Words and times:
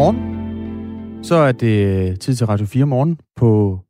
Godmorgen. 0.00 1.24
Så 1.24 1.34
er 1.34 1.52
det 1.52 2.20
tid 2.20 2.34
til 2.34 2.46
Radio 2.46 2.66
4 2.66 2.86
morgen 2.86 3.20
på 3.36 3.80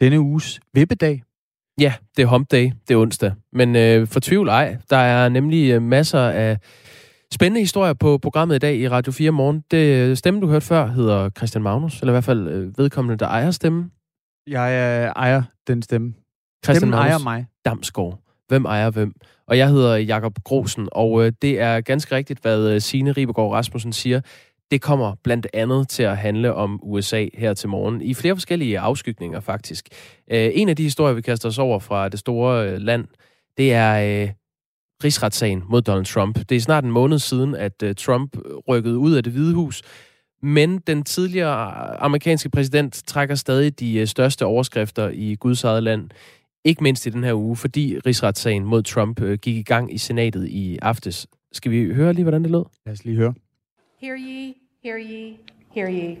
denne 0.00 0.20
uges 0.20 0.60
vippedag. 0.74 1.22
Ja, 1.80 1.94
det 2.16 2.22
er 2.22 2.26
hump 2.26 2.50
day, 2.50 2.70
det 2.88 2.94
er 2.94 2.98
onsdag. 2.98 3.32
Men 3.52 3.76
øh, 3.76 4.06
for 4.06 4.20
tvivl 4.20 4.48
ej, 4.48 4.76
der 4.90 4.96
er 4.96 5.28
nemlig 5.28 5.70
øh, 5.70 5.82
masser 5.82 6.20
af 6.20 6.58
spændende 7.34 7.60
historier 7.60 7.92
på 7.92 8.18
programmet 8.18 8.54
i 8.54 8.58
dag 8.58 8.76
i 8.76 8.88
Radio 8.88 9.12
4 9.12 9.30
morgen. 9.30 9.64
Det 9.70 10.08
øh, 10.08 10.16
stemme, 10.16 10.40
du 10.40 10.46
hørte 10.46 10.66
før, 10.66 10.86
hedder 10.86 11.30
Christian 11.30 11.62
Magnus, 11.62 12.00
eller 12.00 12.12
i 12.12 12.14
hvert 12.14 12.24
fald 12.24 12.48
øh, 12.48 12.78
vedkommende, 12.78 13.18
der 13.18 13.26
ejer 13.26 13.50
stemmen. 13.50 13.92
Jeg 14.46 14.70
øh, 14.72 15.12
ejer 15.16 15.42
den 15.66 15.82
stemme. 15.82 16.14
Christian 16.64 16.76
Stemmen 16.76 16.90
Magnus 16.90 17.10
ejer 17.10 17.18
mig. 17.18 17.46
Damsgaard. 17.64 18.20
Hvem 18.48 18.64
ejer 18.64 18.90
hvem? 18.90 19.12
Og 19.48 19.58
jeg 19.58 19.68
hedder 19.68 19.96
Jakob 19.96 20.38
Grosen, 20.44 20.88
og 20.92 21.26
øh, 21.26 21.32
det 21.42 21.60
er 21.60 21.80
ganske 21.80 22.14
rigtigt, 22.14 22.40
hvad 22.42 22.70
øh, 22.70 22.80
Signe 22.80 23.12
Ribergaard 23.12 23.52
Rasmussen 23.52 23.92
siger. 23.92 24.20
Det 24.70 24.82
kommer 24.82 25.14
blandt 25.24 25.46
andet 25.54 25.88
til 25.88 26.02
at 26.02 26.16
handle 26.16 26.54
om 26.54 26.80
USA 26.82 27.26
her 27.34 27.54
til 27.54 27.68
morgen, 27.68 28.02
i 28.02 28.14
flere 28.14 28.34
forskellige 28.34 28.78
afskygninger 28.78 29.40
faktisk. 29.40 29.88
Øh, 30.30 30.50
en 30.54 30.68
af 30.68 30.76
de 30.76 30.82
historier, 30.82 31.14
vi 31.14 31.20
kaster 31.20 31.48
os 31.48 31.58
over 31.58 31.78
fra 31.78 32.08
det 32.08 32.18
store 32.18 32.70
øh, 32.70 32.78
land, 32.78 33.08
det 33.56 33.72
er 33.72 34.22
øh, 34.22 34.30
rigsretssagen 35.04 35.62
mod 35.68 35.82
Donald 35.82 36.04
Trump. 36.04 36.48
Det 36.48 36.56
er 36.56 36.60
snart 36.60 36.84
en 36.84 36.90
måned 36.90 37.18
siden, 37.18 37.54
at 37.54 37.82
øh, 37.82 37.94
Trump 37.94 38.36
rykkede 38.68 38.98
ud 38.98 39.14
af 39.14 39.22
det 39.22 39.32
hvide 39.32 39.54
hus, 39.54 39.82
men 40.42 40.78
den 40.78 41.02
tidligere 41.02 41.96
amerikanske 42.00 42.50
præsident 42.50 43.02
trækker 43.06 43.34
stadig 43.34 43.80
de 43.80 43.98
øh, 43.98 44.06
største 44.06 44.46
overskrifter 44.46 45.08
i 45.08 45.36
Guds 45.40 45.64
eget 45.64 45.82
land. 45.82 46.10
Ikke 46.64 46.82
mindst 46.82 47.06
i 47.06 47.10
den 47.10 47.24
her 47.24 47.34
uge, 47.34 47.56
fordi 47.56 47.98
rigsretssagen 48.06 48.64
mod 48.64 48.82
Trump 48.82 49.20
øh, 49.20 49.38
gik 49.38 49.56
i 49.56 49.62
gang 49.62 49.94
i 49.94 49.98
senatet 49.98 50.48
i 50.48 50.78
aftes. 50.82 51.26
Skal 51.52 51.70
vi 51.70 51.94
høre 51.94 52.12
lige, 52.12 52.24
hvordan 52.24 52.42
det 52.42 52.50
lød? 52.50 52.64
Lad 52.86 52.92
os 52.92 53.04
lige 53.04 53.16
høre. 53.16 53.34
Hear 53.98 54.16
ye, 54.16 54.60
hear 54.82 54.98
ye, 54.98 55.40
hear 55.70 55.88
ye. 55.88 56.18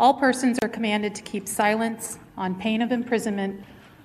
All 0.00 0.14
persons 0.14 0.58
are 0.62 0.70
commanded 0.70 1.14
to 1.16 1.22
keep 1.22 1.46
silence 1.46 2.18
on 2.34 2.54
pain 2.54 2.80
of 2.80 2.92
imprisonment 2.92 3.60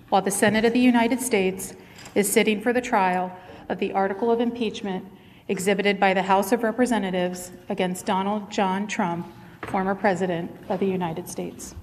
while 0.10 0.22
the 0.22 0.32
Senate 0.32 0.66
of 0.66 0.74
the 0.74 0.82
United 0.82 1.22
States 1.22 1.76
is 2.14 2.30
sitting 2.30 2.62
for 2.62 2.74
the 2.74 2.82
trial 2.82 3.32
of 3.70 3.80
the 3.80 3.94
article 3.94 4.30
of 4.32 4.42
impeachment 4.42 5.06
exhibited 5.48 5.98
by 5.98 6.14
the 6.14 6.24
House 6.24 6.52
of 6.52 6.62
Representatives 6.62 7.54
against 7.70 8.06
Donald 8.06 8.52
John 8.52 8.86
Trump, 8.88 9.28
former 9.62 9.96
President 9.96 10.52
of 10.70 10.80
the 10.80 10.88
United 10.88 11.30
States. 11.30 11.76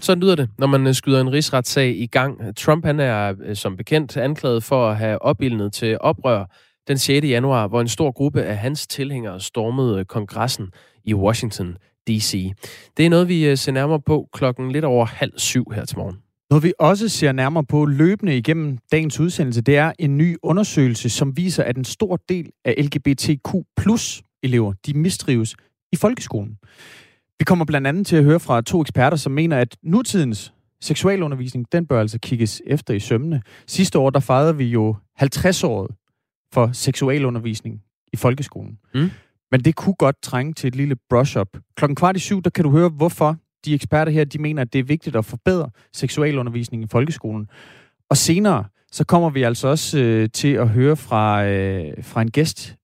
Sådan 0.00 0.22
lyder 0.22 0.34
det, 0.34 0.48
når 0.58 0.66
man 0.66 0.86
øh, 0.86 0.94
skyder 0.94 1.20
en 1.20 1.32
rigsretssag 1.32 1.88
i 1.96 2.06
gang. 2.06 2.56
Trump 2.56 2.84
han 2.84 3.00
er 3.00 3.34
øh, 3.44 3.56
som 3.56 3.76
bekendt 3.76 4.16
anklaget 4.16 4.64
for 4.64 4.88
at 4.90 4.96
have 4.96 5.22
opildnet 5.22 5.72
til 5.72 5.98
oprør 6.00 6.44
den 6.88 6.98
6. 6.98 7.26
januar, 7.26 7.68
hvor 7.68 7.80
en 7.80 7.88
stor 7.88 8.10
gruppe 8.10 8.42
af 8.42 8.56
hans 8.56 8.86
tilhængere 8.86 9.40
stormede 9.40 10.04
kongressen 10.04 10.66
i 11.04 11.14
Washington 11.14 11.76
D.C. 12.08 12.52
Det 12.96 13.06
er 13.06 13.10
noget, 13.10 13.28
vi 13.28 13.46
øh, 13.46 13.56
ser 13.56 13.72
nærmere 13.72 14.00
på 14.00 14.28
klokken 14.32 14.72
lidt 14.72 14.84
over 14.84 15.06
halv 15.06 15.32
syv 15.36 15.70
her 15.74 15.84
til 15.84 15.98
morgen. 15.98 16.16
Noget 16.50 16.64
vi 16.64 16.72
også 16.78 17.08
ser 17.08 17.32
nærmere 17.32 17.64
på 17.64 17.84
løbende 17.84 18.36
igennem 18.36 18.78
dagens 18.92 19.20
udsendelse, 19.20 19.60
det 19.60 19.76
er 19.76 19.92
en 19.98 20.18
ny 20.18 20.36
undersøgelse, 20.42 21.10
som 21.10 21.36
viser, 21.36 21.64
at 21.64 21.76
en 21.76 21.84
stor 21.84 22.18
del 22.28 22.50
af 22.64 22.74
LGBTQ 22.78 23.48
plus 23.76 24.22
elever, 24.42 24.72
de 24.86 24.94
mistrives 24.94 25.56
i 25.92 25.96
folkeskolen. 25.96 26.56
Vi 27.38 27.44
kommer 27.44 27.64
blandt 27.64 27.86
andet 27.86 28.06
til 28.06 28.16
at 28.16 28.24
høre 28.24 28.40
fra 28.40 28.60
to 28.60 28.80
eksperter, 28.80 29.16
som 29.16 29.32
mener, 29.32 29.58
at 29.58 29.76
nutidens 29.82 30.52
seksualundervisning, 30.80 31.66
den 31.72 31.86
bør 31.86 32.00
altså 32.00 32.18
kigges 32.18 32.62
efter 32.66 32.94
i 32.94 33.00
sømne. 33.00 33.42
Sidste 33.66 33.98
år, 33.98 34.10
der 34.10 34.20
fejrede 34.20 34.56
vi 34.56 34.64
jo 34.64 34.96
50-året 35.22 35.90
for 36.56 36.70
seksualundervisning 36.72 37.82
i 38.12 38.16
folkeskolen. 38.16 38.78
Mm. 38.94 39.10
Men 39.50 39.60
det 39.60 39.74
kunne 39.76 39.94
godt 39.94 40.22
trænge 40.22 40.52
til 40.52 40.68
et 40.68 40.76
lille 40.76 40.96
brush-up. 41.10 41.48
Klokken 41.76 41.96
kvart 41.96 42.16
i 42.16 42.20
syv, 42.20 42.42
der 42.42 42.50
kan 42.50 42.64
du 42.64 42.70
høre, 42.70 42.88
hvorfor 42.88 43.36
de 43.64 43.74
eksperter 43.74 44.12
her, 44.12 44.24
de 44.24 44.38
mener, 44.38 44.62
at 44.62 44.72
det 44.72 44.78
er 44.78 44.82
vigtigt 44.84 45.16
at 45.16 45.24
forbedre 45.24 45.70
seksualundervisning 45.92 46.82
i 46.82 46.86
folkeskolen. 46.86 47.48
Og 48.10 48.16
senere, 48.16 48.64
så 48.92 49.04
kommer 49.04 49.30
vi 49.30 49.42
altså 49.42 49.68
også 49.68 49.98
øh, 49.98 50.28
til 50.32 50.48
at 50.48 50.68
høre 50.68 50.96
fra, 50.96 51.46
øh, 51.46 52.04
fra 52.04 52.22
en 52.22 52.30
gæst, 52.30 52.76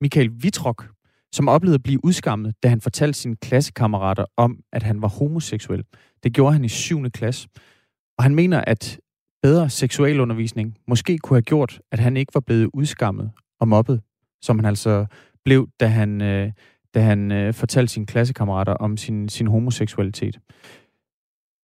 Michael 0.00 0.30
Vitrok, 0.42 0.88
som 1.32 1.48
oplevede 1.48 1.74
at 1.74 1.82
blive 1.82 2.04
udskammet, 2.04 2.54
da 2.62 2.68
han 2.68 2.80
fortalte 2.80 3.18
sine 3.18 3.36
klassekammerater 3.36 4.24
om, 4.36 4.58
at 4.72 4.82
han 4.82 5.02
var 5.02 5.08
homoseksuel. 5.08 5.84
Det 6.22 6.34
gjorde 6.34 6.52
han 6.52 6.64
i 6.64 6.68
7. 6.68 7.10
klasse. 7.10 7.48
Og 8.18 8.24
han 8.24 8.34
mener, 8.34 8.64
at 8.66 9.00
bedre 9.42 9.70
seksualundervisning 9.70 10.78
måske 10.88 11.18
kunne 11.18 11.36
have 11.36 11.42
gjort, 11.42 11.80
at 11.92 11.98
han 11.98 12.16
ikke 12.16 12.34
var 12.34 12.40
blevet 12.40 12.70
udskammet 12.74 13.30
og 13.60 13.68
mobbet, 13.68 14.00
som 14.42 14.58
han 14.58 14.66
altså 14.66 15.06
blev, 15.44 15.68
da 15.80 15.86
han, 15.86 16.22
øh, 16.22 16.52
da 16.94 17.00
han 17.00 17.32
øh, 17.32 17.54
fortalte 17.54 17.92
sine 17.92 18.06
klassekammerater 18.06 18.72
om 18.72 18.96
sin, 18.96 19.28
sin 19.28 19.46
homoseksualitet. 19.46 20.38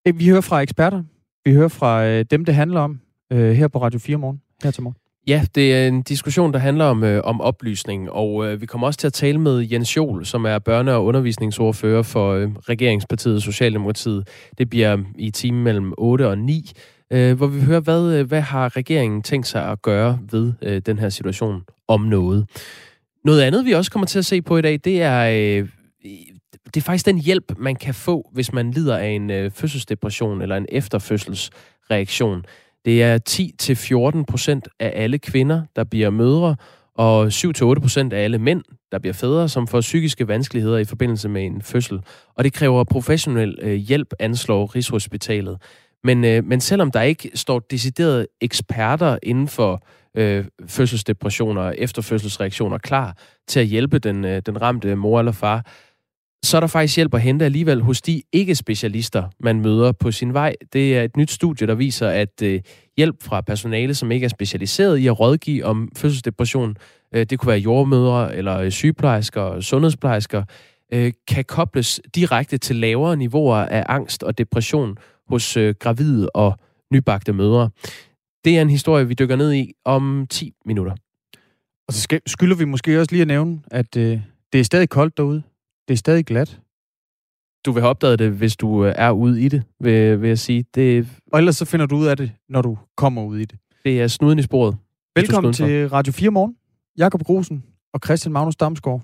Øh, 0.09 0.19
vi 0.19 0.29
hører 0.29 0.41
fra 0.41 0.61
eksperter. 0.61 1.03
Vi 1.45 1.53
hører 1.53 1.69
fra 1.69 2.07
øh, 2.07 2.25
dem, 2.31 2.45
det 2.45 2.55
handler 2.55 2.81
om, 2.81 3.01
øh, 3.33 3.53
her 3.53 3.69
på 3.69 3.83
Radio 3.83 3.99
4 3.99 4.17
morgen. 4.17 4.41
Her 4.63 4.71
til 4.71 4.83
morgen. 4.83 4.97
Ja, 5.29 5.47
det 5.55 5.75
er 5.75 5.89
en 5.89 6.03
diskussion, 6.03 6.53
der 6.53 6.59
handler 6.59 6.85
om, 6.85 7.05
øh, 7.05 7.21
om 7.25 7.41
oplysning, 7.41 8.11
og 8.11 8.47
øh, 8.47 8.61
vi 8.61 8.67
kommer 8.67 8.87
også 8.87 8.99
til 8.99 9.07
at 9.07 9.13
tale 9.13 9.39
med 9.39 9.69
Jens 9.73 9.97
Jol, 9.97 10.27
som 10.27 10.45
er 10.45 10.59
børne- 10.69 10.91
og 10.91 11.05
undervisningsordfører 11.05 12.03
for 12.03 12.33
øh, 12.33 12.51
regeringspartiet 12.69 13.43
Socialdemokratiet. 13.43 14.29
Det 14.59 14.71
bliver 14.71 14.99
i 15.19 15.31
timen 15.31 15.65
mellem 15.65 15.93
8 15.99 16.29
og 16.29 16.39
9, 16.39 16.73
øh, 17.11 17.37
hvor 17.37 17.47
vi 17.47 17.61
hører, 17.61 17.81
hvad, 17.81 18.15
øh, 18.15 18.27
hvad 18.27 18.41
har 18.41 18.77
regeringen 18.77 19.23
tænkt 19.23 19.47
sig 19.47 19.65
at 19.65 19.83
gøre 19.83 20.19
ved 20.31 20.53
øh, 20.63 20.83
den 20.87 20.99
her 20.99 21.09
situation 21.09 21.63
om 21.89 22.01
noget. 22.01 22.47
Noget 23.25 23.43
andet, 23.43 23.65
vi 23.65 23.73
også 23.73 23.91
kommer 23.91 24.07
til 24.07 24.19
at 24.19 24.27
se 24.27 24.43
på 24.43 24.57
i 24.57 24.63
dag, 24.63 24.81
det 24.85 25.03
er, 25.03 25.29
øh, 25.29 25.69
det 26.75 26.77
er 26.77 26.81
faktisk 26.81 27.07
den 27.07 27.19
hjælp, 27.19 27.53
man 27.59 27.77
kan 27.77 27.95
få, 27.95 28.31
hvis 28.33 28.53
man 28.53 28.71
lider 28.71 28.97
af 28.97 29.09
en 29.09 29.31
øh, 29.31 29.51
fødselsdepression 29.51 30.43
eller 30.43 30.57
en 30.57 30.67
efterfødselsreaktion. 30.69 32.45
Det 32.85 33.03
er 33.03 33.19
10-14 34.21 34.25
procent 34.25 34.69
af 34.81 34.93
alle 34.95 35.19
kvinder, 35.19 35.63
der 35.77 35.85
bliver 35.85 36.11
mødre, 36.11 36.57
og 36.95 37.27
7-8 37.27 37.81
procent 37.81 38.13
af 38.13 38.25
alle 38.25 38.39
mænd, 38.39 38.63
der 38.93 38.99
bliver 38.99 39.13
fædre, 39.13 39.49
som 39.49 39.67
får 39.67 39.81
psykiske 39.81 40.29
vanskeligheder 40.29 40.79
i 40.79 40.85
forbindelse 40.85 41.29
med 41.29 41.45
en 41.45 41.63
fødsel. 41.63 42.01
Og 42.35 42.45
det 42.45 42.53
kræver 42.53 42.85
professionel 42.85 43.59
øh, 43.63 43.75
hjælp, 43.75 44.13
anslår 44.19 44.75
Rigshospitalet. 44.75 45.59
Men, 46.05 46.25
øh, 46.25 46.45
men 46.45 46.61
selvom 46.61 46.91
der 46.91 47.03
ikke 47.03 47.31
står 47.35 47.59
deciderede 47.59 48.27
eksperter 48.41 49.19
inden 49.23 49.49
for 49.49 49.87
øh, 50.17 50.45
fødselsdepressioner 50.67 51.63
og 51.63 51.75
efterfødselsreaktioner 51.79 52.79
klar 52.79 53.17
til 53.49 53.61
at 53.61 53.67
hjælpe 53.67 53.99
den, 53.99 54.25
øh, 54.25 54.43
den 54.47 54.63
ramte 54.63 54.95
mor 54.97 55.19
eller 55.19 55.33
far, 55.33 55.67
så 56.43 56.57
er 56.57 56.61
der 56.61 56.69
faktisk 56.69 56.97
hjælp 56.97 57.15
at 57.15 57.21
hente 57.21 57.45
alligevel 57.45 57.83
hos 57.83 58.03
de 58.03 58.23
ikke-specialister, 58.33 59.25
man 59.41 59.61
møder 59.61 59.93
på 59.93 60.11
sin 60.11 60.35
vej. 60.35 60.55
Det 60.73 60.99
er 60.99 61.03
et 61.03 61.17
nyt 61.17 61.31
studie, 61.31 61.67
der 61.67 61.75
viser, 61.75 62.09
at 62.09 62.43
øh, 62.43 62.61
hjælp 62.97 63.23
fra 63.23 63.41
personale, 63.41 63.95
som 63.95 64.13
ikke 64.13 64.25
er 64.25 64.29
specialiseret 64.29 64.99
i 64.99 65.07
at 65.07 65.21
rådgive 65.21 65.65
om 65.65 65.89
fødselsdepression, 65.97 66.77
øh, 67.15 67.27
det 67.31 67.39
kunne 67.39 67.49
være 67.49 67.59
jordmødre 67.59 68.37
eller 68.37 68.59
øh, 68.59 68.71
sygeplejersker 68.71 69.41
og 69.41 69.63
sundhedsplejersker, 69.63 70.45
øh, 70.93 71.13
kan 71.29 71.45
kobles 71.45 72.01
direkte 72.15 72.59
til 72.59 72.77
lavere 72.77 73.17
niveauer 73.17 73.57
af 73.57 73.85
angst 73.89 74.23
og 74.23 74.39
depression 74.39 74.97
hos 75.29 75.57
øh, 75.57 75.75
gravide 75.81 76.31
og 76.31 76.59
nybagte 76.93 77.33
mødre. 77.33 77.71
Det 78.45 78.59
er 78.59 78.63
en 78.63 78.71
historie, 78.71 79.09
vi 79.09 79.15
dykker 79.15 79.37
ned 79.37 79.53
i 79.55 79.73
om 79.85 80.27
10 80.31 80.53
minutter. 80.65 80.93
Og 81.89 81.95
så 81.95 82.01
skal, 82.01 82.21
skylder 82.27 82.57
vi 82.57 82.65
måske 82.65 83.01
også 83.01 83.13
lige 83.13 83.23
at 83.23 83.29
nævne, 83.29 83.61
at 83.71 83.97
øh, 83.97 84.21
det 84.53 84.61
er 84.61 84.65
stadig 84.65 84.89
koldt 84.89 85.17
derude. 85.17 85.43
Det 85.89 85.95
er 85.95 85.99
stadig 85.99 86.27
glat. 86.27 86.61
Du 87.67 87.73
vil 87.73 87.81
have 87.81 87.91
opdaget 87.91 88.19
det, 88.19 88.31
hvis 88.33 88.57
du 88.57 88.85
øh, 88.85 88.95
er 88.97 89.11
ude 89.11 89.43
i 89.43 89.49
det, 89.49 89.63
vil, 89.81 90.21
vil 90.21 90.29
jeg 90.29 90.39
sige. 90.39 90.65
Det, 90.75 91.09
Og 91.33 91.39
ellers 91.39 91.57
så 91.57 91.65
finder 91.65 91.87
du 91.87 91.97
ud 91.97 92.07
af 92.07 92.17
det, 92.17 92.33
når 92.49 92.63
du 92.63 92.79
kommer 92.97 93.25
ud 93.25 93.39
i 93.39 93.45
det. 93.45 93.59
det 93.85 94.01
er 94.01 94.07
snuden 94.09 94.39
i 94.39 94.43
sporet. 94.43 94.77
Velkommen 95.17 95.53
til 95.53 95.89
Radio 95.89 96.13
4 96.13 96.31
Morgen. 96.31 96.57
Jakob 96.99 97.23
Grosen 97.23 97.65
og 97.95 98.01
Christian 98.05 98.33
Magnus 98.33 98.57
Damsgaard. 98.57 99.03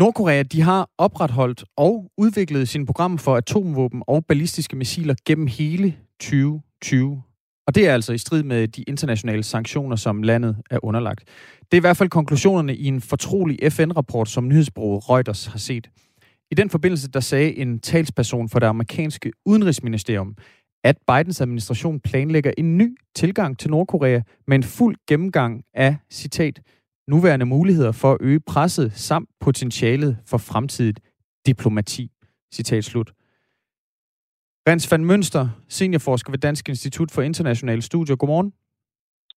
Nordkorea 0.00 0.42
de 0.42 0.60
har 0.60 0.90
opretholdt 0.98 1.64
og 1.76 2.10
udviklet 2.18 2.68
sine 2.68 2.86
programmer 2.86 3.18
for 3.18 3.36
atomvåben 3.36 4.02
og 4.06 4.26
ballistiske 4.26 4.76
missiler 4.76 5.14
gennem 5.26 5.46
hele 5.46 5.96
2020. 6.20 7.22
Og 7.66 7.74
det 7.74 7.88
er 7.88 7.94
altså 7.94 8.12
i 8.12 8.18
strid 8.18 8.42
med 8.42 8.68
de 8.68 8.82
internationale 8.82 9.42
sanktioner, 9.42 9.96
som 9.96 10.22
landet 10.22 10.56
er 10.70 10.84
underlagt. 10.84 11.24
Det 11.60 11.72
er 11.72 11.76
i 11.76 11.80
hvert 11.80 11.96
fald 11.96 12.08
konklusionerne 12.08 12.76
i 12.76 12.86
en 12.86 13.00
fortrolig 13.00 13.72
FN-rapport, 13.72 14.28
som 14.28 14.48
nyhedsbureauet 14.48 15.10
Reuters 15.10 15.46
har 15.46 15.58
set. 15.58 15.90
I 16.50 16.54
den 16.54 16.70
forbindelse 16.70 17.08
der 17.08 17.20
sagde 17.20 17.56
en 17.56 17.80
talsperson 17.80 18.48
for 18.48 18.58
det 18.58 18.66
amerikanske 18.66 19.32
udenrigsministerium, 19.46 20.34
at 20.84 20.96
Bidens 21.06 21.40
administration 21.40 22.00
planlægger 22.00 22.52
en 22.58 22.78
ny 22.78 22.96
tilgang 23.14 23.58
til 23.58 23.70
Nordkorea 23.70 24.20
med 24.46 24.56
en 24.56 24.62
fuld 24.62 24.96
gennemgang 25.08 25.62
af, 25.74 25.96
citat, 26.10 26.60
nuværende 27.10 27.46
muligheder 27.46 27.92
for 27.92 28.12
at 28.12 28.18
øge 28.20 28.40
presset 28.40 28.92
samt 28.92 29.28
potentialet 29.40 30.12
for 30.30 30.38
fremtidigt 30.38 31.00
diplomati. 31.46 32.04
Citat 32.54 32.84
slut. 32.84 33.10
Rens 34.68 34.92
van 34.92 35.04
Mønster, 35.04 35.48
seniorforsker 35.68 36.30
ved 36.30 36.38
Dansk 36.38 36.68
Institut 36.68 37.10
for 37.14 37.22
Internationale 37.22 37.82
Studier. 37.82 38.16
Godmorgen. 38.16 38.52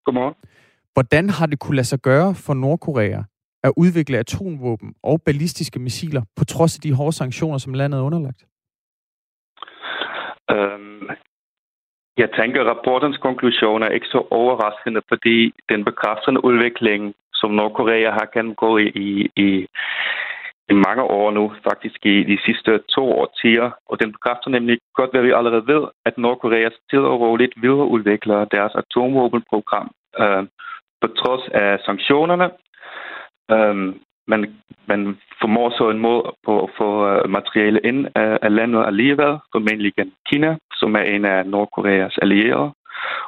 Godmorgen. 0.04 0.34
Hvordan 0.94 1.30
har 1.30 1.46
det 1.46 1.58
kunne 1.58 1.76
lade 1.76 1.86
sig 1.86 1.98
gøre 1.98 2.34
for 2.34 2.54
Nordkorea 2.54 3.22
at 3.64 3.72
udvikle 3.76 4.18
atomvåben 4.18 4.94
og 5.02 5.22
ballistiske 5.26 5.78
missiler, 5.78 6.22
på 6.36 6.44
trods 6.44 6.76
af 6.76 6.80
de 6.80 6.94
hårde 6.94 7.12
sanktioner, 7.12 7.58
som 7.58 7.74
landet 7.74 7.98
er 7.98 8.02
underlagt? 8.02 8.42
Øhm, 10.50 11.08
jeg 12.16 12.28
tænker, 12.38 12.60
at 12.60 12.66
rapportens 12.76 13.16
konklusion 13.16 13.82
er 13.82 13.88
ikke 13.88 14.06
så 14.06 14.26
overraskende, 14.30 15.02
fordi 15.08 15.52
den 15.68 15.84
bekræftende 15.84 16.44
udvikling, 16.44 17.14
som 17.42 17.50
Nordkorea 17.50 18.10
har 18.18 18.28
gennemgået 18.34 18.82
i, 19.06 19.30
i, 19.46 19.48
i 20.72 20.74
mange 20.86 21.02
år 21.02 21.30
nu, 21.30 21.44
faktisk 21.68 22.06
i 22.06 22.16
de 22.30 22.38
sidste 22.46 22.72
to 22.94 23.04
årtier. 23.20 23.70
Og 23.90 23.94
den 24.00 24.12
bekræfter 24.12 24.50
nemlig 24.50 24.78
godt, 24.94 25.10
hvad 25.12 25.22
vi 25.22 25.32
allerede 25.38 25.66
ved, 25.66 25.82
at 26.08 26.18
Nordkorea 26.18 26.68
stille 26.78 27.06
og 27.12 27.20
roligt 27.20 27.54
videreudvikler 27.62 28.44
deres 28.44 28.72
atomvåbenprogram 28.82 29.90
øh, 30.22 30.42
på 31.00 31.06
trods 31.20 31.44
af 31.48 31.78
sanktionerne. 31.86 32.50
Øh, 33.54 33.76
man, 34.32 34.40
man 34.86 35.00
formår 35.40 35.70
så 35.78 35.90
en 35.90 35.98
måde 35.98 36.22
på 36.46 36.62
at 36.64 36.70
få 36.78 36.88
øh, 37.08 37.30
materiale 37.30 37.80
ind 37.84 38.06
af, 38.14 38.38
af 38.42 38.54
landet 38.54 38.86
alligevel, 38.86 39.32
formentlig 39.52 39.92
gennem 39.96 40.14
Kina, 40.28 40.56
som 40.80 40.94
er 40.94 41.04
en 41.14 41.24
af 41.24 41.46
Nordkoreas 41.46 42.18
allierede. 42.22 42.70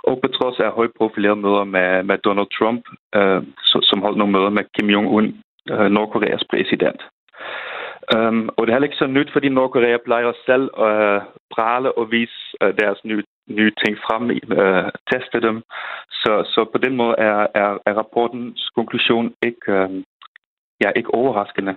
Og 0.09 0.15
på 0.23 0.29
trods 0.29 0.59
af 0.61 0.71
højprofilerede 0.79 1.43
møder 1.47 1.65
med, 1.65 2.03
med 2.03 2.19
Donald 2.19 2.51
Trump, 2.59 2.83
øh, 3.19 3.43
som 3.89 4.03
holdt 4.03 4.19
nogle 4.19 4.33
møder 4.33 4.51
med 4.51 4.65
Kim 4.75 4.89
Jong-un, 4.95 5.27
øh, 5.73 5.89
Nordkoreas 5.91 6.45
præsident. 6.51 7.01
Um, 8.15 8.49
og 8.57 8.61
det 8.61 8.71
er 8.71 8.77
heller 8.77 8.91
ikke 8.91 9.05
så 9.05 9.07
nyt, 9.07 9.31
fordi 9.33 9.49
Nordkorea 9.49 9.99
plejer 10.05 10.33
selv 10.47 10.67
at 10.87 10.97
øh, 11.03 11.21
prale 11.55 11.99
og 11.99 12.11
vise 12.11 12.39
øh, 12.63 12.75
deres 12.81 12.99
nye, 13.05 13.25
nye 13.59 13.73
ting 13.83 13.95
frem, 14.07 14.23
øh, 14.31 14.91
teste 15.11 15.39
dem. 15.49 15.57
Så, 16.11 16.33
så 16.55 16.61
på 16.73 16.79
den 16.79 16.97
måde 16.97 17.15
er, 17.19 17.41
er, 17.63 17.71
er 17.87 17.95
rapportens 18.01 18.71
konklusion 18.77 19.33
ikke, 19.49 19.73
øh, 19.73 19.91
ja, 20.83 20.89
ikke 20.97 21.15
overraskende. 21.15 21.75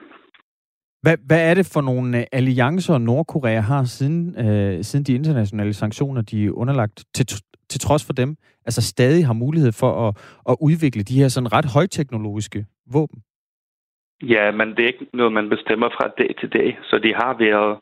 Hvad, 1.01 1.17
hvad 1.27 1.49
er 1.49 1.53
det 1.53 1.69
for 1.73 1.81
nogle 1.81 2.17
øh, 2.17 2.23
alliancer, 2.31 2.97
Nordkorea 2.97 3.59
har 3.59 3.83
siden, 3.83 4.19
øh, 4.45 4.83
siden 4.83 5.05
de 5.05 5.13
internationale 5.13 5.73
sanktioner, 5.73 6.21
de 6.21 6.45
er 6.45 6.51
underlagt, 6.51 7.05
til, 7.15 7.25
til 7.69 7.79
trods 7.79 8.05
for 8.05 8.13
dem, 8.13 8.35
altså 8.65 8.81
stadig 8.81 9.25
har 9.25 9.33
mulighed 9.33 9.71
for 9.71 10.07
at, 10.07 10.11
at 10.49 10.55
udvikle 10.61 11.03
de 11.03 11.19
her 11.19 11.27
sådan 11.27 11.53
ret 11.53 11.65
højteknologiske 11.65 12.65
våben? 12.93 13.19
Ja, 14.23 14.51
men 14.51 14.67
det 14.69 14.79
er 14.79 14.87
ikke 14.87 15.07
noget, 15.13 15.33
man 15.33 15.49
bestemmer 15.49 15.89
fra 15.89 16.07
dag 16.17 16.35
til 16.39 16.49
dag. 16.53 16.79
Så 16.83 16.99
de 16.99 17.13
har 17.13 17.33
været 17.39 17.79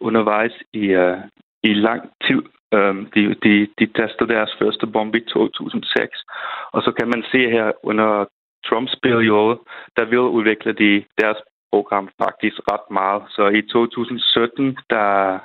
undervejs 0.00 0.52
i, 0.72 0.94
uh, 0.96 1.18
i 1.62 1.72
lang 1.74 2.02
tid. 2.26 2.42
Um, 2.76 3.08
de, 3.14 3.20
de, 3.44 3.68
de 3.78 3.86
testede 3.86 4.32
deres 4.34 4.50
første 4.60 4.86
bombe 4.86 5.18
i 5.18 5.24
2006. 5.32 6.24
Og 6.72 6.82
så 6.82 6.92
kan 6.98 7.08
man 7.08 7.22
se 7.32 7.50
her 7.50 7.72
under 7.82 8.24
Trumps 8.66 8.96
periode, 9.02 9.58
der 9.96 10.04
vil 10.04 10.18
udvikle 10.18 10.72
de 10.72 11.04
deres 11.20 11.40
program 11.72 12.08
faktisk 12.24 12.56
ret 12.72 12.86
meget. 12.90 13.22
Så 13.36 13.44
i 13.48 13.62
2017, 13.62 14.76
der, 14.90 15.38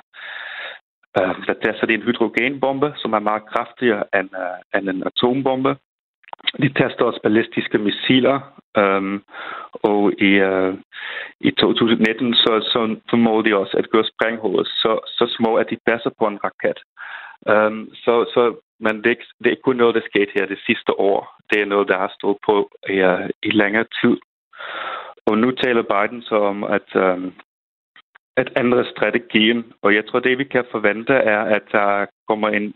Øhm, 1.20 1.42
der 1.62 1.72
er 1.82 1.86
de 1.86 1.94
en 1.94 2.02
hydrogenbombe, 2.02 2.92
som 2.96 3.12
er 3.12 3.18
meget 3.18 3.46
kraftigere 3.46 4.04
end, 4.18 4.30
uh, 4.44 4.78
end 4.78 4.88
en 4.88 5.02
atombombe. 5.06 5.76
De 6.62 6.68
tester 6.68 7.04
også 7.04 7.20
ballistiske 7.22 7.78
missiler, 7.78 8.40
um, 8.78 9.22
og 9.72 10.12
i, 10.28 10.32
uh, 10.42 10.74
i 11.40 11.50
2019 11.50 12.34
så, 12.34 12.52
så 12.72 12.96
formåede 13.10 13.44
de 13.50 13.56
også 13.56 13.76
at 13.76 13.90
gøre 13.90 14.04
sprænghovedet 14.04 14.66
så, 14.66 15.00
så 15.06 15.34
små, 15.36 15.56
at 15.56 15.70
de 15.70 15.76
passer 15.86 16.10
på 16.18 16.26
en 16.26 16.38
raket. 16.44 16.78
Um, 17.52 17.88
så, 17.94 18.14
så, 18.34 18.54
men 18.80 18.96
det 18.96 19.06
er, 19.06 19.10
ikke, 19.16 19.26
det 19.38 19.46
er 19.46 19.50
ikke 19.50 19.68
kun 19.68 19.76
noget, 19.76 19.94
der 19.94 20.10
skete 20.10 20.32
her 20.34 20.46
det 20.46 20.58
sidste 20.66 21.00
år. 21.00 21.36
Det 21.50 21.60
er 21.60 21.66
noget, 21.66 21.88
der 21.88 21.98
har 21.98 22.12
stået 22.18 22.38
på 22.46 22.70
i, 22.88 23.02
uh, 23.02 23.28
i 23.42 23.50
længere 23.50 23.86
tid. 24.02 24.16
Og 25.26 25.38
nu 25.38 25.50
taler 25.50 25.82
Biden 25.82 26.22
så 26.22 26.36
om 26.36 26.64
at, 26.64 26.88
um, 26.94 27.32
at 28.36 28.52
ændre 28.56 28.84
strategien. 28.84 29.72
Og 29.82 29.94
jeg 29.94 30.06
tror, 30.06 30.20
det 30.20 30.38
vi 30.38 30.44
kan 30.44 30.64
forvente 30.70 31.12
er, 31.12 31.40
at 31.40 31.62
der 31.72 32.06
kommer 32.28 32.48
en 32.48 32.74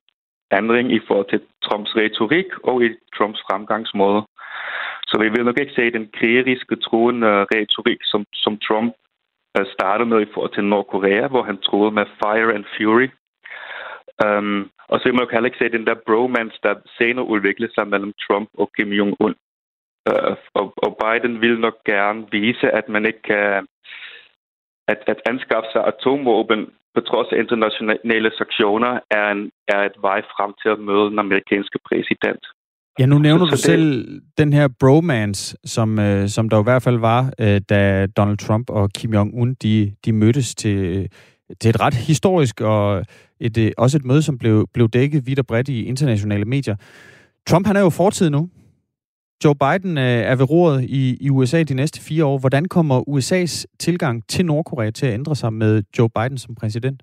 ændring 0.53 0.93
i 0.93 1.01
forhold 1.07 1.29
til 1.31 1.41
Trumps 1.65 1.97
retorik 1.97 2.51
og 2.65 2.85
i 2.85 2.89
Trumps 3.17 3.41
fremgangsmåde. 3.51 4.23
Så 5.09 5.19
vi 5.23 5.29
vil 5.29 5.45
nok 5.45 5.61
ikke 5.61 5.77
se 5.77 5.91
den 5.91 6.11
krigeriske 6.19 6.77
troende 6.77 7.29
retorik, 7.55 7.99
som, 8.03 8.25
som 8.33 8.59
Trump 8.59 8.95
øh, 9.59 9.67
startede 9.73 10.09
med 10.09 10.21
i 10.23 10.33
forhold 10.35 10.55
til 10.55 10.65
Nordkorea, 10.65 11.27
hvor 11.27 11.43
han 11.43 11.59
troede 11.59 11.91
med 11.91 12.07
fire 12.23 12.55
and 12.55 12.65
fury. 12.77 13.09
Um, 14.25 14.71
og 14.89 14.99
så 14.99 15.05
vil 15.05 15.15
man 15.15 15.25
jo 15.25 15.31
heller 15.33 15.51
ikke 15.51 15.65
se 15.65 15.77
den 15.77 15.87
der 15.87 16.05
bromance, 16.07 16.59
der 16.63 16.75
senere 16.99 17.27
udviklede 17.27 17.75
sig 17.75 17.89
mellem 17.89 18.13
Trump 18.25 18.49
og 18.55 18.71
Kim 18.77 18.91
Jong-un. 18.93 19.35
Uh, 20.11 20.37
og, 20.55 20.67
og 20.77 20.91
Biden 21.03 21.41
vil 21.41 21.61
nok 21.61 21.77
gerne 21.85 22.27
vise, 22.31 22.71
at 22.71 22.89
man 22.89 23.07
ikke 23.07 23.23
kan 23.23 23.67
at, 24.93 25.01
at 25.13 25.21
anskaffe 25.31 25.69
sig 25.73 25.83
atomvåben 25.93 26.61
på 26.95 27.01
trods 27.01 27.29
af 27.33 27.37
internationale 27.45 28.31
sanktioner, 28.41 28.93
er, 29.11 29.27
en, 29.35 29.43
er 29.75 29.81
et 29.91 29.97
vej 30.09 30.21
frem 30.35 30.51
til 30.63 30.69
at 30.75 30.81
møde 30.89 31.07
den 31.13 31.19
amerikanske 31.19 31.79
præsident. 31.89 32.45
Ja, 32.99 33.07
nu 33.07 33.19
nævner 33.19 33.47
så, 33.47 33.51
du 33.51 33.57
så 33.57 33.63
selv 33.63 33.87
det... 34.07 34.23
den 34.39 34.53
her 34.53 34.69
bromance, 34.81 35.57
som, 35.65 35.99
øh, 35.99 36.29
som 36.29 36.49
der 36.49 36.61
i 36.61 36.63
hvert 36.63 36.83
fald 36.83 36.99
var, 36.99 37.33
øh, 37.41 37.61
da 37.69 38.07
Donald 38.07 38.39
Trump 38.39 38.71
og 38.71 38.91
Kim 38.91 39.15
Jong-un 39.15 39.55
de, 39.63 39.93
de 40.05 40.13
mødtes 40.13 40.55
til, 40.55 41.09
til 41.61 41.69
et 41.69 41.81
ret 41.81 41.95
historisk 41.95 42.61
og 42.61 43.05
et, 43.41 43.59
øh, 43.59 43.71
også 43.79 43.97
et 43.99 44.05
møde, 44.05 44.23
som 44.23 44.39
blev, 44.39 44.67
blev 44.75 44.89
dækket 44.89 45.27
vidt 45.27 45.39
og 45.39 45.47
bredt 45.47 45.69
i 45.69 45.85
internationale 45.85 46.45
medier. 46.45 46.77
Trump 47.47 47.67
han 47.67 47.77
er 47.77 47.81
jo 47.81 47.91
fortid 47.91 48.31
nu. 48.31 48.49
Joe 49.45 49.57
Biden 49.63 49.99
øh, 49.99 50.23
er 50.31 50.37
ved 50.37 50.51
roret 50.51 50.81
i, 51.01 51.03
i 51.27 51.31
USA 51.31 51.63
de 51.63 51.75
næste 51.75 51.99
fire 52.09 52.25
år. 52.25 52.39
Hvordan 52.39 52.65
kommer 52.65 53.09
USA's 53.15 53.65
tilgang 53.79 54.29
til 54.29 54.47
Nordkorea 54.47 54.91
til 54.91 55.07
at 55.07 55.15
ændre 55.15 55.35
sig 55.35 55.53
med 55.53 55.83
Joe 55.99 56.11
Biden 56.17 56.39
som 56.39 56.55
præsident? 56.61 57.03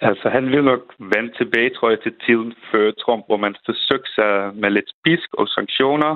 Altså, 0.00 0.28
han 0.28 0.44
vil 0.46 0.64
nok 0.64 0.82
vende 0.98 1.32
tilbage, 1.38 1.70
tror 1.70 1.90
jeg, 1.90 2.00
til 2.02 2.14
tiden 2.26 2.54
før 2.70 2.90
Trump, 2.90 3.24
hvor 3.26 3.36
man 3.36 3.54
forsøgte 3.66 4.10
sig 4.14 4.32
med 4.54 4.70
lidt 4.70 4.90
pisk 5.04 5.28
og 5.40 5.48
sanktioner, 5.48 6.12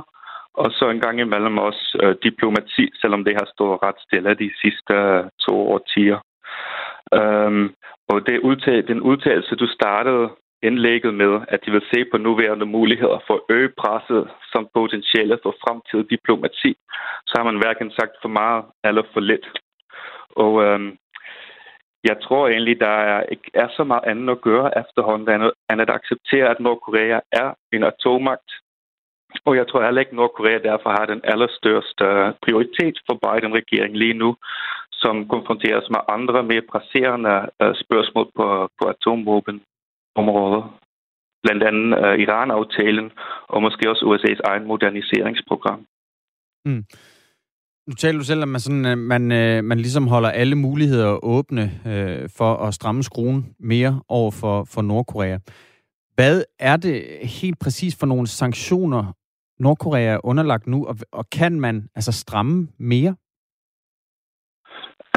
og 0.55 0.69
så 0.70 0.85
en 0.90 1.00
gang 1.00 1.20
imellem 1.20 1.58
også 1.58 1.99
øh, 2.02 2.17
diplomati, 2.23 2.85
selvom 3.00 3.25
det 3.25 3.35
har 3.40 3.49
stået 3.55 3.82
ret 3.82 4.00
stille 4.06 4.35
de 4.35 4.50
sidste 4.62 4.94
øh, 4.94 5.25
to 5.47 5.55
årtier. 5.75 6.19
Øhm, 7.19 7.67
og 8.08 8.26
det 8.26 8.38
udtale, 8.49 8.82
den 8.82 9.00
udtalelse, 9.00 9.54
du 9.54 9.66
startede 9.66 10.28
indlægget 10.68 11.14
med, 11.14 11.33
at 11.49 11.61
de 11.66 11.71
vil 11.71 11.85
se 11.92 12.04
på 12.11 12.16
nuværende 12.18 12.66
muligheder 12.66 13.18
for 13.26 13.35
at 13.35 13.47
øge 13.56 13.73
presset 13.83 14.23
som 14.52 14.68
potentielle 14.75 15.38
for 15.42 15.54
fremtidig 15.64 16.11
diplomati, 16.11 16.73
så 17.26 17.33
har 17.37 17.44
man 17.44 17.61
hverken 17.62 17.90
sagt 17.90 18.14
for 18.23 18.28
meget 18.28 18.64
eller 18.85 19.02
for 19.12 19.21
lidt. 19.21 19.47
Og 20.44 20.52
øhm, 20.64 20.90
jeg 22.11 22.16
tror 22.23 22.49
egentlig, 22.49 22.80
der 22.80 22.97
er, 23.12 23.23
ikke 23.23 23.50
er 23.54 23.68
så 23.76 23.85
meget 23.85 24.04
andet 24.06 24.33
at 24.33 24.40
gøre 24.40 24.78
efterhånden, 24.83 25.52
end 25.71 25.83
at 25.85 25.90
acceptere, 25.99 26.50
at 26.50 26.61
Nordkorea 26.61 27.18
er 27.33 27.49
en 27.73 27.85
atommagt. 27.85 28.50
Og 29.44 29.56
jeg 29.56 29.68
tror 29.68 29.85
heller 29.85 30.00
ikke, 30.00 30.14
at 30.14 30.16
Nordkorea 30.16 30.59
derfor 30.59 30.90
har 30.90 31.06
den 31.06 31.21
allerstørste 31.25 32.04
øh, 32.04 32.33
prioritet 32.44 32.97
for 33.06 33.14
Biden-regeringen 33.25 33.97
lige 33.97 34.18
nu, 34.23 34.37
som 34.92 35.28
konfronteres 35.28 35.90
med 35.90 36.00
andre 36.09 36.42
mere 36.42 36.71
presserende 36.73 37.35
øh, 37.62 37.75
spørgsmål 37.85 38.26
på, 38.37 38.68
på 38.78 38.85
atomvåben 38.94 39.62
områder. 40.14 40.80
Blandt 41.42 41.62
andet 41.62 41.99
uh, 41.99 42.14
Iran-aftalen 42.25 43.11
og 43.49 43.62
måske 43.62 43.90
også 43.90 44.04
USA's 44.11 44.40
egen 44.50 44.66
moderniseringsprogram. 44.66 45.80
Mm. 46.66 46.85
Nu 47.88 47.94
taler 47.94 48.18
du 48.18 48.25
selv 48.25 48.42
om, 48.42 48.49
at 48.49 48.52
man, 48.52 48.61
sådan, 48.61 48.87
øh, 48.87 48.99
man, 48.99 49.33
øh, 49.33 49.64
man 49.64 49.78
ligesom 49.78 50.06
holder 50.06 50.30
alle 50.30 50.56
muligheder 50.56 51.25
åbne 51.25 51.62
øh, 51.87 52.28
for 52.38 52.54
at 52.54 52.75
stramme 52.75 53.02
skruen 53.02 53.54
mere 53.59 54.02
over 54.09 54.30
for, 54.30 54.64
for 54.64 54.83
Nordkorea. 54.83 55.38
Hvad 56.14 56.44
er 56.59 56.76
det 56.76 57.04
helt 57.23 57.59
præcis 57.59 57.97
for 57.97 58.06
nogle 58.06 58.26
sanktioner, 58.26 59.12
Nordkorea 59.59 60.02
er 60.02 60.26
underlagt 60.26 60.66
nu, 60.66 60.87
og, 60.87 60.97
og 61.12 61.30
kan 61.30 61.61
man 61.61 61.88
altså 61.94 62.12
stramme 62.12 62.68
mere? 62.78 63.16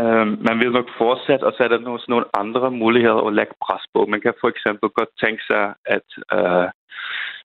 Øh, 0.02 0.28
man 0.48 0.60
vil 0.60 0.72
nok 0.72 0.90
fortsætte, 0.98 1.44
og 1.44 1.54
så 1.54 1.64
er 1.64 1.68
der 1.68 1.80
nogle, 1.80 2.00
nogle 2.08 2.26
andre 2.34 2.72
muligheder 2.72 3.28
at 3.28 3.34
lægge 3.34 3.54
pres 3.66 3.86
på. 3.94 4.06
Man 4.06 4.22
kan 4.22 4.34
for 4.42 4.50
eksempel 4.50 4.90
godt 4.90 5.10
tænke 5.24 5.44
sig, 5.52 5.74
at 5.86 6.08
øh, 6.38 6.68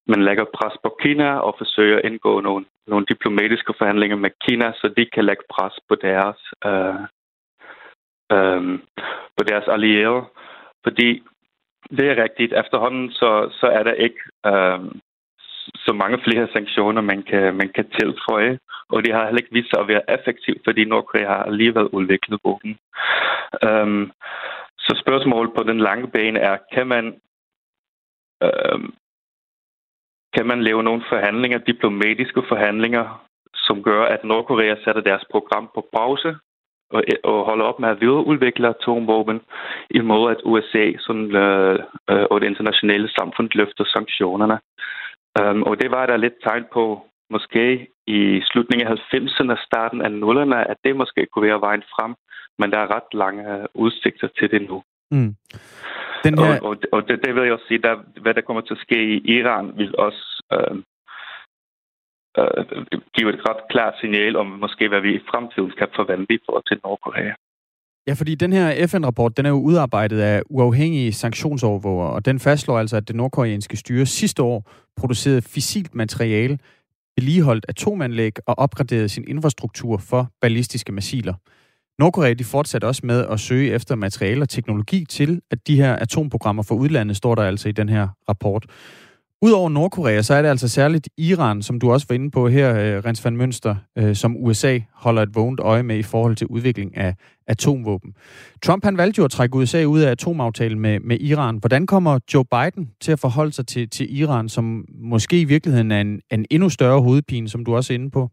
man 0.06 0.22
lægger 0.22 0.44
pres 0.44 0.76
på 0.82 0.96
Kina 1.02 1.28
og 1.38 1.54
forsøger 1.58 1.98
at 1.98 2.04
indgå 2.04 2.40
nogle, 2.40 2.64
nogle 2.86 3.06
diplomatiske 3.06 3.74
forhandlinger 3.78 4.16
med 4.16 4.30
Kina, 4.44 4.72
så 4.72 4.94
de 4.96 5.06
kan 5.14 5.24
lægge 5.24 5.44
pres 5.50 5.74
på 5.88 5.94
deres, 5.94 6.40
øh, 6.68 7.00
øh, 8.32 8.78
på 9.36 9.42
deres 9.48 9.68
allierede. 9.68 10.24
Fordi 10.84 11.22
det 11.90 12.06
er 12.10 12.22
rigtigt. 12.22 12.52
Efterhånden 12.52 13.10
så, 13.10 13.48
så 13.60 13.66
er 13.66 13.82
der 13.82 13.92
ikke 13.92 14.20
øh, 14.46 14.80
så 15.76 15.92
mange 15.92 16.18
flere 16.24 16.48
sanktioner, 16.52 17.00
man 17.00 17.22
kan, 17.22 17.56
man 17.56 17.68
kan 17.68 17.90
tilføje. 18.00 18.58
Og 18.88 19.04
det 19.04 19.14
har 19.14 19.24
heller 19.24 19.40
ikke 19.40 19.52
vist 19.52 19.70
sig 19.70 19.80
at 19.80 19.88
være 19.88 20.10
effektivt, 20.18 20.60
fordi 20.64 20.84
Nordkorea 20.84 21.26
har 21.26 21.42
alligevel 21.42 21.86
udviklet 21.86 22.40
våben. 22.44 22.78
Um, 23.62 23.68
øhm, 23.68 24.10
så 24.78 24.96
spørgsmålet 25.02 25.52
på 25.56 25.62
den 25.62 25.78
lange 25.80 26.08
bane 26.08 26.38
er, 26.38 26.56
kan 26.74 26.86
man 26.86 27.04
um, 28.44 28.94
kan 30.36 30.46
man 30.46 30.62
lave 30.62 30.82
nogle 30.82 31.02
forhandlinger, 31.08 31.58
diplomatiske 31.58 32.42
forhandlinger, 32.48 33.24
som 33.54 33.82
gør, 33.82 34.02
at 34.04 34.24
Nordkorea 34.24 34.74
sætter 34.84 35.02
deres 35.02 35.24
program 35.30 35.70
på 35.74 35.88
pause 35.96 36.36
og, 36.90 37.02
og 37.24 37.44
holder 37.44 37.64
op 37.64 37.80
med 37.80 37.88
at 37.88 38.00
videreudvikle 38.00 38.68
atomvåben, 38.68 39.40
imod 39.90 40.30
at 40.30 40.40
USA 40.44 40.92
sådan, 40.98 41.36
øh, 41.36 41.78
øh, 42.10 42.26
og 42.30 42.40
det 42.40 42.46
internationale 42.46 43.08
samfund 43.08 43.48
løfter 43.54 43.84
sanktionerne. 43.84 44.58
Um, 45.40 45.62
og 45.62 45.80
det 45.80 45.90
var 45.90 46.06
der 46.06 46.16
lidt 46.16 46.34
tegn 46.42 46.64
på, 46.72 47.06
måske 47.30 47.88
i 48.06 48.42
slutningen 48.50 48.86
af 48.88 48.92
90'erne 49.14 49.52
og 49.52 49.58
starten 49.68 50.00
af 50.06 50.10
0'erne, 50.24 50.70
at 50.72 50.76
det 50.84 50.96
måske 50.96 51.26
kunne 51.26 51.48
være 51.48 51.60
vejen 51.60 51.82
frem, 51.94 52.14
men 52.58 52.70
der 52.72 52.78
er 52.78 52.94
ret 52.96 53.10
lange 53.12 53.66
udsigter 53.74 54.28
til 54.38 54.50
det 54.50 54.68
nu. 54.68 54.82
Mm. 55.10 55.34
Den 56.24 56.38
her... 56.38 56.60
Og, 56.60 56.68
og, 56.68 56.76
og 56.92 57.08
det, 57.08 57.24
det 57.24 57.34
vil 57.34 57.42
jeg 57.42 57.52
også 57.52 57.68
sige, 57.68 57.82
der, 57.82 57.94
hvad 58.20 58.34
der 58.34 58.40
kommer 58.40 58.62
til 58.62 58.74
at 58.74 58.84
ske 58.86 58.98
i 59.14 59.16
Iran, 59.36 59.78
vil 59.78 59.94
også 59.98 60.24
øh, 60.52 60.76
øh, 62.38 62.86
give 63.14 63.28
et 63.34 63.48
ret 63.48 63.62
klart 63.70 63.94
signal 64.00 64.36
om 64.36 64.46
måske, 64.46 64.88
hvad 64.88 65.00
vi 65.00 65.14
i 65.14 65.24
fremtiden 65.30 65.72
kan 65.78 65.88
forvente 65.96 66.34
i 66.34 66.38
forhold 66.46 66.64
til 66.68 66.80
Nordkorea. 66.84 67.34
Ja, 68.06 68.12
fordi 68.12 68.34
den 68.34 68.52
her 68.52 68.86
FN-rapport, 68.86 69.36
den 69.36 69.46
er 69.46 69.50
jo 69.50 69.60
udarbejdet 69.60 70.20
af 70.20 70.42
uafhængige 70.50 71.12
sanktionsovervågere, 71.12 72.10
og 72.10 72.24
den 72.24 72.38
fastslår 72.38 72.78
altså, 72.78 72.96
at 72.96 73.08
det 73.08 73.16
nordkoreanske 73.16 73.76
styre 73.76 74.06
sidste 74.06 74.42
år 74.42 74.70
producerede 74.96 75.42
fissilt 75.42 75.94
materiale, 75.94 76.58
vedligeholdt 77.16 77.66
atomanlæg 77.68 78.32
og 78.46 78.58
opgraderede 78.58 79.08
sin 79.08 79.24
infrastruktur 79.28 79.96
for 79.96 80.30
ballistiske 80.40 80.92
missiler. 80.92 81.34
Nordkorea 81.98 82.32
de 82.32 82.44
fortsatte 82.44 82.84
også 82.84 83.00
med 83.04 83.26
at 83.26 83.40
søge 83.40 83.72
efter 83.72 83.94
materiale 83.94 84.42
og 84.42 84.48
teknologi 84.48 85.04
til, 85.04 85.40
at 85.50 85.66
de 85.66 85.76
her 85.76 85.96
atomprogrammer 85.96 86.62
for 86.62 86.74
udlandet 86.74 87.16
står 87.16 87.34
der 87.34 87.42
altså 87.42 87.68
i 87.68 87.72
den 87.72 87.88
her 87.88 88.08
rapport. 88.28 88.66
Udover 89.46 89.68
Nordkorea, 89.68 90.22
så 90.22 90.34
er 90.34 90.42
det 90.42 90.48
altså 90.48 90.68
særligt 90.68 91.08
Iran, 91.18 91.62
som 91.62 91.80
du 91.80 91.92
også 91.92 92.06
var 92.08 92.14
inde 92.14 92.30
på 92.30 92.48
her, 92.48 92.68
øh, 92.70 93.04
Rens 93.04 93.24
van 93.24 93.36
Mønster, 93.36 93.74
øh, 93.98 94.14
som 94.14 94.36
USA 94.36 94.78
holder 94.94 95.22
et 95.22 95.34
vågent 95.34 95.60
øje 95.60 95.82
med 95.82 95.96
i 95.96 96.02
forhold 96.02 96.36
til 96.36 96.46
udvikling 96.46 96.96
af 96.96 97.14
atomvåben. 97.46 98.14
Trump 98.62 98.84
han 98.84 98.96
valgte 98.96 99.18
jo 99.18 99.24
at 99.24 99.30
trække 99.30 99.56
USA 99.56 99.84
ud 99.84 100.00
af 100.00 100.10
atomaftalen 100.10 100.80
med, 100.80 101.00
med 101.00 101.20
Iran. 101.20 101.56
Hvordan 101.56 101.86
kommer 101.86 102.18
Joe 102.34 102.44
Biden 102.44 102.94
til 103.00 103.12
at 103.12 103.20
forholde 103.20 103.52
sig 103.52 103.66
til, 103.66 103.90
til 103.90 104.20
Iran, 104.20 104.48
som 104.48 104.84
måske 104.88 105.40
i 105.40 105.44
virkeligheden 105.44 105.90
er 105.90 106.00
en, 106.00 106.20
en 106.30 106.46
endnu 106.50 106.68
større 106.68 107.00
hovedpine, 107.00 107.48
som 107.48 107.64
du 107.64 107.76
også 107.76 107.92
er 107.92 107.94
inde 107.94 108.10
på? 108.10 108.28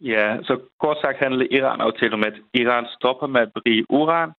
Ja, 0.00 0.36
så 0.42 0.60
kort 0.80 0.96
sagt 1.00 1.18
handler 1.18 1.46
Iran-aftalen 1.50 2.14
om, 2.14 2.24
at 2.24 2.36
Iran 2.54 2.86
stopper 2.98 3.26
med 3.26 3.40
at 3.40 3.52
berige 3.54 3.84
uran, 3.90 4.30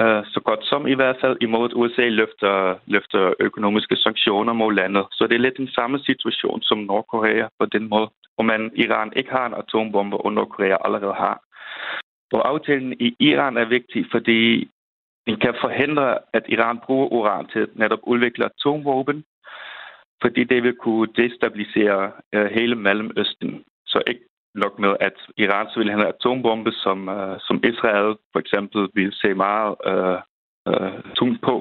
Øh, 0.00 0.22
så 0.32 0.40
godt 0.44 0.62
som 0.66 0.86
i 0.86 0.94
hvert 0.94 1.16
fald 1.20 1.36
imod 1.40 1.64
at 1.70 1.76
USA 1.76 2.08
løfter, 2.08 2.76
løfter 2.86 3.34
økonomiske 3.40 3.96
sanktioner 3.96 4.52
mod 4.52 4.72
landet. 4.74 5.04
Så 5.12 5.26
det 5.26 5.34
er 5.34 5.46
lidt 5.46 5.56
den 5.56 5.68
samme 5.68 5.98
situation 5.98 6.62
som 6.62 6.78
Nordkorea 6.78 7.46
på 7.58 7.66
den 7.66 7.88
måde, 7.88 8.08
hvor 8.34 8.44
man 8.44 8.70
Iran 8.74 9.12
ikke 9.16 9.30
har 9.30 9.46
en 9.46 9.54
atombombe, 9.54 10.16
og 10.16 10.32
Nordkorea 10.32 10.76
allerede 10.84 11.14
har. 11.14 11.36
Og 12.32 12.48
aftalen 12.48 12.92
i 13.00 13.16
Iran 13.20 13.56
er 13.56 13.64
vigtig, 13.64 14.06
fordi 14.10 14.70
den 15.26 15.36
kan 15.40 15.54
forhindre, 15.60 16.18
at 16.32 16.44
Iran 16.48 16.78
bruger 16.86 17.06
uran 17.06 17.46
til 17.46 17.58
at 17.58 17.68
netop 17.74 17.98
udvikle 18.02 18.44
atomvåben, 18.44 19.24
fordi 20.22 20.44
det 20.44 20.62
vil 20.62 20.74
kunne 20.74 21.08
destabilisere 21.16 22.12
øh, 22.34 22.46
hele 22.46 22.76
Mellemøsten. 22.76 23.64
Så 23.86 24.02
ikke 24.06 24.24
nok 24.54 24.78
med, 24.78 24.96
at 25.00 25.16
Iran 25.36 25.66
så 25.68 25.78
vil 25.78 25.90
have 25.90 26.00
en 26.00 26.12
atombombe, 26.14 26.72
som, 26.72 27.08
uh, 27.08 27.36
som 27.46 27.56
Israel 27.64 28.16
for 28.32 28.40
eksempel 28.40 28.88
ville 28.94 29.14
se 29.14 29.34
meget 29.34 29.74
uh, 29.92 30.18
uh, 30.70 31.00
tungt 31.18 31.40
på. 31.42 31.56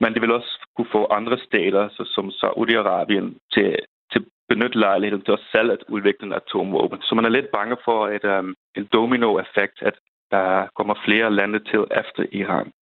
Men 0.00 0.12
det 0.12 0.22
vil 0.22 0.32
også 0.32 0.66
kunne 0.76 0.92
få 0.92 1.06
andre 1.10 1.38
stater, 1.38 1.88
så 1.88 2.02
som 2.14 2.26
Saudi-Arabien, 2.40 3.28
til, 3.54 3.76
til 4.12 4.18
at 4.18 4.24
benytte 4.48 4.78
lejligheden 4.78 5.24
til 5.24 5.34
også 5.34 5.50
selv 5.52 5.70
at 5.72 5.84
udvikle 5.88 6.26
en 6.26 6.32
atomvåben. 6.32 6.98
Så 7.02 7.14
man 7.14 7.24
er 7.24 7.36
lidt 7.36 7.50
bange 7.52 7.76
for 7.84 8.08
et, 8.08 8.24
um, 8.24 8.54
en 8.76 8.88
dominoeffekt, 8.92 9.82
at 9.82 9.94
der 10.30 10.66
kommer 10.76 10.94
flere 11.04 11.34
lande 11.34 11.58
til 11.58 11.84
efter 12.00 12.24
Iran. 12.32 12.72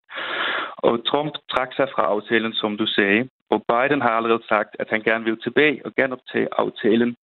Og 0.76 1.04
Trump 1.06 1.32
trak 1.52 1.70
sig 1.76 1.88
fra 1.94 2.02
aftalen, 2.02 2.52
som 2.52 2.76
du 2.76 2.86
sagde, 2.86 3.28
og 3.50 3.64
Biden 3.68 4.00
har 4.02 4.10
allerede 4.10 4.42
sagt, 4.48 4.76
at 4.78 4.88
han 4.90 5.02
gerne 5.02 5.24
vil 5.24 5.40
tilbage 5.40 5.80
og 5.84 5.94
genoptage 5.94 6.48
aftalen 6.52 7.16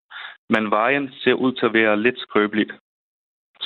men 0.53 0.71
vejen 0.71 1.05
ser 1.23 1.33
ud 1.33 1.51
til 1.53 1.65
at 1.65 1.73
være 1.73 2.01
lidt 2.05 2.19
skrøbelig. 2.19 2.67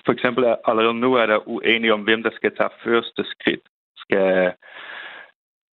For 0.06 0.12
eksempel 0.13 0.56
allerede 0.65 0.94
nu 0.94 1.13
er 1.13 1.25
der 1.25 1.48
uenige 1.48 1.94
om, 1.94 2.01
hvem 2.01 2.24
der 2.24 2.32
skal 2.36 2.56
tage 2.56 2.77
første 2.84 3.24
skridt. 3.34 3.63
Skal 3.98 4.53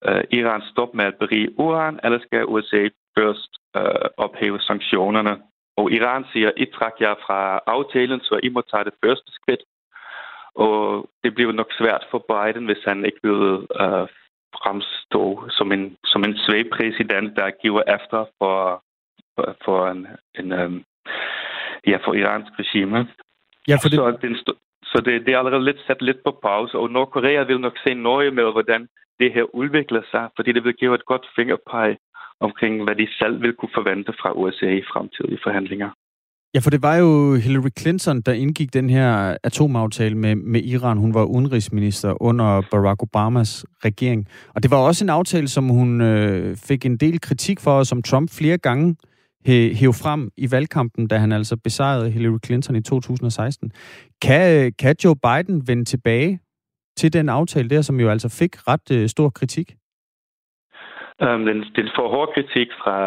øh, 0.08 0.24
Iran 0.30 0.62
stoppe 0.70 0.96
med 0.96 1.04
at 1.04 1.18
berige 1.18 1.58
uran, 1.58 2.00
eller 2.04 2.18
skal 2.18 2.46
USA 2.46 2.88
først 3.18 3.50
øh, 3.76 4.08
ophæve 4.16 4.60
sanktionerne? 4.60 5.42
Og 5.76 5.92
Iran 5.92 6.24
siger, 6.32 6.50
I 6.56 6.66
træk 6.66 6.92
jer 7.00 7.14
fra 7.26 7.60
aftalen, 7.66 8.20
så 8.20 8.40
I 8.42 8.48
må 8.48 8.60
tage 8.60 8.84
det 8.84 8.94
første 9.04 9.32
skridt. 9.32 9.62
Og 10.54 11.08
det 11.24 11.34
bliver 11.34 11.52
nok 11.52 11.72
svært 11.78 12.06
for 12.10 12.20
Biden, 12.32 12.64
hvis 12.66 12.84
han 12.84 13.04
ikke 13.04 13.20
vil 13.22 13.66
øh, 13.82 14.08
fremstå 14.58 15.48
som 15.50 15.72
en, 15.72 15.96
som 16.04 16.24
en 16.24 16.36
svag 16.36 16.64
præsident, 16.70 17.36
der 17.36 17.50
giver 17.62 17.82
efter 17.96 18.24
for, 18.38 18.82
for, 19.34 19.56
for 19.64 19.88
en, 19.88 20.06
en, 20.38 20.52
øh, 20.52 20.70
ja, 21.86 21.96
for 22.04 22.14
iransk 22.14 22.52
regime. 22.58 23.08
Ja, 23.68 23.76
for 23.82 23.88
det... 23.88 23.98
Så, 23.98 24.16
den, 24.22 24.36
så 24.90 25.02
det, 25.04 25.26
det 25.26 25.34
er 25.34 25.38
allerede 25.38 25.64
lidt 25.64 25.80
sat 25.86 26.02
lidt 26.02 26.20
på 26.24 26.38
pause, 26.42 26.78
og 26.78 26.90
Nordkorea 26.90 27.42
vil 27.42 27.60
nok 27.60 27.76
se 27.84 27.94
nøje 27.94 28.30
med, 28.30 28.52
hvordan 28.52 28.88
det 29.20 29.32
her 29.32 29.54
udvikler 29.54 30.02
sig, 30.10 30.28
fordi 30.36 30.52
det 30.52 30.64
vil 30.64 30.74
give 30.74 30.94
et 30.94 31.04
godt 31.04 31.26
fingerpege 31.36 31.96
omkring, 32.40 32.84
hvad 32.84 32.96
de 32.96 33.08
selv 33.18 33.42
vil 33.42 33.52
kunne 33.52 33.74
forvente 33.74 34.12
fra 34.20 34.32
USA 34.32 34.70
i 34.80 34.82
fremtidige 34.92 35.38
forhandlinger. 35.44 35.90
Ja, 36.54 36.60
for 36.60 36.70
det 36.70 36.82
var 36.82 36.96
jo 36.96 37.34
Hillary 37.34 37.72
Clinton, 37.78 38.20
der 38.20 38.32
indgik 38.32 38.74
den 38.74 38.90
her 38.90 39.36
atomaftale 39.44 40.14
med, 40.14 40.34
med 40.34 40.60
Iran. 40.62 40.98
Hun 40.98 41.14
var 41.14 41.24
udenrigsminister 41.24 42.22
under 42.22 42.62
Barack 42.70 43.02
Obamas 43.02 43.66
regering. 43.84 44.28
Og 44.54 44.62
det 44.62 44.70
var 44.70 44.76
også 44.76 45.04
en 45.04 45.10
aftale, 45.10 45.48
som 45.48 45.68
hun 45.68 46.00
øh, 46.00 46.56
fik 46.56 46.86
en 46.86 46.96
del 46.96 47.20
kritik 47.20 47.60
for, 47.60 47.70
og 47.70 47.86
som 47.86 48.02
Trump 48.02 48.30
flere 48.38 48.58
gange 48.58 48.96
hæve 49.46 49.94
frem 50.02 50.30
i 50.36 50.46
valgkampen, 50.50 51.08
da 51.08 51.16
han 51.16 51.32
altså 51.32 51.56
besejrede 51.64 52.10
Hillary 52.10 52.38
Clinton 52.46 52.76
i 52.76 52.82
2016. 52.82 53.72
Kan, 54.22 54.66
øh, 54.66 54.72
kan 54.78 54.96
Joe 55.04 55.16
Biden 55.24 55.68
vende 55.68 55.84
tilbage 55.84 56.40
til 56.96 57.12
den 57.12 57.28
aftale 57.28 57.70
der, 57.70 57.82
som 57.82 58.00
jo 58.00 58.10
altså 58.10 58.28
fik 58.40 58.68
ret 58.68 58.90
øh, 58.92 59.08
stor 59.08 59.30
kritik? 59.30 59.74
Um, 61.24 61.46
den, 61.46 61.58
den 61.76 61.88
får 61.96 62.08
hård 62.14 62.30
kritik 62.34 62.68
fra 62.82 62.98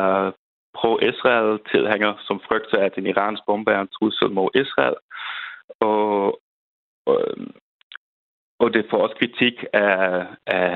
pro-Israel-tilhængere, 0.77 2.15
som 2.27 2.39
frygter, 2.47 2.77
at 2.77 2.93
en 2.97 3.07
iransk 3.07 3.43
bombe 3.47 3.71
er 3.71 3.81
en 3.81 3.87
trussel 3.87 4.29
mod 4.31 4.49
Israel. 4.55 4.95
Og, 5.79 6.39
og 7.05 7.23
øhm, 7.27 7.51
og 8.59 8.73
det 8.73 8.85
får 8.89 8.97
også 8.97 9.15
kritik 9.21 9.55
af, 9.73 10.25
af, 10.47 10.66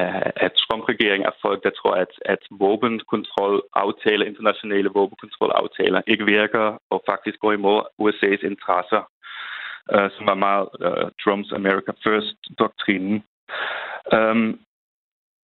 regering 1.02 1.26
af 1.26 1.34
folk, 1.42 1.64
der 1.64 1.70
tror, 1.70 1.96
at, 1.96 2.14
at 2.26 2.40
våbenkontrolaftaler, 2.52 4.26
internationale 4.26 4.90
våbenkontrolaftaler 4.90 6.02
ikke 6.08 6.26
virker 6.26 6.78
og 6.90 7.04
faktisk 7.10 7.40
går 7.40 7.52
imod 7.52 7.82
USA's 8.04 8.46
interesser, 8.52 9.04
uh, 9.94 10.10
som 10.16 10.26
er 10.28 10.44
meget 10.48 10.68
uh, 10.88 11.08
Trumps 11.24 11.52
America 11.52 11.92
First-doktrinen. 12.04 13.24
Um, 14.18 14.60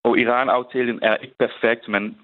og 0.04 0.18
Iran-aftalen 0.18 0.99
er 1.02 1.16
ikke 1.16 1.37
perfekt, 1.38 1.88
men 1.88 2.18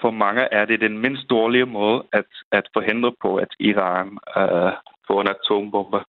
for 0.00 0.10
mange 0.10 0.42
er 0.42 0.64
det 0.64 0.80
den 0.80 0.98
mindst 0.98 1.30
dårlige 1.30 1.66
måde 1.66 2.04
at, 2.12 2.30
at 2.52 2.66
forhindre 2.72 3.12
på, 3.22 3.36
at 3.36 3.52
Iran 3.58 4.08
uh, 4.08 4.72
får 5.06 5.20
en 5.20 5.28
atombombe. 5.34 6.00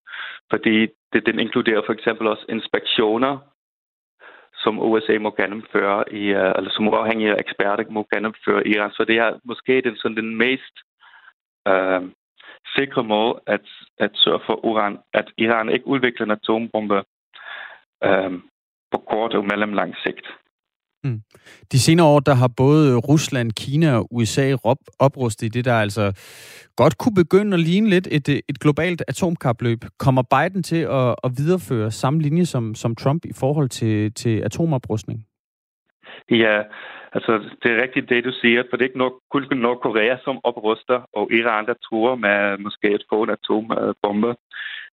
Fordi 0.49 0.87
det, 1.13 1.25
den 1.25 1.39
inkluderer 1.39 1.81
for 1.85 1.93
eksempel 1.93 2.27
også 2.27 2.45
inspektioner, 2.49 3.37
som 4.63 4.79
USA 4.79 5.17
må 5.19 5.29
gennemføre, 5.39 6.13
i, 6.13 6.23
øh, 6.41 6.51
eller 6.57 6.71
som 6.71 6.87
uafhængige 6.87 7.39
eksperter 7.39 7.85
må 7.89 8.07
gennemføre 8.13 8.67
i 8.67 8.71
Iran. 8.75 8.91
Så 8.91 9.03
det 9.05 9.17
er 9.17 9.39
måske 9.43 9.81
den, 9.81 9.95
sådan 9.95 10.17
den 10.17 10.37
mest 10.37 10.75
øh, 11.67 12.01
sikre 12.75 13.03
måde 13.03 13.41
at, 13.47 13.65
at 13.99 14.11
sørge 14.13 14.41
for, 14.45 14.55
Iran, 14.71 14.99
at 15.13 15.27
Iran 15.37 15.69
ikke 15.69 15.87
udvikler 15.87 16.25
en 16.25 16.31
atombombe 16.31 17.03
øh, 18.03 18.33
på 18.91 18.97
kort 18.97 19.33
og 19.33 19.45
mellemlang 19.45 19.95
sigt. 20.03 20.27
Mm. 21.03 21.21
De 21.71 21.79
senere 21.79 22.07
år, 22.07 22.19
der 22.19 22.33
har 22.33 22.47
både 22.57 22.97
Rusland, 22.97 23.51
Kina 23.51 23.97
og 23.97 24.07
USA 24.11 24.55
oprustet 24.99 25.45
i 25.45 25.49
det, 25.49 25.65
der 25.65 25.73
altså 25.73 26.05
godt 26.75 26.97
kunne 26.97 27.15
begynde 27.15 27.53
at 27.53 27.59
ligne 27.59 27.89
lidt 27.89 28.07
et, 28.11 28.29
et 28.29 28.59
globalt 28.59 29.03
atomkapløb. 29.07 29.79
Kommer 29.99 30.23
Biden 30.33 30.63
til 30.63 30.81
at, 30.81 31.15
at 31.23 31.31
videreføre 31.37 31.91
samme 31.91 32.21
linje 32.21 32.45
som, 32.45 32.75
som 32.75 32.95
Trump 32.95 33.25
i 33.25 33.33
forhold 33.33 33.69
til, 33.69 34.13
til 34.13 34.41
atomoprustning? 34.41 35.25
Ja, 36.29 36.61
altså 37.13 37.31
det 37.63 37.71
er 37.71 37.81
rigtigt 37.83 38.09
det, 38.09 38.23
du 38.23 38.31
siger, 38.41 38.63
for 38.69 38.77
det 38.77 38.83
er 38.83 38.89
ikke 38.89 39.05
nok, 39.05 39.13
kun 39.31 39.45
Nordkorea, 39.51 40.17
som 40.23 40.39
opruster, 40.43 40.99
og 41.13 41.31
Iran, 41.31 41.65
der 41.65 41.73
tror 41.73 42.15
med 42.15 42.57
måske 42.57 42.87
at 42.87 43.03
få 43.09 43.23
en 43.23 43.29
atombombe. 43.29 44.35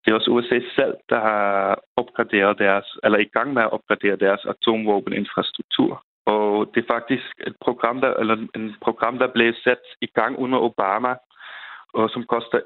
Det 0.05 0.11
er 0.11 0.15
også 0.15 0.31
USA 0.31 0.61
selv, 0.77 0.95
der 1.09 1.21
har 1.21 1.79
opgraderet 1.97 2.59
deres, 2.59 2.87
eller 3.05 3.19
i 3.19 3.31
gang 3.35 3.53
med 3.53 3.63
at 3.63 3.73
opgradere 3.73 4.17
deres 4.17 4.47
atomvåbeninfrastruktur. 4.55 6.05
Og 6.27 6.71
det 6.75 6.81
er 6.83 6.93
faktisk 6.95 7.29
et 7.47 7.57
program, 7.61 8.01
der, 8.01 8.13
eller 8.15 8.37
en 8.55 8.75
program, 8.81 9.19
der 9.19 9.29
blev 9.37 9.55
sat 9.65 9.85
i 10.01 10.07
gang 10.07 10.39
under 10.39 10.59
Obama, 10.59 11.15
og 11.95 12.11
som 12.11 12.25
koster 12.25 12.59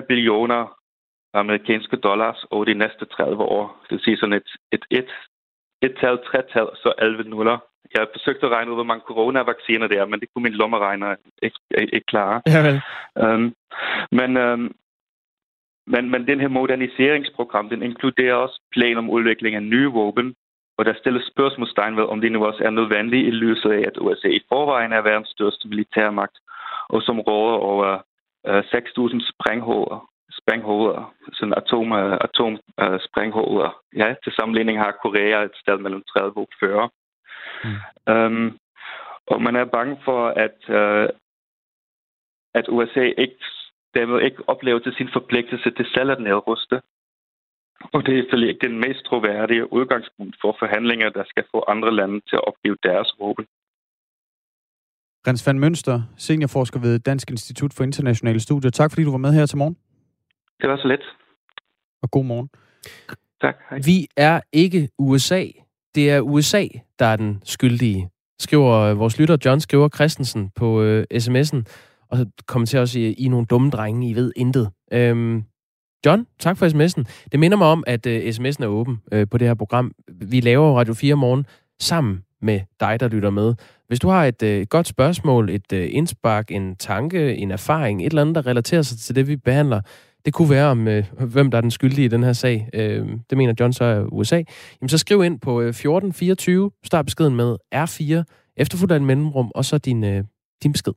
billioner 0.00 0.78
amerikanske 1.34 1.96
dollars 1.96 2.44
over 2.50 2.64
de 2.64 2.74
næste 2.74 3.04
30 3.04 3.42
år. 3.42 3.64
Det 3.82 3.90
vil 3.90 4.04
sige 4.04 4.16
sådan 4.16 4.32
et, 4.32 4.48
et, 4.72 4.84
et, 4.90 5.10
et 5.82 5.94
tal, 6.00 6.18
tre 6.28 6.42
tal, 6.52 6.68
så 6.82 6.92
11 6.98 7.22
nuller. 7.22 7.58
Jeg 7.94 8.00
har 8.00 8.08
forsøgt 8.12 8.44
at 8.44 8.50
regne 8.50 8.70
ud, 8.70 8.76
hvor 8.76 8.90
mange 8.90 9.04
coronavacciner 9.06 9.86
det 9.86 9.98
er, 9.98 10.06
men 10.06 10.20
det 10.20 10.28
kunne 10.28 10.42
min 10.42 10.60
lommeregner 10.60 11.16
ikke, 11.42 11.58
ikke 11.94 12.06
klare. 12.06 12.42
Ja, 12.46 12.60
vel. 12.68 12.82
Um, 13.24 13.54
men, 14.12 14.36
um, 14.36 14.74
men, 15.86 16.10
men 16.10 16.26
den 16.26 16.40
her 16.40 16.48
moderniseringsprogram, 16.48 17.68
den 17.68 17.82
inkluderer 17.82 18.34
også 18.34 18.60
plan 18.72 18.96
om 18.96 19.10
udvikling 19.10 19.56
af 19.56 19.62
nye 19.62 19.88
våben, 19.88 20.34
og 20.78 20.84
der 20.84 20.94
stilles 20.94 21.26
spørgsmålstegn 21.26 21.96
ved, 21.96 22.04
om 22.04 22.20
det 22.20 22.32
nu 22.32 22.46
også 22.46 22.64
er 22.64 22.70
nødvendigt 22.70 23.26
i 23.26 23.30
lyset 23.30 23.70
af, 23.70 23.82
at 23.86 23.98
USA 24.00 24.28
i 24.28 24.44
forvejen 24.48 24.92
er 24.92 25.00
verdens 25.00 25.28
største 25.28 25.68
militærmagt, 25.68 26.38
og 26.88 27.02
som 27.02 27.20
råder 27.20 27.56
over 27.56 28.00
uh, 28.48 28.58
6.000 28.58 29.32
sprænghoveder, 29.32 30.08
sprænghoveder, 30.32 31.14
sådan 31.32 31.54
atom, 31.56 31.92
uh, 31.92 32.12
atom 32.26 32.52
uh, 32.82 32.98
sprænghoveder. 33.00 33.80
Ja, 33.96 34.14
til 34.24 34.32
sammenligning 34.32 34.78
har 34.78 34.98
Korea 35.02 35.42
et 35.42 35.56
sted 35.62 35.78
mellem 35.78 36.02
30 36.02 36.36
og 36.36 36.48
40. 36.60 36.90
Mm. 37.64 38.14
Um, 38.14 38.58
og 39.26 39.42
man 39.42 39.56
er 39.56 39.64
bange 39.64 39.96
for, 40.04 40.28
at, 40.28 40.58
uh, 40.68 41.08
at 42.54 42.66
USA 42.68 43.12
ikke, 43.18 43.44
dermed 43.94 44.20
ikke 44.26 44.48
oplever 44.52 44.78
til 44.78 44.94
sin 44.98 45.08
forpligtelse 45.12 45.70
til 45.70 45.86
selv 45.94 46.10
at 46.10 46.20
nedruste. 46.20 46.76
Og 47.94 48.06
det 48.06 48.12
er 48.12 48.22
selvfølgelig 48.22 48.50
ikke 48.52 48.66
den 48.68 48.78
mest 48.84 49.00
troværdige 49.08 49.72
udgangspunkt 49.72 50.36
for 50.42 50.56
forhandlinger, 50.58 51.08
der 51.10 51.24
skal 51.26 51.44
få 51.54 51.64
andre 51.68 51.94
lande 51.94 52.20
til 52.28 52.36
at 52.36 52.44
opgive 52.50 52.76
deres 52.82 53.08
våben. 53.20 53.46
Rens 55.26 55.46
van 55.46 55.58
Mønster, 55.58 56.02
seniorforsker 56.16 56.80
ved 56.80 56.98
Dansk 56.98 57.30
Institut 57.30 57.72
for 57.76 57.84
Internationale 57.84 58.40
Studier. 58.40 58.70
Tak 58.70 58.90
fordi 58.90 59.04
du 59.04 59.10
var 59.10 59.24
med 59.26 59.32
her 59.32 59.46
til 59.46 59.58
morgen. 59.58 59.76
Det 60.60 60.70
var 60.70 60.76
så 60.76 60.88
let. 60.88 61.04
Og 62.02 62.10
god 62.10 62.24
morgen. 62.24 62.48
Tak. 63.40 63.56
Hej. 63.70 63.78
Vi 63.84 64.08
er 64.16 64.40
ikke 64.52 64.88
USA. 64.98 65.44
Det 65.94 66.10
er 66.10 66.20
USA, 66.20 66.64
der 66.98 67.06
er 67.06 67.16
den 67.16 67.42
skyldige, 67.44 68.10
skriver 68.38 68.94
vores 68.94 69.18
lytter 69.18 69.36
John 69.44 69.60
skriver 69.60 69.88
Christensen 69.88 70.50
på 70.56 70.82
øh, 70.82 71.04
sms'en, 71.14 71.60
og 72.48 72.68
så 72.68 72.78
også 72.78 72.98
i, 72.98 73.12
I 73.12 73.28
nogle 73.28 73.46
dumme 73.46 73.70
drenge, 73.70 74.08
I 74.08 74.14
ved 74.14 74.32
intet. 74.36 74.70
Øhm, 74.92 75.42
John, 76.06 76.26
tak 76.40 76.56
for 76.56 76.66
sms'en. 76.66 77.28
Det 77.32 77.40
minder 77.40 77.56
mig 77.58 77.66
om, 77.66 77.84
at 77.86 78.06
øh, 78.06 78.28
sms'en 78.28 78.62
er 78.62 78.66
åben 78.66 79.00
øh, 79.12 79.26
på 79.30 79.38
det 79.38 79.48
her 79.48 79.54
program. 79.54 79.92
Vi 80.08 80.40
laver 80.40 80.78
Radio 80.78 80.94
4 80.94 81.14
morgen 81.14 81.46
sammen 81.80 82.22
med 82.42 82.60
dig, 82.80 83.00
der 83.00 83.08
lytter 83.08 83.30
med. 83.30 83.54
Hvis 83.88 84.00
du 84.00 84.08
har 84.08 84.24
et 84.24 84.42
øh, 84.42 84.66
godt 84.66 84.86
spørgsmål, 84.86 85.50
et 85.50 85.72
øh, 85.72 85.88
indspark, 85.90 86.50
en 86.50 86.76
tanke, 86.76 87.34
en 87.34 87.50
erfaring, 87.50 88.00
et 88.00 88.06
eller 88.06 88.22
andet, 88.22 88.34
der 88.34 88.46
relaterer 88.46 88.82
sig 88.82 88.98
til 88.98 89.14
det, 89.14 89.28
vi 89.28 89.36
behandler, 89.36 89.80
det 90.24 90.34
kunne 90.34 90.50
være 90.50 90.66
om, 90.66 90.88
øh, 90.88 91.04
hvem 91.20 91.50
der 91.50 91.58
er 91.58 91.62
den 91.62 91.70
skyldige 91.70 92.04
i 92.04 92.08
den 92.08 92.22
her 92.22 92.32
sag. 92.32 92.68
Øh, 92.74 93.08
det 93.30 93.38
mener 93.38 93.54
John 93.60 93.72
så 93.72 93.84
er 93.84 94.04
USA. 94.12 94.42
Jamen 94.80 94.88
så 94.88 94.98
skriv 94.98 95.24
ind 95.24 95.40
på 95.40 95.60
øh, 95.60 95.68
1424, 95.68 96.70
start 96.84 97.04
beskeden 97.04 97.36
med 97.36 97.56
R4, 97.74 98.22
efterfulgt 98.56 98.92
af 98.92 98.96
en 98.96 99.06
mellemrum, 99.06 99.50
og 99.54 99.64
så 99.64 99.78
din, 99.78 100.04
øh, 100.04 100.24
din 100.62 100.72
besked. 100.72 100.92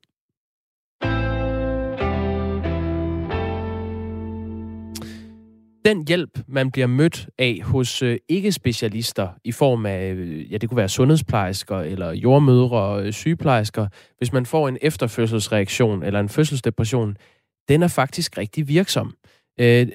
Den 5.87 6.07
hjælp, 6.07 6.39
man 6.47 6.71
bliver 6.71 6.87
mødt 6.87 7.29
af 7.37 7.59
hos 7.63 8.01
øh, 8.01 8.17
ikke-specialister 8.29 9.29
i 9.43 9.51
form 9.51 9.85
af, 9.85 10.13
øh, 10.13 10.51
ja, 10.51 10.57
det 10.57 10.69
kunne 10.69 10.77
være 10.77 10.89
sundhedsplejersker 10.89 11.77
eller 11.77 12.11
jordmødre 12.11 12.77
og 12.77 13.05
øh, 13.05 13.13
sygeplejersker, 13.13 13.87
hvis 14.17 14.33
man 14.33 14.45
får 14.45 14.67
en 14.67 14.77
efterfødselsreaktion 14.81 16.03
eller 16.03 16.19
en 16.19 16.29
fødselsdepression, 16.29 17.17
den 17.69 17.83
er 17.83 17.87
faktisk 17.87 18.37
rigtig 18.37 18.67
virksom. 18.67 19.13
Øh, 19.59 19.87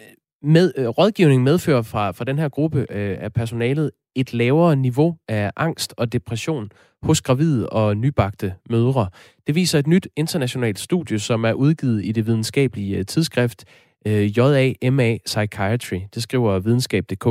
med, 0.42 0.72
øh, 0.76 0.88
rådgivning 0.88 1.42
medfører 1.42 1.82
fra, 1.82 2.10
fra 2.10 2.24
den 2.24 2.38
her 2.38 2.48
gruppe 2.48 2.86
øh, 2.90 3.16
af 3.20 3.32
personalet 3.32 3.90
et 4.16 4.34
lavere 4.34 4.76
niveau 4.76 5.16
af 5.28 5.50
angst 5.56 5.94
og 5.96 6.12
depression 6.12 6.70
hos 7.02 7.20
gravide 7.20 7.68
og 7.68 7.96
nybagte 7.96 8.54
mødre. 8.70 9.08
Det 9.46 9.54
viser 9.54 9.78
et 9.78 9.86
nyt 9.86 10.08
internationalt 10.16 10.78
studie, 10.78 11.18
som 11.18 11.44
er 11.44 11.52
udgivet 11.52 12.04
i 12.04 12.12
det 12.12 12.26
videnskabelige 12.26 12.98
øh, 12.98 13.06
tidsskrift 13.06 13.64
øh, 14.06 14.38
JAMA 14.38 15.18
Psychiatry. 15.24 16.00
Det 16.14 16.22
skriver 16.22 16.58
videnskab.dk. 16.58 17.26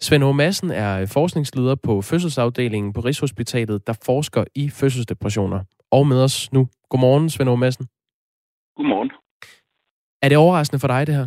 Svend 0.00 0.24
H. 0.24 0.34
Madsen 0.34 0.70
er 0.70 1.10
forskningsleder 1.12 1.74
på 1.74 2.02
fødselsafdelingen 2.02 2.92
på 2.92 3.00
Rigshospitalet, 3.00 3.86
der 3.86 3.98
forsker 4.06 4.44
i 4.54 4.68
fødselsdepressioner. 4.68 5.60
Og 5.90 6.06
med 6.06 6.22
os 6.22 6.52
nu. 6.52 6.68
Godmorgen, 6.90 7.30
Svend 7.30 7.50
H. 7.50 7.58
Madsen. 7.58 7.86
Godmorgen. 8.76 9.10
Er 10.22 10.28
det 10.28 10.38
overraskende 10.38 10.80
for 10.80 10.88
dig, 10.88 11.06
det 11.06 11.14
her? 11.14 11.26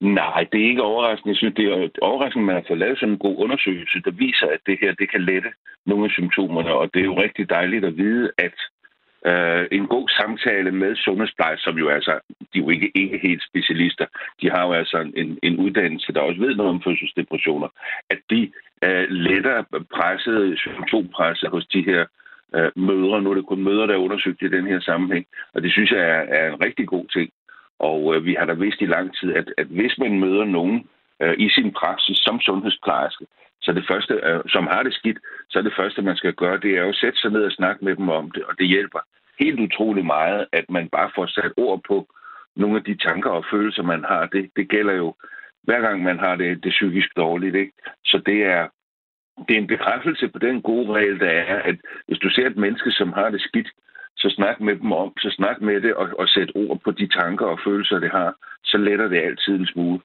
Nej, 0.00 0.40
det 0.52 0.60
er 0.60 0.68
ikke 0.68 0.82
overraskende. 0.82 1.32
Jeg 1.32 1.36
synes, 1.36 1.54
det 1.54 1.64
er 1.64 1.88
overraskende, 2.02 2.42
at 2.42 2.46
man 2.46 2.54
har 2.54 2.64
fået 2.68 2.78
lavet 2.78 2.98
sådan 2.98 3.12
en 3.12 3.24
god 3.26 3.36
undersøgelse, 3.44 3.98
der 4.04 4.10
viser, 4.10 4.46
at 4.46 4.60
det 4.66 4.78
her 4.82 4.94
det 4.94 5.10
kan 5.10 5.22
lette 5.30 5.50
nogle 5.86 6.04
af 6.04 6.10
symptomerne. 6.10 6.72
Og 6.80 6.90
det 6.94 7.00
er 7.00 7.10
jo 7.10 7.22
rigtig 7.24 7.50
dejligt 7.50 7.84
at 7.84 7.96
vide, 7.96 8.30
at 8.38 8.56
øh, 9.26 9.66
en 9.72 9.86
god 9.86 10.08
samtale 10.08 10.70
med 10.70 10.96
sundhedsplejersker, 10.96 11.70
som 11.70 11.78
jo 11.78 11.88
altså, 11.88 12.18
de 12.52 12.58
er 12.58 12.62
jo 12.62 12.70
ikke, 12.70 12.90
ikke 12.94 13.18
helt 13.22 13.42
specialister, 13.50 14.06
de 14.42 14.50
har 14.50 14.66
jo 14.66 14.72
altså 14.72 14.98
en, 15.16 15.38
en 15.42 15.56
uddannelse, 15.58 16.12
der 16.12 16.20
også 16.20 16.40
ved 16.40 16.54
noget 16.54 16.70
om 16.70 16.82
fødselsdepressioner, 16.82 17.68
at 18.10 18.18
de 18.30 18.52
øh, 18.84 19.06
letter 19.10 19.64
presset, 19.94 20.58
symptompresset 20.58 21.50
hos 21.50 21.66
de 21.66 21.82
her 21.82 22.04
øh, 22.54 22.70
mødre. 22.76 23.22
Nu 23.22 23.30
er 23.30 23.34
det 23.34 23.46
kun 23.46 23.62
mødre, 23.62 23.86
der 23.86 23.94
er 23.94 24.06
undersøgt 24.06 24.42
i 24.42 24.48
den 24.48 24.66
her 24.66 24.80
sammenhæng, 24.80 25.26
og 25.54 25.62
det 25.62 25.72
synes 25.72 25.90
jeg 25.90 26.00
er, 26.00 26.22
er 26.38 26.52
en 26.52 26.60
rigtig 26.64 26.86
god 26.88 27.06
ting. 27.06 27.30
Og 27.78 28.14
øh, 28.14 28.24
vi 28.24 28.34
har 28.38 28.46
da 28.46 28.52
vidst 28.52 28.80
i 28.80 28.86
lang 28.86 29.16
tid, 29.16 29.34
at, 29.34 29.52
at 29.58 29.66
hvis 29.66 29.98
man 29.98 30.20
møder 30.20 30.44
nogen 30.44 30.88
øh, 31.22 31.34
i 31.38 31.48
sin 31.50 31.72
praksis 31.72 32.18
som 32.18 32.40
sundhedsplejerske, 32.40 33.26
så 33.62 33.72
det 33.72 33.84
første, 33.90 34.42
som 34.48 34.66
har 34.66 34.82
det 34.82 34.94
skidt, 34.94 35.18
så 35.50 35.58
er 35.58 35.62
det 35.62 35.76
første, 35.76 36.02
man 36.02 36.16
skal 36.16 36.34
gøre, 36.34 36.60
det 36.60 36.70
er 36.76 36.82
jo 36.82 36.88
at 36.88 36.96
sætte 37.02 37.18
sig 37.18 37.30
ned 37.30 37.44
og 37.44 37.52
snakke 37.52 37.84
med 37.84 37.96
dem 37.96 38.08
om 38.08 38.30
det, 38.30 38.44
og 38.44 38.58
det 38.58 38.66
hjælper 38.68 38.98
helt 39.38 39.60
utrolig 39.60 40.04
meget, 40.04 40.46
at 40.52 40.70
man 40.70 40.88
bare 40.88 41.10
får 41.14 41.26
sat 41.26 41.52
ord 41.56 41.80
på 41.88 42.08
nogle 42.56 42.76
af 42.76 42.84
de 42.84 42.96
tanker 42.96 43.30
og 43.30 43.44
følelser, 43.50 43.82
man 43.82 44.04
har. 44.04 44.26
Det, 44.26 44.50
det 44.56 44.68
gælder 44.68 44.92
jo 44.92 45.14
hver 45.62 45.80
gang, 45.80 46.02
man 46.02 46.18
har 46.18 46.36
det, 46.36 46.64
det 46.64 46.70
psykisk 46.70 47.16
dårligt. 47.16 47.56
Ikke? 47.56 47.72
Så 48.04 48.22
det 48.26 48.44
er, 48.44 48.68
det 49.48 49.54
er 49.54 49.60
en 49.60 49.66
bekræftelse 49.74 50.28
på 50.28 50.38
den 50.38 50.62
gode 50.62 50.92
regel, 50.92 51.20
der 51.20 51.30
er, 51.30 51.62
at 51.62 51.76
hvis 52.06 52.18
du 52.18 52.30
ser 52.30 52.46
et 52.46 52.56
menneske, 52.56 52.90
som 52.90 53.12
har 53.12 53.30
det 53.30 53.40
skidt, 53.40 53.70
så 54.16 54.30
snak 54.30 54.60
med 54.60 54.76
dem 54.76 54.92
om, 54.92 55.12
så 55.18 55.30
snak 55.30 55.60
med 55.60 55.80
det 55.80 55.94
og, 55.94 56.08
og 56.18 56.28
sæt 56.28 56.50
ord 56.54 56.80
på 56.84 56.90
de 56.90 57.06
tanker 57.08 57.46
og 57.46 57.58
følelser, 57.64 57.98
det 57.98 58.10
har, 58.10 58.34
så 58.64 58.76
letter 58.76 59.08
det 59.08 59.18
altid 59.18 59.54
en 59.54 59.66
smule. 59.66 60.00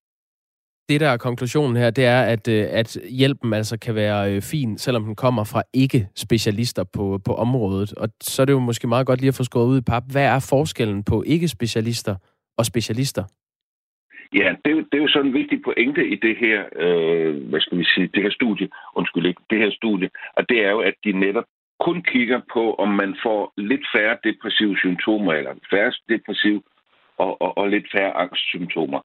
Det, 0.89 1.02
der 1.02 1.10
er 1.10 1.17
konklusionen 1.17 1.76
her, 1.76 1.89
det 1.89 2.06
er, 2.06 2.22
at, 2.22 2.48
øh, 2.48 2.65
at 2.69 2.98
hjælpen 3.10 3.54
altså 3.54 3.80
kan 3.80 3.96
være 3.96 4.36
øh, 4.36 4.41
fin, 4.41 4.78
selvom 4.78 5.04
den 5.04 5.15
kommer 5.15 5.43
fra 5.43 5.63
ikke-specialister 5.74 6.84
på, 6.84 7.19
på 7.26 7.34
området. 7.36 7.93
Og 7.93 8.10
så 8.22 8.41
er 8.41 8.46
det 8.46 8.54
jo 8.54 8.60
måske 8.60 8.88
meget 8.88 9.08
godt 9.08 9.19
lige 9.19 9.28
at 9.28 9.36
få 9.36 9.43
skåret 9.43 9.67
ud 9.67 9.78
i 9.78 9.82
pap. 9.82 10.04
Hvad 10.12 10.26
er 10.26 10.48
forskellen 10.50 11.04
på 11.04 11.24
ikke-specialister 11.26 12.15
og 12.58 12.65
specialister? 12.65 13.24
Ja, 14.34 14.50
det 14.65 14.72
det 14.91 14.98
er 14.98 15.04
jo 15.04 15.08
sådan 15.08 15.28
en 15.28 15.34
vigtig 15.34 15.62
pointe 15.63 16.08
i 16.08 16.15
det 16.15 16.36
her, 16.38 16.63
øh, 16.76 17.50
hvad 17.50 17.60
skal 17.60 17.78
vi 17.78 17.84
sige, 17.84 18.10
det 18.13 18.24
her 18.24 18.32
studie, 18.32 18.69
undskyld 18.96 19.26
ikke, 19.26 19.41
det 19.50 19.58
her 19.58 19.72
studie, 19.72 20.10
og 20.38 20.50
det 20.50 20.65
er 20.65 20.72
jo, 20.72 20.80
at 20.80 20.93
de 21.04 21.12
netop 21.12 21.43
kun 21.80 22.02
kigger 22.02 22.41
på, 22.54 22.74
om 22.74 22.89
man 23.02 23.15
får 23.24 23.54
lidt 23.58 23.86
færre 23.96 24.17
depressive 24.24 24.78
symptomer, 24.78 25.34
eller 25.34 25.54
færre 25.72 25.91
depressive 26.10 26.62
og, 27.17 27.41
og, 27.41 27.58
og 27.58 27.69
lidt 27.69 27.88
færre 27.96 28.13
angstsymptomer. 28.24 29.00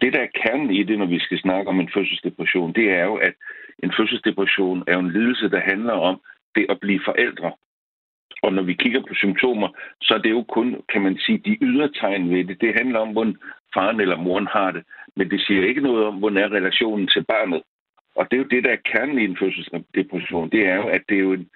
Det, 0.00 0.12
der 0.12 0.20
er 0.20 0.36
kernen 0.42 0.70
i 0.70 0.82
det, 0.82 0.98
når 0.98 1.06
vi 1.06 1.18
skal 1.18 1.38
snakke 1.38 1.68
om 1.68 1.80
en 1.80 1.90
fødselsdepression, 1.94 2.72
det 2.72 2.90
er 2.90 3.04
jo, 3.04 3.14
at 3.16 3.34
en 3.82 3.92
fødselsdepression 3.96 4.84
er 4.86 4.98
en 4.98 5.12
lidelse, 5.12 5.50
der 5.50 5.60
handler 5.60 5.92
om 5.92 6.20
det 6.54 6.66
at 6.68 6.80
blive 6.80 7.00
forældre. 7.04 7.52
Og 8.42 8.52
når 8.52 8.62
vi 8.62 8.74
kigger 8.74 9.00
på 9.00 9.14
symptomer, 9.14 9.68
så 10.02 10.14
er 10.14 10.18
det 10.18 10.30
jo 10.30 10.42
kun, 10.42 10.82
kan 10.92 11.02
man 11.02 11.18
sige, 11.18 11.38
de 11.38 11.58
ydre 11.62 11.88
tegn 12.00 12.30
ved 12.30 12.44
det. 12.44 12.60
Det 12.60 12.74
handler 12.74 12.98
om, 12.98 13.12
hvordan 13.12 13.36
faren 13.74 14.00
eller 14.00 14.16
moren 14.16 14.46
har 14.46 14.70
det. 14.70 14.84
Men 15.16 15.30
det 15.30 15.40
siger 15.40 15.64
ikke 15.66 15.80
noget 15.80 16.06
om, 16.06 16.14
hvordan 16.14 16.38
er 16.44 16.56
relationen 16.56 17.08
til 17.08 17.24
barnet. 17.24 17.62
Og 18.14 18.26
det 18.30 18.36
er 18.36 18.42
jo 18.42 18.48
det, 18.48 18.64
der 18.64 18.70
er 18.70 18.90
kernen 18.92 19.18
i 19.18 19.24
en 19.24 19.38
fødselsdepression. 19.40 20.50
Det 20.50 20.66
er 20.66 20.76
jo, 20.76 20.86
at 20.88 21.02
det 21.08 21.16
er 21.16 21.20
jo 21.20 21.32
en, 21.32 21.48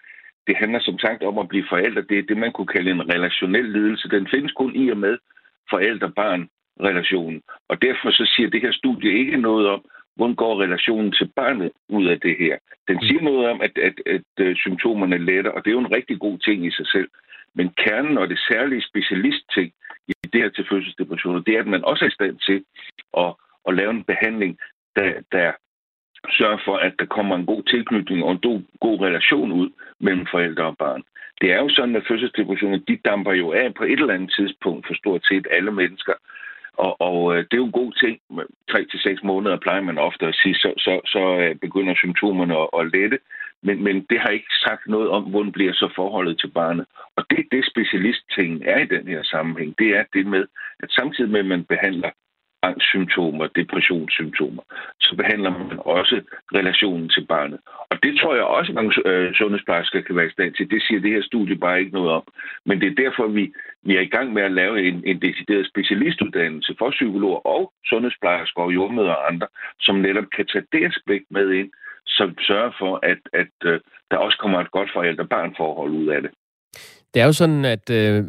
det 0.47 0.57
handler 0.57 0.81
som 0.81 0.99
sagt 0.99 1.23
om 1.23 1.39
at 1.39 1.49
blive 1.49 1.67
forældre. 1.69 2.03
Det 2.03 2.19
er 2.19 2.23
det, 2.23 2.37
man 2.37 2.53
kunne 2.53 2.67
kalde 2.67 2.91
en 2.91 3.15
relationel 3.15 3.65
lidelse. 3.65 4.09
Den 4.09 4.29
findes 4.31 4.53
kun 4.53 4.77
i 4.77 4.91
og 4.91 4.97
med 4.97 5.19
relationen. 6.81 7.43
Og 7.69 7.83
derfor 7.83 8.11
så 8.11 8.33
siger 8.37 8.51
det 8.51 8.61
her 8.61 8.73
studie 8.73 9.19
ikke 9.19 9.37
noget 9.37 9.69
om, 9.69 9.85
hvordan 10.17 10.35
går 10.35 10.63
relationen 10.63 11.13
til 11.13 11.29
barnet 11.37 11.71
ud 11.89 12.07
af 12.07 12.21
det 12.21 12.37
her. 12.39 12.57
Den 12.89 12.99
siger 13.07 13.23
noget 13.23 13.49
om, 13.51 13.61
at, 13.61 13.79
at, 13.79 13.97
at, 14.07 14.47
at 14.47 14.57
symptomerne 14.57 15.19
letter, 15.19 15.51
og 15.51 15.65
det 15.65 15.71
er 15.71 15.79
jo 15.79 15.87
en 15.87 15.97
rigtig 15.99 16.19
god 16.19 16.39
ting 16.39 16.67
i 16.67 16.71
sig 16.71 16.87
selv. 16.87 17.09
Men 17.55 17.69
kernen 17.85 18.19
og 18.19 18.29
det 18.29 18.39
særlige 18.39 18.83
specialistting 18.83 19.73
i 20.09 20.13
det 20.33 20.41
her 20.43 20.49
til 20.49 20.67
fødselsdepressioner, 20.71 21.41
det 21.41 21.55
er, 21.55 21.61
at 21.61 21.67
man 21.67 21.85
også 21.85 22.05
er 22.05 22.09
i 22.09 22.19
stand 22.19 22.39
til 22.39 22.65
at, 23.17 23.35
at 23.69 23.75
lave 23.75 23.91
en 23.91 24.05
behandling, 24.05 24.59
der, 24.97 25.13
der 25.33 25.53
sørger 26.39 26.59
for, 26.65 26.77
at 26.77 26.95
der 26.99 27.07
kommer 27.07 27.37
en 27.37 27.47
god 27.47 27.63
tilknytning 27.63 28.25
og 28.25 28.33
en 28.33 28.67
god 28.81 29.01
relation 29.01 29.53
ud 29.53 29.71
mellem 30.01 30.27
forældre 30.31 30.65
og 30.65 30.77
barn. 30.77 31.03
Det 31.41 31.53
er 31.53 31.59
jo 31.59 31.69
sådan, 31.69 31.97
at 31.97 32.07
fødselsdepressioner, 32.09 32.79
de 32.89 32.97
damper 32.97 33.33
jo 33.33 33.53
af 33.53 33.75
på 33.75 33.85
et 33.85 34.01
eller 34.01 34.15
andet 34.15 34.33
tidspunkt 34.39 34.87
for 34.87 34.95
stort 34.95 35.27
set 35.29 35.47
alle 35.51 35.73
mennesker. 35.73 36.15
Og, 36.85 37.01
og 37.01 37.19
øh, 37.33 37.39
det 37.45 37.53
er 37.53 37.63
jo 37.65 37.71
en 37.71 37.81
god 37.83 37.93
ting. 38.03 38.21
3-6 38.71 39.27
måneder 39.31 39.57
plejer 39.57 39.81
man 39.81 39.99
ofte 39.99 40.27
at 40.27 40.39
sige, 40.43 40.55
så, 40.55 40.73
så, 40.79 41.01
så 41.07 41.23
øh, 41.43 41.57
begynder 41.57 41.95
symptomerne 41.95 42.55
at, 42.63 42.69
at 42.81 42.93
lette. 42.93 43.19
Men, 43.63 43.85
men 43.85 43.97
det 44.11 44.19
har 44.21 44.29
ikke 44.29 44.55
sagt 44.67 44.87
noget 44.87 45.09
om, 45.09 45.23
hvordan 45.23 45.53
bliver 45.53 45.73
så 45.73 45.89
forholdet 45.97 46.41
til 46.41 46.51
barnet. 46.51 46.87
Og 47.17 47.25
det 47.31 47.47
det 47.53 47.71
specialisttingen 47.73 48.63
er 48.63 48.79
i 48.79 48.87
den 48.95 49.09
her 49.09 49.23
sammenhæng. 49.23 49.79
Det 49.79 49.89
er 49.97 50.05
det 50.13 50.27
med, 50.27 50.45
at 50.83 50.91
samtidig 50.91 51.31
med, 51.31 51.41
at 51.41 51.47
man 51.47 51.65
behandler 51.65 52.11
angstsymptomer, 52.63 53.47
depressionssymptomer, 53.47 54.63
så 55.01 55.17
behandler 55.17 55.51
man 55.51 55.79
også 55.79 56.21
relationen 56.55 57.09
til 57.09 57.27
barnet. 57.27 57.59
Og 57.91 57.97
det 58.03 58.13
tror 58.21 58.35
jeg 58.35 58.45
også, 58.45 58.71
at 58.73 58.75
mange 58.75 59.09
øh, 59.09 59.35
sundhedsplejersker 59.35 60.01
kan 60.01 60.17
være 60.17 60.27
i 60.27 60.37
stand 60.37 60.55
til. 60.55 60.71
Det 60.71 60.83
siger 60.83 61.01
det 61.01 61.11
her 61.11 61.23
studie 61.23 61.57
bare 61.57 61.81
ikke 61.81 61.93
noget 61.93 62.11
om. 62.11 62.25
Men 62.67 62.81
det 62.81 62.89
er 62.89 63.03
derfor, 63.05 63.27
vi, 63.27 63.53
vi 63.83 63.97
er 63.97 64.01
i 64.01 64.13
gang 64.17 64.33
med 64.33 64.43
at 64.43 64.53
lave 64.53 64.89
en, 64.89 65.03
en 65.07 65.23
decideret 65.23 65.67
specialistuddannelse 65.67 66.75
for 66.79 66.91
psykologer 66.91 67.47
og 67.47 67.73
sundhedsplejersker 67.89 68.63
og 68.63 68.75
jordmøder 68.75 69.13
og 69.13 69.33
andre, 69.33 69.47
som 69.81 69.95
netop 69.97 70.29
kan 70.37 70.47
tage 70.47 70.65
det 70.73 70.85
aspekt 70.85 71.25
med 71.31 71.51
ind, 71.51 71.71
som 72.07 72.39
sørger 72.41 72.73
for, 72.79 73.01
at, 73.03 73.19
at 73.33 73.55
øh, 73.65 73.81
der 74.11 74.17
også 74.17 74.39
kommer 74.39 74.61
et 74.61 74.71
godt 74.71 74.91
forældre-barn-forhold 74.93 75.91
ud 75.91 76.07
af 76.07 76.23
det. 76.23 76.31
Det 77.15 77.23
er 77.23 77.27
jo 77.27 77.33
sådan, 77.33 77.65
at 77.65 77.91
øh, 77.91 78.25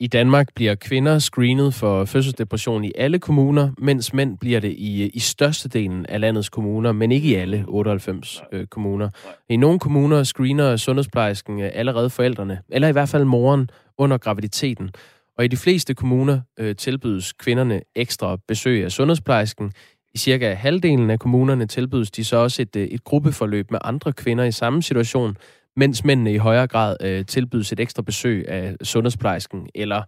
i, 0.00 0.06
Danmark 0.06 0.48
bliver 0.54 0.74
kvinder 0.74 1.18
screenet 1.18 1.74
for 1.74 2.04
fødselsdepression 2.04 2.84
i 2.84 2.92
alle 2.94 3.18
kommuner, 3.18 3.70
mens 3.78 4.12
mænd 4.12 4.38
bliver 4.38 4.60
det 4.60 4.72
i, 4.72 5.08
i 5.08 5.18
størstedelen 5.18 6.06
af 6.06 6.20
landets 6.20 6.48
kommuner, 6.48 6.92
men 6.92 7.12
ikke 7.12 7.28
i 7.28 7.34
alle 7.34 7.64
98 7.68 8.42
øh, 8.52 8.66
kommuner. 8.66 9.10
I 9.48 9.56
nogle 9.56 9.78
kommuner 9.78 10.22
screener 10.22 10.76
sundhedsplejersken 10.76 11.60
øh, 11.60 11.70
allerede 11.74 12.10
forældrene, 12.10 12.60
eller 12.68 12.88
i 12.88 12.92
hvert 12.92 13.08
fald 13.08 13.24
moren, 13.24 13.70
under 13.98 14.18
graviditeten. 14.18 14.90
Og 15.38 15.44
i 15.44 15.48
de 15.48 15.56
fleste 15.56 15.94
kommuner 15.94 16.40
øh, 16.58 16.76
tilbydes 16.76 17.32
kvinderne 17.32 17.80
ekstra 17.96 18.36
besøg 18.48 18.84
af 18.84 18.92
sundhedsplejersken. 18.92 19.72
I 20.14 20.18
cirka 20.18 20.54
halvdelen 20.54 21.10
af 21.10 21.18
kommunerne 21.18 21.66
tilbydes 21.66 22.10
de 22.10 22.24
så 22.24 22.36
også 22.36 22.62
et, 22.62 22.76
øh, 22.76 22.86
et 22.86 23.04
gruppeforløb 23.04 23.70
med 23.70 23.78
andre 23.84 24.12
kvinder 24.12 24.44
i 24.44 24.52
samme 24.52 24.82
situation, 24.82 25.36
mens 25.76 26.04
mændene 26.04 26.32
i 26.32 26.36
højere 26.36 26.66
grad 26.66 26.96
øh, 27.02 27.26
tilbydes 27.26 27.72
et 27.72 27.80
ekstra 27.80 28.02
besøg 28.02 28.48
af 28.48 28.76
sundhedsplejersken, 28.82 29.68
eller 29.74 30.02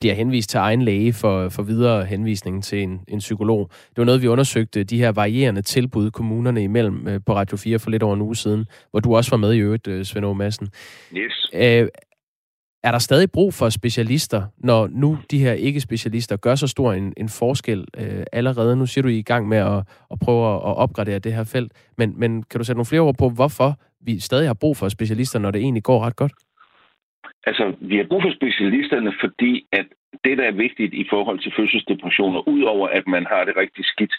bliver 0.00 0.14
henvist 0.14 0.50
til 0.50 0.58
egen 0.58 0.82
læge 0.82 1.12
for, 1.12 1.48
for 1.48 1.62
videre 1.62 2.04
henvisning 2.04 2.64
til 2.64 2.82
en, 2.82 3.00
en 3.08 3.18
psykolog. 3.18 3.70
Det 3.88 3.96
var 3.96 4.04
noget, 4.04 4.22
vi 4.22 4.28
undersøgte, 4.28 4.84
de 4.84 4.98
her 4.98 5.12
varierende 5.12 5.62
tilbud 5.62 6.10
kommunerne 6.10 6.62
imellem 6.62 7.08
øh, 7.08 7.20
på 7.26 7.34
Radio 7.34 7.56
4 7.56 7.78
for 7.78 7.90
lidt 7.90 8.02
over 8.02 8.14
en 8.14 8.22
uge 8.22 8.36
siden, 8.36 8.66
hvor 8.90 9.00
du 9.00 9.16
også 9.16 9.30
var 9.30 9.36
med 9.36 9.52
i 9.52 9.58
øvrigt, 9.58 9.88
øh, 9.88 10.04
Svend 10.04 10.26
Aage 10.26 10.36
Madsen. 10.36 10.68
Yes. 11.16 11.50
Øh, 11.54 11.88
er 12.84 12.90
der 12.90 12.98
stadig 12.98 13.30
brug 13.30 13.54
for 13.54 13.68
specialister, 13.68 14.42
når 14.58 14.88
nu 14.92 15.18
de 15.30 15.38
her 15.38 15.52
ikke-specialister 15.52 16.36
gør 16.36 16.54
så 16.54 16.66
stor 16.66 16.92
en, 16.92 17.12
en 17.16 17.28
forskel 17.28 17.84
øh, 17.96 18.24
allerede? 18.32 18.76
Nu 18.76 18.86
siger 18.86 19.02
du, 19.02 19.08
I 19.08 19.14
er 19.14 19.18
i 19.18 19.22
gang 19.22 19.48
med 19.48 19.58
at, 19.58 19.82
at 20.10 20.18
prøve 20.18 20.54
at 20.54 20.76
opgradere 20.76 21.18
det 21.18 21.34
her 21.34 21.44
felt, 21.44 21.72
men, 21.98 22.14
men 22.16 22.42
kan 22.42 22.58
du 22.58 22.64
sætte 22.64 22.76
nogle 22.76 22.86
flere 22.86 23.00
ord 23.00 23.16
på, 23.18 23.28
hvorfor 23.28 23.78
vi 24.06 24.20
stadig 24.20 24.48
har 24.48 24.58
brug 24.62 24.76
for 24.76 24.88
specialister, 24.88 25.38
når 25.38 25.50
det 25.50 25.60
egentlig 25.60 25.82
går 25.82 26.06
ret 26.06 26.16
godt? 26.16 26.32
Altså, 27.46 27.74
vi 27.80 27.96
har 27.96 28.06
brug 28.10 28.22
for 28.22 28.32
specialisterne, 28.40 29.12
fordi 29.20 29.66
at 29.72 29.86
det, 30.24 30.38
der 30.38 30.44
er 30.44 30.62
vigtigt 30.66 30.94
i 30.94 31.06
forhold 31.10 31.38
til 31.40 31.52
fødselsdepressioner, 31.56 32.48
udover 32.48 32.88
at 32.88 33.06
man 33.06 33.26
har 33.26 33.44
det 33.44 33.56
rigtig 33.56 33.84
skidt, 33.84 34.14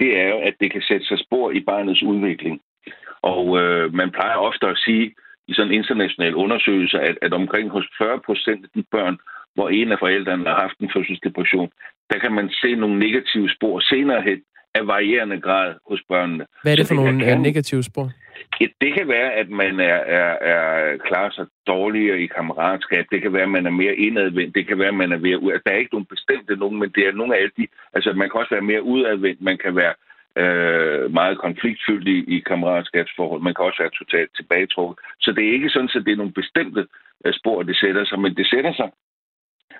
det 0.00 0.10
er 0.20 0.28
jo, 0.28 0.38
at 0.48 0.54
det 0.60 0.72
kan 0.72 0.82
sætte 0.88 1.06
sig 1.06 1.18
spor 1.18 1.50
i 1.50 1.60
barnets 1.60 2.02
udvikling. 2.02 2.60
Og 3.22 3.58
øh, 3.60 3.94
man 3.94 4.10
plejer 4.10 4.36
ofte 4.36 4.66
at 4.66 4.78
sige 4.86 5.14
i 5.48 5.52
sådan 5.54 5.72
international 5.72 6.34
undersøgelse, 6.34 7.00
at, 7.00 7.18
at 7.22 7.32
omkring 7.32 7.70
hos 7.70 7.86
40 7.98 8.20
procent 8.26 8.64
af 8.64 8.70
de 8.74 8.84
børn, 8.90 9.16
hvor 9.54 9.68
en 9.68 9.92
af 9.92 9.98
forældrene 9.98 10.44
har 10.44 10.60
haft 10.60 10.78
en 10.78 10.90
fødselsdepression, 10.94 11.70
der 12.10 12.18
kan 12.18 12.32
man 12.32 12.50
se 12.62 12.74
nogle 12.74 12.98
negative 12.98 13.48
spor 13.56 13.80
senere 13.80 14.22
hen 14.22 14.40
af 14.74 14.86
varierende 14.86 15.40
grad 15.40 15.74
hos 15.90 16.02
børnene. 16.08 16.44
Hvad 16.62 16.72
er 16.72 16.76
det 16.76 16.86
for 16.88 16.94
nogle 16.94 17.24
kan, 17.24 17.40
negative 17.40 17.82
spor? 17.82 18.10
Det 18.80 18.94
kan 18.94 19.08
være, 19.08 19.32
at 19.32 19.48
man 19.50 19.80
er, 19.80 19.98
er, 20.18 20.30
er 20.52 20.96
klarer 20.96 21.30
sig 21.30 21.46
dårligere 21.66 22.20
i 22.20 22.26
kammeratskab. 22.26 23.06
Det 23.10 23.22
kan 23.22 23.32
være, 23.32 23.42
at 23.42 23.56
man 23.56 23.66
er 23.66 23.70
mere 23.70 23.96
indadvendt. 23.96 24.54
Det 24.54 24.66
kan 24.66 24.78
være, 24.78 24.88
at 24.88 24.94
man 24.94 25.12
er 25.12 25.18
mere 25.18 25.42
ud. 25.42 25.52
Altså, 25.52 25.62
der 25.66 25.72
er 25.72 25.78
ikke 25.78 25.94
nogen 25.94 26.12
bestemte 26.14 26.56
nogen, 26.56 26.78
men 26.78 26.90
det 26.90 27.06
er 27.06 27.12
nogle 27.12 27.36
af 27.36 27.40
alle 27.40 27.52
de... 27.56 27.66
Altså, 27.92 28.12
man 28.12 28.30
kan 28.30 28.40
også 28.40 28.54
være 28.54 28.70
mere 28.70 28.82
udadvendt. 28.82 29.40
Man 29.40 29.58
kan 29.58 29.76
være 29.76 29.94
øh, 30.42 31.12
meget 31.12 31.38
konfliktfyldt 31.38 32.08
i, 32.08 32.36
i 32.36 32.38
kammeratskabsforhold. 32.40 33.42
Man 33.42 33.54
kan 33.54 33.64
også 33.64 33.82
være 33.82 33.98
totalt 33.98 34.30
tilbagetrukket. 34.36 34.98
Så 35.20 35.32
det 35.32 35.48
er 35.48 35.52
ikke 35.52 35.70
sådan, 35.70 35.90
at 35.94 36.04
det 36.06 36.12
er 36.12 36.22
nogle 36.22 36.32
bestemte 36.32 36.86
øh, 37.24 37.32
spor, 37.34 37.62
det 37.62 37.76
sætter 37.76 38.04
sig, 38.04 38.18
men 38.20 38.34
det 38.36 38.46
sætter 38.46 38.72
sig 38.72 38.90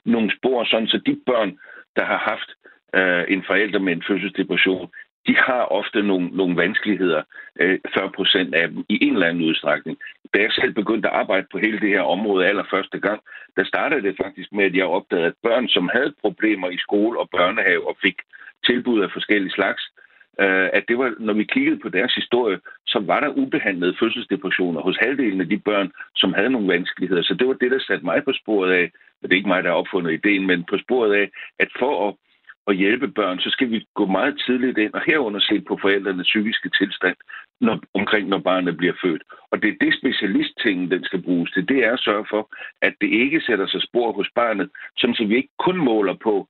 nogle 0.04 0.32
spor, 0.36 0.64
sådan 0.64 0.88
så 0.88 0.98
de 1.06 1.20
børn, 1.26 1.58
der 1.96 2.04
har 2.04 2.20
haft 2.30 2.50
øh, 2.98 3.24
en 3.34 3.42
forælder 3.46 3.78
med 3.78 3.92
en 3.92 4.04
fødselsdepression, 4.08 4.88
de 5.26 5.36
har 5.36 5.62
ofte 5.80 6.02
nogle, 6.02 6.28
nogle 6.28 6.56
vanskeligheder, 6.56 7.22
øh, 7.60 7.78
40 7.94 8.10
procent 8.10 8.54
af 8.54 8.68
dem, 8.68 8.84
i 8.88 8.98
en 9.04 9.12
eller 9.12 9.26
anden 9.26 9.44
udstrækning. 9.48 9.98
Da 10.34 10.38
jeg 10.42 10.52
selv 10.52 10.72
begyndte 10.74 11.08
at 11.08 11.14
arbejde 11.14 11.46
på 11.52 11.58
hele 11.58 11.80
det 11.80 11.88
her 11.88 12.02
område 12.02 12.46
allerførste 12.46 12.98
gang, 12.98 13.20
der 13.56 13.64
startede 13.64 14.02
det 14.02 14.16
faktisk 14.24 14.52
med, 14.52 14.64
at 14.64 14.74
jeg 14.74 14.86
opdagede, 14.86 15.26
at 15.26 15.34
børn, 15.42 15.68
som 15.68 15.90
havde 15.92 16.14
problemer 16.20 16.68
i 16.70 16.78
skole 16.78 17.20
og 17.20 17.30
børnehave 17.30 17.88
og 17.88 17.96
fik 18.02 18.18
tilbud 18.66 19.00
af 19.02 19.10
forskellige 19.12 19.52
slags, 19.52 19.82
øh, 20.40 20.68
at 20.72 20.84
det 20.88 20.98
var, 20.98 21.14
når 21.18 21.32
vi 21.32 21.44
kiggede 21.44 21.78
på 21.78 21.88
deres 21.88 22.14
historie, 22.14 22.58
så 22.86 22.98
var 23.06 23.20
der 23.20 23.28
ubehandlede 23.28 23.96
fødselsdepressioner 24.00 24.80
hos 24.80 24.96
halvdelen 25.00 25.40
af 25.40 25.48
de 25.48 25.58
børn, 25.58 25.90
som 26.14 26.32
havde 26.32 26.50
nogle 26.50 26.68
vanskeligheder. 26.68 27.22
Så 27.22 27.34
det 27.34 27.46
var 27.48 27.54
det, 27.54 27.70
der 27.70 27.78
satte 27.78 28.04
mig 28.04 28.24
på 28.24 28.32
sporet 28.32 28.72
af, 28.72 28.90
og 29.22 29.24
det 29.24 29.32
er 29.32 29.36
ikke 29.36 29.54
mig, 29.54 29.62
der 29.62 29.70
har 29.70 29.76
opfundet 29.76 30.12
ideen, 30.12 30.46
men 30.46 30.64
på 30.64 30.78
sporet 30.78 31.14
af, 31.14 31.30
at 31.58 31.68
for 31.78 32.08
at 32.08 32.14
at 32.68 32.76
hjælpe 32.76 33.08
børn, 33.08 33.38
så 33.38 33.50
skal 33.50 33.70
vi 33.70 33.86
gå 33.94 34.06
meget 34.06 34.42
tidligt 34.46 34.78
ind 34.78 34.94
og 34.94 35.02
herunder 35.06 35.40
se 35.40 35.60
på 35.60 35.78
forældrenes 35.82 36.26
psykiske 36.26 36.70
tilstand 36.78 37.16
når, 37.60 37.80
omkring, 37.94 38.28
når 38.28 38.38
barnet 38.38 38.76
bliver 38.76 38.92
født. 39.02 39.22
Og 39.50 39.62
det 39.62 39.68
er 39.68 39.76
det 39.80 39.98
specialisttingen, 39.98 40.90
den 40.90 41.04
skal 41.04 41.22
bruges 41.22 41.50
til. 41.50 41.68
Det 41.68 41.84
er 41.84 41.92
at 41.92 42.00
sørge 42.00 42.26
for, 42.30 42.50
at 42.82 42.94
det 43.00 43.10
ikke 43.22 43.40
sætter 43.40 43.66
sig 43.66 43.82
spor 43.82 44.12
hos 44.12 44.28
barnet, 44.34 44.70
som 44.96 45.14
så 45.14 45.24
vi 45.24 45.36
ikke 45.36 45.54
kun 45.58 45.76
måler 45.76 46.14
på, 46.14 46.48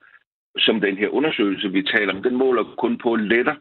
som 0.58 0.80
den 0.80 0.96
her 0.96 1.08
undersøgelse, 1.08 1.72
vi 1.72 1.82
taler 1.82 2.14
om, 2.14 2.22
den 2.22 2.36
måler 2.36 2.74
kun 2.78 2.98
på 2.98 3.16
letter 3.16 3.54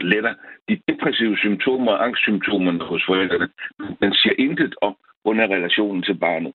letter 0.00 0.34
de 0.68 0.80
depressive 0.88 1.36
symptomer 1.36 1.92
og 1.92 2.04
angstsymptomerne 2.04 2.84
hos 2.84 3.04
forældrene. 3.06 3.48
Den 4.02 4.14
siger 4.14 4.34
intet 4.38 4.74
om, 4.82 4.96
hvordan 5.22 5.50
relationen 5.50 6.02
til 6.02 6.14
barnet. 6.14 6.52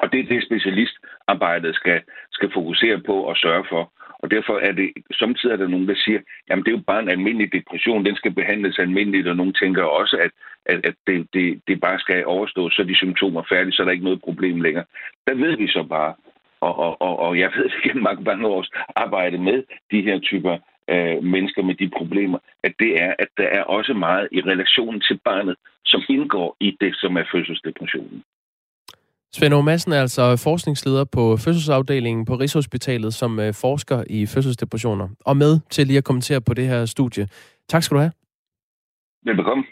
Og 0.00 0.12
det 0.12 0.20
er 0.20 0.28
det, 0.28 0.44
specialistarbejdet 0.44 1.74
skal, 1.74 2.02
skal 2.32 2.52
fokusere 2.52 3.00
på 3.00 3.16
og 3.22 3.36
sørge 3.36 3.64
for. 3.68 3.92
Og 4.18 4.30
derfor 4.30 4.58
er 4.58 4.72
det, 4.72 4.92
samtidig 5.18 5.52
er 5.52 5.56
der 5.56 5.68
nogen, 5.68 5.88
der 5.88 5.94
siger, 6.04 6.20
jamen 6.48 6.64
det 6.64 6.70
er 6.70 6.76
jo 6.76 6.82
bare 6.86 7.02
en 7.02 7.08
almindelig 7.08 7.52
depression, 7.52 8.04
den 8.04 8.16
skal 8.16 8.32
behandles 8.34 8.78
almindeligt, 8.78 9.28
og 9.28 9.36
nogen 9.36 9.52
tænker 9.52 9.82
også, 9.82 10.16
at, 10.16 10.30
at, 10.66 10.86
at 10.86 10.94
det, 11.06 11.26
det, 11.34 11.60
det 11.68 11.80
bare 11.80 11.98
skal 11.98 12.26
overstås, 12.26 12.72
så 12.72 12.82
er 12.82 12.86
de 12.86 12.96
symptomer 12.96 13.42
færdige, 13.48 13.72
så 13.72 13.82
er 13.82 13.84
der 13.84 13.92
ikke 13.92 14.04
noget 14.04 14.22
problem 14.22 14.60
længere. 14.60 14.84
Der 15.26 15.34
ved 15.34 15.56
vi 15.56 15.68
så 15.68 15.82
bare, 15.82 16.14
og, 16.60 16.78
og, 16.78 17.02
og, 17.02 17.18
og 17.18 17.38
jeg 17.38 17.50
ved 17.56 17.64
det 17.64 17.82
gennem 17.82 18.02
mange, 18.02 18.22
mange 18.22 18.46
års 18.46 18.70
arbejde 18.96 19.38
med 19.38 19.62
de 19.90 20.02
her 20.02 20.18
typer 20.18 20.58
øh, 20.90 21.24
mennesker 21.24 21.62
med 21.62 21.74
de 21.74 21.88
problemer, 21.98 22.38
at 22.62 22.72
det 22.78 23.02
er, 23.02 23.14
at 23.18 23.28
der 23.36 23.48
er 23.58 23.62
også 23.62 23.94
meget 23.94 24.28
i 24.32 24.40
relationen 24.40 25.00
til 25.00 25.20
barnet, 25.24 25.56
som 25.84 26.02
indgår 26.08 26.56
i 26.60 26.76
det, 26.80 26.96
som 26.96 27.16
er 27.16 27.24
fødselsdepressionen. 27.32 28.22
Svend 29.34 29.54
O. 29.54 29.60
Madsen 29.60 29.92
er 29.92 30.00
altså 30.00 30.36
forskningsleder 30.36 31.04
på 31.04 31.36
fødselsafdelingen 31.36 32.24
på 32.24 32.34
Rigshospitalet, 32.34 33.14
som 33.14 33.40
øh, 33.40 33.54
forsker 33.54 34.04
i 34.10 34.26
fødselsdepressioner, 34.26 35.08
og 35.20 35.36
med 35.36 35.60
til 35.70 35.86
lige 35.86 35.98
at 35.98 36.04
kommentere 36.04 36.40
på 36.40 36.54
det 36.54 36.66
her 36.66 36.86
studie. 36.86 37.28
Tak 37.68 37.82
skal 37.82 37.94
du 37.94 38.00
have. 38.00 38.12
Velbekomme. 39.24 39.64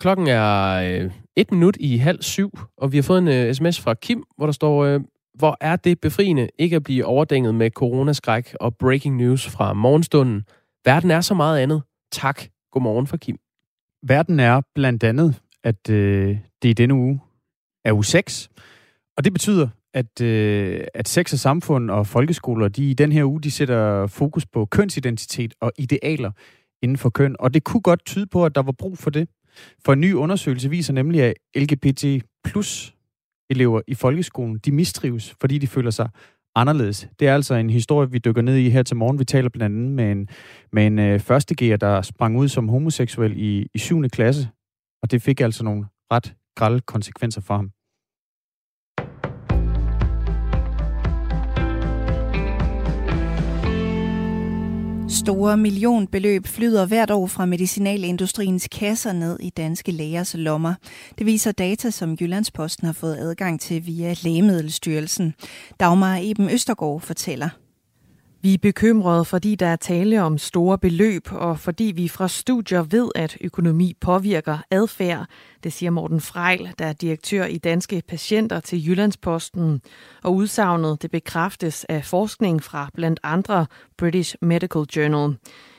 Klokken 0.00 0.26
er 0.26 0.74
øh, 0.74 1.10
et 1.36 1.52
minut 1.52 1.76
i 1.80 1.96
halv 1.96 2.22
syv, 2.22 2.50
og 2.76 2.92
vi 2.92 2.96
har 2.96 3.02
fået 3.02 3.18
en 3.18 3.28
øh, 3.28 3.54
sms 3.54 3.80
fra 3.80 3.94
Kim, 3.94 4.24
hvor 4.36 4.46
der 4.46 4.52
står, 4.52 4.84
øh, 4.84 5.00
hvor 5.34 5.56
er 5.60 5.76
det 5.76 6.00
befriende 6.00 6.48
ikke 6.58 6.76
at 6.76 6.82
blive 6.82 7.04
overdænget 7.04 7.54
med 7.54 7.70
coronaskræk 7.70 8.54
og 8.60 8.76
breaking 8.76 9.16
news 9.16 9.48
fra 9.48 9.72
morgenstunden. 9.72 10.44
Verden 10.84 11.10
er 11.10 11.20
så 11.20 11.34
meget 11.34 11.60
andet. 11.60 11.82
Tak. 12.12 12.42
Godmorgen 12.72 13.06
for 13.06 13.16
Kim. 13.16 13.36
Verden 14.02 14.40
er 14.40 14.60
blandt 14.74 15.04
andet, 15.04 15.40
at 15.64 15.90
øh, 15.90 16.38
det 16.62 16.68
i 16.68 16.72
denne 16.72 16.94
uge 16.94 17.20
er 17.86 17.92
U6. 17.92 18.48
Og 19.16 19.24
det 19.24 19.32
betyder, 19.32 19.68
at, 19.94 20.20
øh, 20.20 20.80
at 20.94 21.08
sex 21.08 21.32
og 21.32 21.38
samfund 21.38 21.90
og 21.90 22.06
folkeskoler, 22.06 22.68
de 22.68 22.90
i 22.90 22.94
den 22.94 23.12
her 23.12 23.24
uge, 23.24 23.40
de 23.40 23.50
sætter 23.50 24.06
fokus 24.06 24.46
på 24.46 24.64
kønsidentitet 24.64 25.54
og 25.60 25.72
idealer 25.78 26.30
inden 26.82 26.96
for 26.96 27.10
køn. 27.10 27.36
Og 27.38 27.54
det 27.54 27.64
kunne 27.64 27.80
godt 27.80 28.04
tyde 28.04 28.26
på, 28.26 28.44
at 28.44 28.54
der 28.54 28.62
var 28.62 28.72
brug 28.72 28.98
for 28.98 29.10
det. 29.10 29.28
For 29.84 29.92
en 29.92 30.00
ny 30.00 30.12
undersøgelse 30.12 30.70
viser 30.70 30.92
nemlig, 30.92 31.22
at 31.22 31.34
LGBT 31.56 32.04
plus 32.44 32.94
elever 33.50 33.80
i 33.88 33.94
folkeskolen, 33.94 34.58
de 34.58 34.72
mistrives, 34.72 35.34
fordi 35.40 35.58
de 35.58 35.66
føler 35.66 35.90
sig 35.90 36.08
anderledes. 36.54 37.08
Det 37.20 37.28
er 37.28 37.34
altså 37.34 37.54
en 37.54 37.70
historie, 37.70 38.10
vi 38.10 38.18
dykker 38.18 38.42
ned 38.42 38.56
i 38.56 38.70
her 38.70 38.82
til 38.82 38.96
morgen. 38.96 39.18
Vi 39.18 39.24
taler 39.24 39.48
blandt 39.48 39.76
andet 39.76 39.92
med 39.92 40.12
en, 40.12 40.28
med 40.72 40.86
en 40.86 40.98
øh, 40.98 41.20
førstegear, 41.20 41.76
der 41.76 42.02
sprang 42.02 42.38
ud 42.38 42.48
som 42.48 42.68
homoseksuel 42.68 43.36
i, 43.36 43.68
i 43.74 43.78
7. 43.78 44.08
klasse, 44.08 44.48
og 45.02 45.10
det 45.10 45.22
fik 45.22 45.40
altså 45.40 45.64
nogle 45.64 45.84
ret 46.12 46.34
grælde 46.56 46.80
konsekvenser 46.80 47.40
for 47.40 47.56
ham. 47.56 47.70
Store 55.08 55.56
millionbeløb 55.56 56.46
flyder 56.46 56.86
hvert 56.86 57.10
år 57.10 57.26
fra 57.26 57.46
medicinalindustriens 57.46 58.68
kasser 58.68 59.12
ned 59.12 59.38
i 59.40 59.50
danske 59.50 59.92
lægers 59.92 60.34
lommer. 60.38 60.74
Det 61.18 61.26
viser 61.26 61.52
data, 61.52 61.90
som 61.90 62.16
Jyllandsposten 62.20 62.86
har 62.86 62.92
fået 62.92 63.16
adgang 63.16 63.60
til 63.60 63.86
via 63.86 64.14
Lægemiddelstyrelsen. 64.22 65.34
Dagmar 65.80 66.18
Eben 66.22 66.50
Østergaard 66.50 67.00
fortæller. 67.00 67.48
Vi 68.42 68.54
er 68.54 68.58
bekymrede, 68.58 69.24
fordi 69.24 69.54
der 69.54 69.66
er 69.66 69.76
tale 69.76 70.22
om 70.22 70.38
store 70.38 70.78
beløb, 70.78 71.32
og 71.32 71.58
fordi 71.58 71.84
vi 71.84 72.08
fra 72.08 72.28
studier 72.28 72.82
ved, 72.82 73.08
at 73.14 73.36
økonomi 73.40 73.94
påvirker 74.00 74.58
adfærd. 74.70 75.26
Det 75.64 75.72
siger 75.72 75.90
Morten 75.90 76.20
Frejl, 76.20 76.68
der 76.78 76.84
er 76.86 76.92
direktør 76.92 77.44
i 77.44 77.58
Danske 77.58 78.02
Patienter 78.08 78.60
til 78.60 78.88
Jyllandsposten. 78.88 79.80
Og 80.22 80.34
udsagnet 80.34 81.02
det 81.02 81.10
bekræftes 81.10 81.84
af 81.84 82.04
forskning 82.04 82.62
fra 82.62 82.90
blandt 82.94 83.20
andre 83.22 83.66
British 83.98 84.36
Medical 84.42 84.82
Journal. 84.96 85.36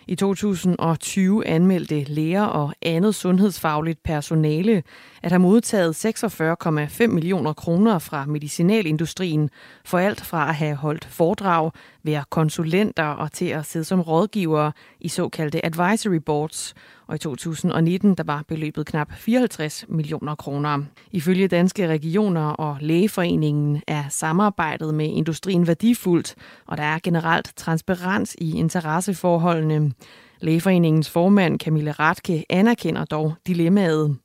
I 0.08 0.16
2020 0.16 1.48
anmeldte 1.48 2.04
læger 2.04 2.44
og 2.44 2.74
andet 2.82 3.16
sundhedsfagligt 3.16 4.04
personale 4.04 4.84
at 5.24 5.32
have 5.32 5.40
modtaget 5.40 6.06
46,5 6.06 7.08
millioner 7.08 7.54
kroner 7.54 8.00
fra 8.00 8.26
medicinalindustrien 8.26 9.50
for 9.86 9.98
alt 9.98 10.22
fra 10.22 10.50
at 10.50 10.56
have 10.56 10.76
holdt 10.76 11.06
foredrag, 11.06 11.72
være 12.04 12.24
konsulenter 12.30 13.04
og 13.04 13.32
til 13.32 13.46
at 13.46 13.66
sidde 13.66 13.86
som 13.86 14.02
rådgivere 14.02 14.72
i 15.00 15.08
såkaldte 15.08 15.66
advisory 15.66 16.20
boards. 16.26 16.74
Og 17.08 17.16
i 17.16 17.18
2019 17.18 18.16
der 18.16 18.24
var 18.24 18.44
beløbet 18.48 18.86
knap 18.86 19.14
54 19.14 19.86
millioner 19.90 20.36
kroner. 20.36 20.84
Ifølge 21.12 21.48
danske 21.48 21.88
regioner 21.88 22.50
og 22.50 22.78
lægeforeningen 22.82 23.82
er 23.88 24.04
samarbejdet 24.10 24.94
med 24.94 25.06
industrien 25.06 25.68
værdifuldt, 25.68 26.36
og 26.68 26.78
der 26.78 26.84
er 26.84 27.00
generelt 27.04 27.54
transparens 27.56 28.36
i 28.42 28.58
interesseforholdene. 28.58 29.92
Lægeforeningens 30.42 31.10
formand 31.10 31.60
Camille 31.60 31.92
Ratke 31.92 32.46
anerkender 32.50 33.06
dog 33.06 33.34
dilemmaet. 33.48 34.18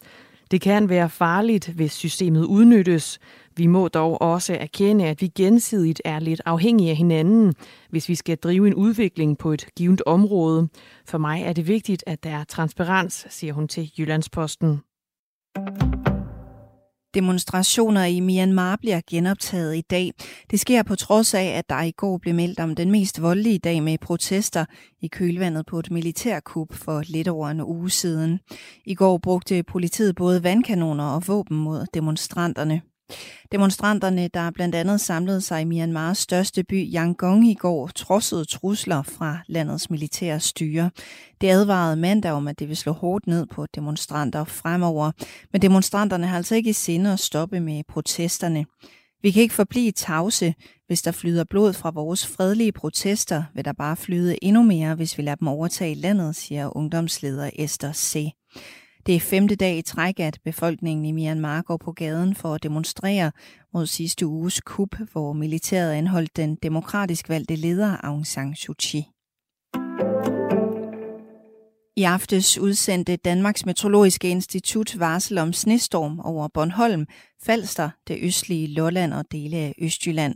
Det 0.52 0.60
kan 0.60 0.88
være 0.88 1.10
farligt, 1.10 1.68
hvis 1.68 1.92
systemet 1.92 2.44
udnyttes. 2.44 3.18
Vi 3.56 3.66
må 3.66 3.88
dog 3.88 4.22
også 4.22 4.54
erkende, 4.60 5.06
at 5.06 5.20
vi 5.20 5.28
gensidigt 5.28 6.02
er 6.04 6.18
lidt 6.18 6.40
afhængige 6.44 6.90
af 6.90 6.96
hinanden, 6.96 7.54
hvis 7.90 8.08
vi 8.08 8.14
skal 8.14 8.36
drive 8.36 8.66
en 8.66 8.74
udvikling 8.74 9.38
på 9.38 9.52
et 9.52 9.66
givet 9.76 10.02
område. 10.06 10.68
For 11.06 11.18
mig 11.18 11.42
er 11.42 11.52
det 11.52 11.68
vigtigt, 11.68 12.04
at 12.06 12.24
der 12.24 12.30
er 12.30 12.44
transparens, 12.44 13.26
siger 13.30 13.52
hun 13.52 13.68
til 13.68 13.92
Jyllandsposten. 13.98 14.80
Demonstrationer 17.14 18.04
i 18.04 18.20
Myanmar 18.20 18.76
bliver 18.76 19.00
genoptaget 19.10 19.76
i 19.76 19.80
dag. 19.80 20.12
Det 20.50 20.60
sker 20.60 20.82
på 20.82 20.96
trods 20.96 21.34
af, 21.34 21.44
at 21.44 21.68
der 21.68 21.82
i 21.82 21.90
går 21.90 22.18
blev 22.18 22.34
meldt 22.34 22.60
om 22.60 22.74
den 22.74 22.90
mest 22.90 23.22
voldelige 23.22 23.58
dag 23.58 23.82
med 23.82 23.98
protester 23.98 24.64
i 25.00 25.06
kølvandet 25.06 25.66
på 25.66 25.78
et 25.78 25.90
militærkup 25.90 26.74
for 26.74 27.02
lidt 27.06 27.28
over 27.28 27.48
en 27.48 27.60
uge 27.60 27.90
siden. 27.90 28.40
I 28.84 28.94
går 28.94 29.18
brugte 29.18 29.62
politiet 29.62 30.14
både 30.14 30.42
vandkanoner 30.42 31.04
og 31.04 31.22
våben 31.28 31.56
mod 31.56 31.86
demonstranterne. 31.94 32.82
Demonstranterne, 33.52 34.28
der 34.28 34.50
blandt 34.50 34.74
andet 34.74 35.00
samlede 35.00 35.40
sig 35.40 35.60
i 35.60 35.64
Myanmars 35.64 36.18
største 36.18 36.64
by 36.64 36.94
Yangon 36.94 37.44
i 37.44 37.54
går, 37.54 37.90
trodsede 37.94 38.44
trusler 38.44 39.02
fra 39.02 39.38
landets 39.48 39.90
militære 39.90 40.40
styre. 40.40 40.90
Det 41.40 41.48
advarede 41.48 41.96
mandag 41.96 42.32
om, 42.32 42.48
at 42.48 42.58
det 42.58 42.68
vil 42.68 42.76
slå 42.76 42.92
hårdt 42.92 43.26
ned 43.26 43.46
på 43.46 43.66
demonstranter 43.74 44.44
fremover. 44.44 45.12
Men 45.52 45.62
demonstranterne 45.62 46.26
har 46.26 46.36
altså 46.36 46.54
ikke 46.54 46.70
i 46.70 46.72
sinde 46.72 47.12
at 47.12 47.20
stoppe 47.20 47.60
med 47.60 47.82
protesterne. 47.88 48.64
Vi 49.22 49.30
kan 49.30 49.42
ikke 49.42 49.54
forblive 49.54 49.92
tavse. 49.92 50.54
Hvis 50.86 51.02
der 51.02 51.12
flyder 51.12 51.44
blod 51.44 51.72
fra 51.72 51.90
vores 51.90 52.26
fredelige 52.26 52.72
protester, 52.72 53.44
vil 53.54 53.64
der 53.64 53.72
bare 53.72 53.96
flyde 53.96 54.44
endnu 54.44 54.62
mere, 54.62 54.94
hvis 54.94 55.18
vi 55.18 55.22
lader 55.22 55.36
dem 55.36 55.48
overtage 55.48 55.94
landet, 55.94 56.36
siger 56.36 56.76
ungdomsleder 56.76 57.50
Esther 57.58 57.92
C. 57.92 58.32
Det 59.06 59.16
er 59.16 59.20
femte 59.20 59.56
dag 59.56 59.78
i 59.78 59.82
træk, 59.82 60.20
at 60.20 60.38
befolkningen 60.44 61.04
i 61.04 61.12
Myanmar 61.12 61.62
går 61.62 61.76
på 61.76 61.92
gaden 61.92 62.34
for 62.34 62.54
at 62.54 62.62
demonstrere 62.62 63.32
mod 63.74 63.86
sidste 63.86 64.26
uges 64.26 64.60
kup, 64.60 64.96
hvor 65.12 65.32
militæret 65.32 65.92
anholdt 65.92 66.36
den 66.36 66.58
demokratisk 66.62 67.28
valgte 67.28 67.56
leder 67.56 67.96
Aung 68.04 68.26
San 68.26 68.54
Suu 68.54 68.74
Kyi. 68.78 69.04
I 71.96 72.02
aftes 72.02 72.58
udsendte 72.58 73.16
Danmarks 73.16 73.66
Meteorologiske 73.66 74.28
Institut 74.28 74.98
varsel 74.98 75.38
om 75.38 75.52
snestorm 75.52 76.20
over 76.20 76.48
Bornholm, 76.54 77.06
Falster, 77.44 77.90
det 78.08 78.18
østlige 78.22 78.66
Lolland 78.66 79.12
og 79.12 79.24
dele 79.32 79.56
af 79.56 79.74
Østjylland. 79.78 80.34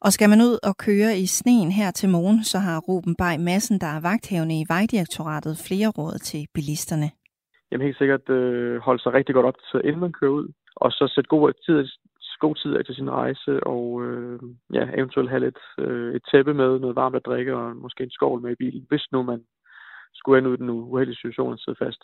Og 0.00 0.12
skal 0.12 0.30
man 0.30 0.40
ud 0.40 0.58
og 0.62 0.76
køre 0.76 1.18
i 1.18 1.26
sneen 1.26 1.72
her 1.72 1.90
til 1.90 2.08
morgen, 2.08 2.44
så 2.44 2.58
har 2.58 2.78
Ruben 2.78 3.14
Bay 3.14 3.36
Madsen, 3.36 3.80
der 3.80 3.86
er 3.86 4.00
vagthævende 4.00 4.60
i 4.60 4.64
Vejdirektoratet, 4.68 5.58
flere 5.58 5.88
råd 5.88 6.18
til 6.18 6.46
bilisterne 6.54 7.10
jamen 7.72 7.84
helt 7.84 7.98
sikkert 7.98 8.28
øh, 8.28 8.80
holde 8.80 9.02
sig 9.02 9.12
rigtig 9.12 9.34
godt 9.34 9.46
op 9.46 9.58
til, 9.70 9.80
inden 9.84 10.00
man 10.00 10.12
kører 10.12 10.30
ud, 10.30 10.48
og 10.76 10.92
så 10.92 11.12
sætte 11.14 11.28
god 11.28 11.52
tid, 11.66 11.88
god 12.40 12.54
tid 12.54 12.76
af 12.76 12.84
til 12.84 12.94
sin 12.94 13.10
rejse, 13.10 13.52
og 13.66 13.84
øh, 14.04 14.40
ja, 14.72 14.84
eventuelt 14.98 15.30
have 15.30 15.44
lidt 15.46 15.60
øh, 15.78 16.14
et 16.14 16.22
tæppe 16.30 16.54
med, 16.54 16.78
noget 16.78 16.96
varmt 16.96 17.16
at 17.16 17.26
drikke, 17.26 17.56
og 17.56 17.76
måske 17.76 18.04
en 18.04 18.10
skål 18.10 18.40
med 18.42 18.52
i 18.52 18.60
bilen, 18.62 18.86
hvis 18.88 19.06
nu 19.12 19.22
man 19.22 19.40
skulle 20.14 20.38
ende 20.38 20.50
ud 20.50 20.54
i 20.54 20.62
den 20.62 20.70
uheldige 20.70 21.16
situation 21.16 21.52
at 21.52 21.60
sidde 21.60 21.78
fast. 21.84 22.02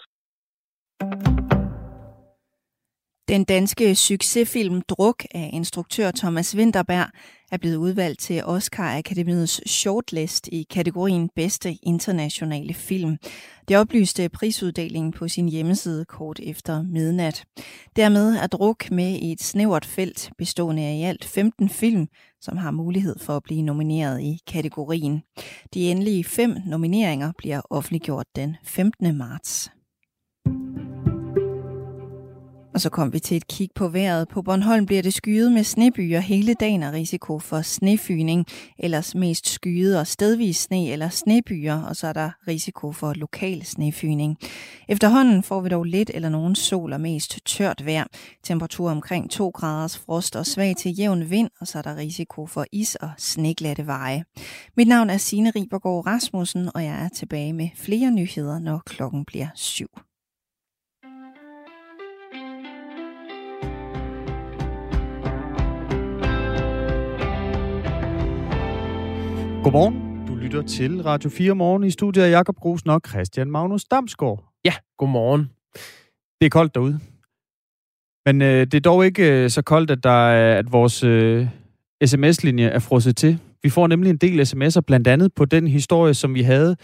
Den 3.29 3.45
danske 3.45 3.95
succesfilm 3.95 4.83
Druk 4.83 5.25
af 5.31 5.51
instruktør 5.53 6.11
Thomas 6.11 6.57
Winterberg 6.57 7.07
er 7.53 7.57
blevet 7.57 7.77
udvalgt 7.77 8.21
til 8.21 8.45
Oscar 8.45 8.99
Akademiets 8.99 9.71
shortlist 9.71 10.49
i 10.53 10.67
kategorien 10.71 11.31
Bedste 11.37 11.79
internationale 11.83 12.75
film. 12.75 13.17
Det 13.69 13.77
oplyste 13.77 14.29
prisuddelingen 14.29 15.13
på 15.13 15.29
sin 15.29 15.49
hjemmeside 15.49 16.05
kort 16.05 16.41
efter 16.43 16.83
midnat. 16.83 17.45
Dermed 17.97 18.37
er 18.37 18.47
Druk 18.47 18.91
med 18.91 19.09
i 19.09 19.33
et 19.33 19.43
snævert 19.43 19.85
felt 19.85 20.31
bestående 20.39 20.83
af 20.83 20.95
i 20.95 21.03
alt 21.03 21.25
15 21.25 21.69
film, 21.69 22.07
som 22.41 22.57
har 22.57 22.71
mulighed 22.71 23.19
for 23.19 23.37
at 23.37 23.43
blive 23.43 23.63
nomineret 23.63 24.21
i 24.21 24.39
kategorien. 24.47 25.23
De 25.75 25.91
endelige 25.91 26.25
fem 26.25 26.57
nomineringer 26.67 27.33
bliver 27.39 27.61
offentliggjort 27.71 28.27
den 28.37 28.57
15. 28.65 29.17
marts. 29.17 29.71
Og 32.79 32.83
så 32.83 32.91
kom 32.91 33.13
vi 33.13 33.19
til 33.19 33.37
et 33.37 33.49
kig 33.49 33.69
på 33.75 33.89
vejret. 33.89 34.29
På 34.29 34.43
Bornholm 34.43 34.87
bliver 34.87 35.03
det 35.03 35.15
skyet 35.15 35.53
med 35.53 35.65
snebyer 35.65 36.21
hele 36.21 36.55
dagen 36.55 36.83
og 36.83 36.93
risiko 36.93 37.39
for 37.39 37.63
snefyning, 37.63 38.47
ellers 38.79 39.15
mest 39.15 39.49
skyet 39.49 39.99
og 39.99 40.07
stedvis 40.07 40.57
sne 40.57 40.91
eller 40.91 41.09
snebyer, 41.09 41.83
og 41.83 41.97
så 41.97 42.07
er 42.07 42.13
der 42.13 42.31
risiko 42.49 42.93
for 42.93 43.13
lokal 43.13 43.65
snefyning. 43.65 44.37
Efterhånden 44.89 45.43
får 45.43 45.61
vi 45.61 45.69
dog 45.69 45.85
lidt 45.85 46.11
eller 46.15 46.29
nogen 46.29 46.55
sol 46.55 46.93
og 46.93 47.01
mest 47.01 47.39
tørt 47.47 47.87
vejr. 47.87 48.05
Temperatur 48.45 48.91
omkring 48.91 49.31
2 49.31 49.51
graders 49.51 49.99
frost 49.99 50.37
og 50.37 50.47
svag 50.47 50.77
til 50.77 50.99
jævn 50.99 51.31
vind, 51.31 51.51
og 51.61 51.67
så 51.67 51.79
er 51.79 51.83
der 51.83 51.97
risiko 51.97 52.47
for 52.47 52.65
is 52.73 52.95
og 52.95 53.11
sneglatte 53.17 53.87
veje. 53.87 54.25
Mit 54.77 54.89
navn 54.89 55.11
er 55.11 55.17
Signe 55.17 55.51
Ribergaard 55.57 56.07
Rasmussen, 56.07 56.71
og 56.75 56.85
jeg 56.85 57.05
er 57.05 57.09
tilbage 57.09 57.53
med 57.53 57.69
flere 57.77 58.11
nyheder, 58.11 58.59
når 58.59 58.83
klokken 58.87 59.25
bliver 59.25 59.49
syv. 59.55 59.89
Godmorgen. 69.69 70.27
Du 70.27 70.35
lytter 70.35 70.63
til 70.63 71.03
Radio 71.03 71.31
4 71.31 71.55
Morgen 71.55 71.85
i 71.85 71.91
studiet 71.91 72.25
af 72.25 72.31
Jakob 72.31 72.57
Grusen 72.57 72.91
og 72.91 73.01
Christian 73.09 73.51
Magnus 73.51 73.85
Damsgaard. 73.85 74.45
Ja, 74.65 74.73
godmorgen. 74.99 75.51
Det 76.41 76.47
er 76.47 76.51
koldt 76.51 76.75
derude. 76.75 77.01
Men 78.27 78.43
øh, 78.43 78.67
det 78.67 78.75
er 78.75 78.81
dog 78.81 79.07
ikke 79.07 79.45
øh, 79.45 79.51
så 79.51 79.63
koldt, 79.63 79.91
at, 79.91 80.05
der 80.05 80.29
er, 80.29 80.59
at 80.59 80.73
vores 80.73 81.05
øh, 81.05 81.47
sms-linje 82.05 82.67
er 82.67 82.79
frosset 82.79 83.17
til. 83.17 83.39
Vi 83.63 83.69
får 83.69 83.87
nemlig 83.87 84.11
en 84.11 84.17
del 84.17 84.41
sms'er, 84.41 84.81
blandt 84.81 85.09
andet 85.09 85.35
på 85.35 85.45
den 85.45 85.67
historie, 85.67 86.15
som 86.15 86.35
vi 86.35 86.43
havde, 86.43 86.77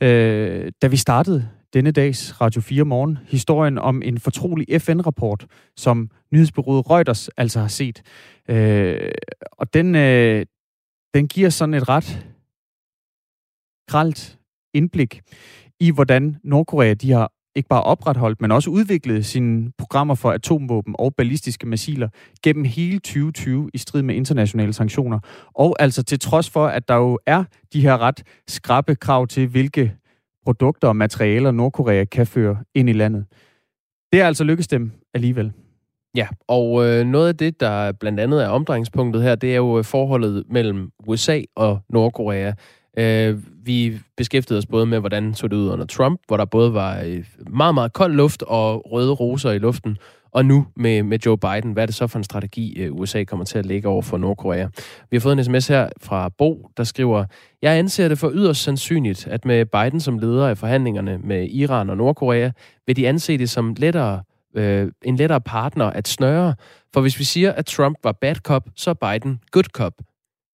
øh, 0.00 0.72
da 0.82 0.86
vi 0.86 0.96
startede 0.96 1.48
denne 1.74 1.90
dags 1.90 2.40
Radio 2.40 2.60
4 2.60 2.84
Morgen. 2.84 3.18
Historien 3.28 3.78
om 3.78 4.02
en 4.02 4.18
fortrolig 4.18 4.80
FN-rapport, 4.80 5.46
som 5.76 6.10
nyhedsbyrået 6.32 6.90
Reuters 6.90 7.28
altså 7.28 7.60
har 7.60 7.68
set. 7.68 8.02
Øh, 8.48 9.10
og 9.52 9.74
den, 9.74 9.94
øh, 9.94 10.46
den 11.14 11.28
giver 11.28 11.50
sådan 11.50 11.74
et 11.74 11.88
ret 11.88 12.26
gralt 13.88 14.38
indblik 14.74 15.20
i, 15.80 15.90
hvordan 15.90 16.36
Nordkorea 16.44 16.94
de 16.94 17.10
har 17.10 17.32
ikke 17.56 17.68
bare 17.68 17.82
opretholdt, 17.82 18.40
men 18.40 18.52
også 18.52 18.70
udviklet 18.70 19.26
sine 19.26 19.72
programmer 19.78 20.14
for 20.14 20.30
atomvåben 20.30 20.94
og 20.98 21.14
ballistiske 21.14 21.66
missiler 21.66 22.08
gennem 22.42 22.64
hele 22.64 22.98
2020 22.98 23.70
i 23.74 23.78
strid 23.78 24.02
med 24.02 24.14
internationale 24.14 24.72
sanktioner. 24.72 25.18
Og 25.54 25.76
altså 25.78 26.02
til 26.02 26.20
trods 26.20 26.50
for, 26.50 26.66
at 26.66 26.88
der 26.88 26.94
jo 26.94 27.18
er 27.26 27.44
de 27.72 27.80
her 27.80 27.98
ret 27.98 28.22
skrappe 28.48 28.96
krav 28.96 29.26
til, 29.26 29.46
hvilke 29.46 29.96
produkter 30.44 30.88
og 30.88 30.96
materialer 30.96 31.50
Nordkorea 31.50 32.04
kan 32.04 32.26
føre 32.26 32.56
ind 32.74 32.88
i 32.88 32.92
landet. 32.92 33.26
Det 34.12 34.20
er 34.20 34.26
altså 34.26 34.44
lykkedes 34.44 34.68
dem 34.68 34.92
alligevel. 35.14 35.52
Ja, 36.18 36.28
og 36.48 36.86
øh, 36.86 37.06
noget 37.06 37.28
af 37.28 37.36
det, 37.36 37.60
der 37.60 37.92
blandt 37.92 38.20
andet 38.20 38.44
er 38.44 38.48
omdrejningspunktet 38.48 39.22
her, 39.22 39.34
det 39.34 39.52
er 39.52 39.56
jo 39.56 39.78
øh, 39.78 39.84
forholdet 39.84 40.44
mellem 40.50 40.90
USA 41.06 41.40
og 41.56 41.78
Nordkorea. 41.88 42.52
Øh, 42.98 43.38
vi 43.64 43.98
beskæftigede 44.16 44.58
os 44.58 44.66
både 44.66 44.86
med, 44.86 45.00
hvordan 45.00 45.34
så 45.34 45.48
det 45.48 45.56
ud 45.56 45.68
under 45.68 45.86
Trump, 45.86 46.20
hvor 46.26 46.36
der 46.36 46.44
både 46.44 46.74
var 46.74 47.00
øh, 47.06 47.24
meget, 47.50 47.74
meget 47.74 47.92
kold 47.92 48.14
luft 48.14 48.42
og 48.42 48.92
røde 48.92 49.12
roser 49.12 49.50
i 49.50 49.58
luften, 49.58 49.96
og 50.32 50.44
nu 50.44 50.66
med, 50.76 51.02
med 51.02 51.18
Joe 51.26 51.38
Biden. 51.38 51.72
Hvad 51.72 51.82
er 51.82 51.86
det 51.86 51.94
så 51.94 52.06
for 52.06 52.18
en 52.18 52.24
strategi, 52.24 52.80
øh, 52.82 52.94
USA 52.94 53.24
kommer 53.24 53.44
til 53.44 53.58
at 53.58 53.66
lægge 53.66 53.88
over 53.88 54.02
for 54.02 54.18
Nordkorea? 54.18 54.66
Vi 55.10 55.16
har 55.16 55.20
fået 55.20 55.38
en 55.38 55.44
sms 55.44 55.68
her 55.68 55.88
fra 56.00 56.28
Bo, 56.28 56.70
der 56.76 56.84
skriver, 56.84 57.24
Jeg 57.62 57.78
anser 57.78 58.08
det 58.08 58.18
for 58.18 58.30
yderst 58.34 58.62
sandsynligt, 58.62 59.26
at 59.26 59.44
med 59.44 59.66
Biden 59.66 60.00
som 60.00 60.18
leder 60.18 60.48
af 60.48 60.58
forhandlingerne 60.58 61.18
med 61.18 61.48
Iran 61.50 61.90
og 61.90 61.96
Nordkorea, 61.96 62.50
vil 62.86 62.96
de 62.96 63.08
anse 63.08 63.38
det 63.38 63.50
som 63.50 63.74
lettere 63.78 64.22
øh, 64.54 64.92
en 65.04 65.16
lettere 65.16 65.40
partner 65.40 65.84
at 65.84 66.08
snøre. 66.08 66.54
For 66.94 67.00
hvis 67.00 67.18
vi 67.18 67.24
siger, 67.24 67.52
at 67.52 67.66
Trump 67.66 67.98
var 68.04 68.12
bad 68.12 68.34
cop, 68.34 68.68
så 68.76 68.90
er 68.90 68.94
Biden 68.94 69.40
good 69.50 69.64
cop. 69.64 69.92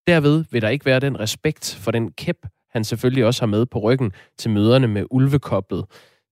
Derved 0.08 0.46
vil 0.52 0.62
der 0.62 0.70
ikke 0.70 0.86
være 0.86 1.00
den 1.00 1.20
respekt 1.20 1.78
for 1.82 1.92
den 1.92 2.12
kæp, 2.12 2.38
han 2.72 2.84
selvfølgelig 2.84 3.26
også 3.26 3.42
har 3.42 3.48
med 3.48 3.66
på 3.66 3.80
ryggen 3.80 4.12
til 4.38 4.52
møderne 4.52 4.88
med 4.88 5.06
ulvekoblet. 5.12 5.86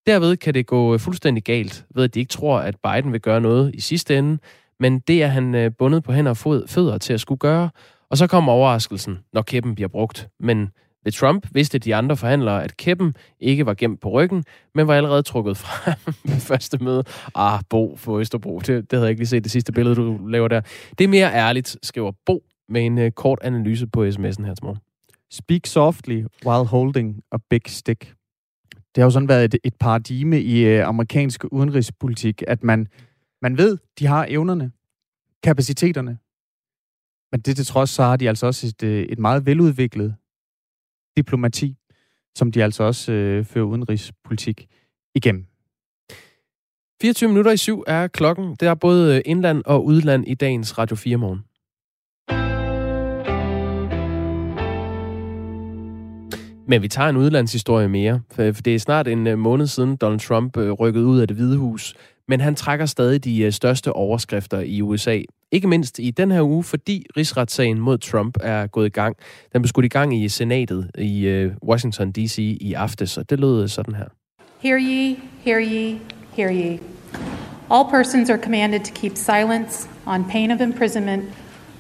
Derved 0.08 0.38
kan 0.38 0.54
det 0.54 0.66
gå 0.66 0.94
øh, 0.94 1.00
fuldstændig 1.00 1.44
galt, 1.44 1.86
ved 1.96 2.04
at 2.04 2.14
de 2.14 2.20
ikke 2.20 2.30
tror, 2.30 2.60
at 2.60 2.76
Biden 2.84 3.12
vil 3.12 3.22
gøre 3.22 3.42
noget 3.42 3.76
i 3.76 3.82
sidste 3.82 4.18
ende, 4.18 4.38
men 4.80 5.00
det 5.00 5.24
er 5.24 5.28
han 5.28 5.56
øh, 5.56 5.72
bundet 5.78 6.04
på 6.04 6.12
hænder 6.12 6.32
og 6.32 6.38
fødder 6.70 6.98
til 6.98 7.14
at 7.14 7.20
skulle 7.20 7.40
gøre. 7.40 7.70
Og 8.10 8.18
så 8.18 8.28
kommer 8.28 8.52
overraskelsen, 8.52 9.20
når 9.34 9.42
kæppen 9.42 9.76
bliver 9.76 9.88
brugt. 9.88 10.30
Men 10.40 10.70
ved 11.04 11.12
Trump 11.12 11.48
vidste 11.52 11.80
de 11.80 11.96
andre 11.96 12.18
forhandlere, 12.18 12.64
at 12.64 12.78
kæppen 12.78 13.14
ikke 13.40 13.66
var 13.66 13.74
gemt 13.74 14.02
på 14.02 14.10
ryggen, 14.10 14.44
men 14.76 14.88
var 14.88 14.94
allerede 14.94 15.24
trukket 15.24 15.58
fra 15.58 15.94
ved 16.30 16.40
første 16.40 16.78
møde. 16.78 17.04
Ah, 17.36 17.62
Bo 17.70 17.96
for 17.96 18.18
Østerbro, 18.18 18.60
det, 18.60 18.68
det 18.68 18.86
havde 18.92 19.04
jeg 19.04 19.10
ikke 19.10 19.20
lige 19.20 19.28
set 19.28 19.44
det 19.44 19.52
sidste 19.52 19.72
billede, 19.72 19.96
du 19.96 20.28
laver 20.28 20.48
der. 20.48 20.62
Det 20.98 21.04
er 21.04 21.08
mere 21.08 21.34
ærligt, 21.34 21.78
skriver 21.84 22.12
Bo 22.26 22.44
med 22.70 22.86
en 22.86 22.98
uh, 22.98 23.10
kort 23.10 23.40
analyse 23.42 23.88
på 23.88 24.06
sms'en 24.06 24.46
her 24.46 24.56
til 24.56 24.64
morgen. 24.64 24.80
Speak 25.32 25.66
softly 25.66 26.24
while 26.46 26.66
holding 26.66 27.22
a 27.32 27.38
big 27.50 27.62
stick. 27.68 28.14
Det 28.96 29.02
har 29.02 29.04
jo 29.04 29.10
sådan 29.10 29.30
været 29.30 29.46
et, 29.46 29.56
et 29.64 29.74
paradigme 29.80 30.42
i 30.42 30.80
uh, 30.80 30.88
amerikansk 30.88 31.44
udenrigspolitik, 31.52 32.44
at 32.48 32.64
man, 32.64 32.88
man 33.42 33.58
ved, 33.58 33.78
de 34.00 34.06
har 34.06 34.26
evnerne, 34.30 34.72
kapaciteterne, 35.44 36.18
men 37.32 37.42
det 37.42 37.56
til 37.56 37.66
trods, 37.66 37.90
så 37.90 38.04
har 38.04 38.18
de 38.18 38.30
altså 38.30 38.46
også 38.46 38.68
et, 38.68 38.84
øh, 38.84 39.04
et 39.04 39.20
meget 39.20 39.46
veludviklet 39.46 40.16
diplomati, 41.18 41.76
som 42.36 42.52
de 42.52 42.64
altså 42.64 42.84
også 42.84 43.12
øh, 43.12 43.46
fører 43.46 43.66
udenrigspolitik 43.66 44.68
igennem. 45.16 45.46
24 47.02 47.28
minutter 47.28 47.52
i 47.52 47.58
syv 47.58 47.84
er 47.88 48.08
klokken. 48.08 48.56
Det 48.60 48.68
er 48.68 48.74
både 48.74 49.16
øh, 49.16 49.22
indland 49.26 49.64
og 49.66 49.86
udland 49.86 50.28
i 50.28 50.34
dagens 50.34 50.78
Radio 50.78 50.96
4 50.96 51.18
morgen. 51.18 51.44
Men 56.68 56.82
vi 56.82 56.88
tager 56.88 57.10
en 57.10 57.18
udlandshistorie 57.18 57.88
mere, 57.88 58.22
for 58.32 58.44
det 58.44 58.76
er 58.76 58.80
snart 58.80 59.08
en 59.08 59.28
øh, 59.28 59.38
måned 59.38 59.68
siden 59.68 59.96
Donald 59.96 60.20
Trump 60.20 60.58
øh, 60.58 60.72
rykkede 60.72 61.06
ud 61.06 61.20
af 61.20 61.28
det 61.28 61.38
hvide 61.38 61.58
hus, 61.58 61.96
men 62.32 62.42
han 62.42 62.56
trækker 62.56 62.86
stadig 62.86 63.24
de 63.24 63.42
øh, 63.42 63.52
største 63.52 63.94
overskrifter 63.94 64.60
i 64.60 64.82
USA. 64.82 65.20
Ikke 65.52 65.68
mindst 65.68 66.00
i 66.00 66.12
den 66.12 66.32
her 66.32 66.42
uge, 66.42 66.64
fordi 66.64 67.06
rigsretssagen 67.18 67.80
mod 67.80 67.98
Trump 67.98 68.38
er 68.42 68.68
gået 68.68 68.86
i 68.86 68.90
gang. 68.90 69.16
Den 69.54 69.62
blev 69.62 69.68
skudt 69.68 69.86
i 69.86 69.90
gang 69.90 70.24
i 70.24 70.30
senatet 70.30 70.92
i 70.98 71.28
øh, 71.28 71.52
Washington 71.68 72.12
D.C. 72.12 72.38
i 72.38 72.74
aftes, 72.74 73.18
og 73.18 73.30
det 73.30 73.40
lød 73.40 73.64
øh, 73.64 73.70
sådan 73.70 73.96
her. 73.96 74.06
Hear 74.60 74.80
ye, 74.80 75.16
hear 75.44 75.60
ye, 75.60 76.00
hear 76.34 76.52
ye. 76.52 76.80
All 77.70 77.86
persons 77.90 78.30
are 78.30 78.40
commanded 78.44 78.80
to 78.80 78.94
keep 79.02 79.16
silence 79.16 79.90
on 80.06 80.26
pain 80.32 80.52
of 80.52 80.62
imprisonment 80.62 81.24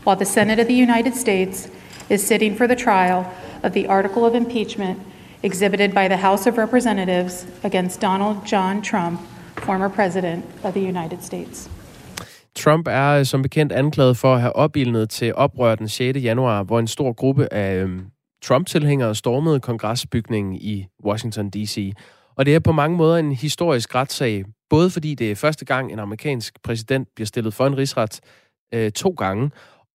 while 0.05 0.15
the 0.15 0.25
Senate 0.25 0.61
of 0.61 0.67
the 0.67 0.81
United 0.81 1.13
States 1.15 1.69
is 2.09 2.21
sitting 2.21 2.57
for 2.57 2.67
the 2.67 2.75
trial 2.75 3.23
of 3.63 3.71
the 3.71 3.87
article 3.87 4.25
of 4.25 4.35
impeachment 4.35 4.99
exhibited 5.43 5.93
by 5.93 6.07
the 6.07 6.17
House 6.17 6.49
of 6.49 6.57
Representatives 6.57 7.45
against 7.63 8.01
Donald 8.01 8.45
John 8.45 8.81
Trump, 8.81 9.19
former 9.61 9.89
president 9.89 10.45
of 10.63 10.73
the 10.73 10.81
United 10.81 11.21
States. 11.21 11.71
Trump 12.55 12.87
er 12.87 13.09
øh, 13.09 13.25
som 13.25 13.41
bekendt 13.41 13.71
anklaget 13.71 14.17
for 14.17 14.33
at 14.35 14.41
have 14.41 14.55
opildnet 14.55 15.09
til 15.09 15.35
oprør 15.35 15.75
den 15.75 15.87
6. 15.87 16.23
januar, 16.23 16.63
hvor 16.63 16.79
en 16.79 16.87
stor 16.87 17.13
gruppe 17.13 17.53
af 17.53 17.75
øhm, 17.75 18.05
Trump-tilhængere 18.43 19.15
stormede 19.15 19.59
kongresbygningen 19.59 20.55
i 20.55 20.87
Washington 21.05 21.49
D.C. 21.49 21.93
Og 22.35 22.45
det 22.45 22.55
er 22.55 22.59
på 22.59 22.71
mange 22.71 22.97
måder 22.97 23.17
en 23.17 23.31
historisk 23.31 23.95
retssag, 23.95 24.45
både 24.69 24.89
fordi 24.89 25.15
det 25.15 25.31
er 25.31 25.35
første 25.35 25.65
gang, 25.65 25.91
en 25.91 25.99
amerikansk 25.99 26.63
præsident 26.63 27.07
bliver 27.15 27.25
stillet 27.25 27.53
for 27.53 27.67
en 27.67 27.77
rigsret 27.77 28.19
øh, 28.73 28.91
to 28.91 29.09
gange, 29.09 29.51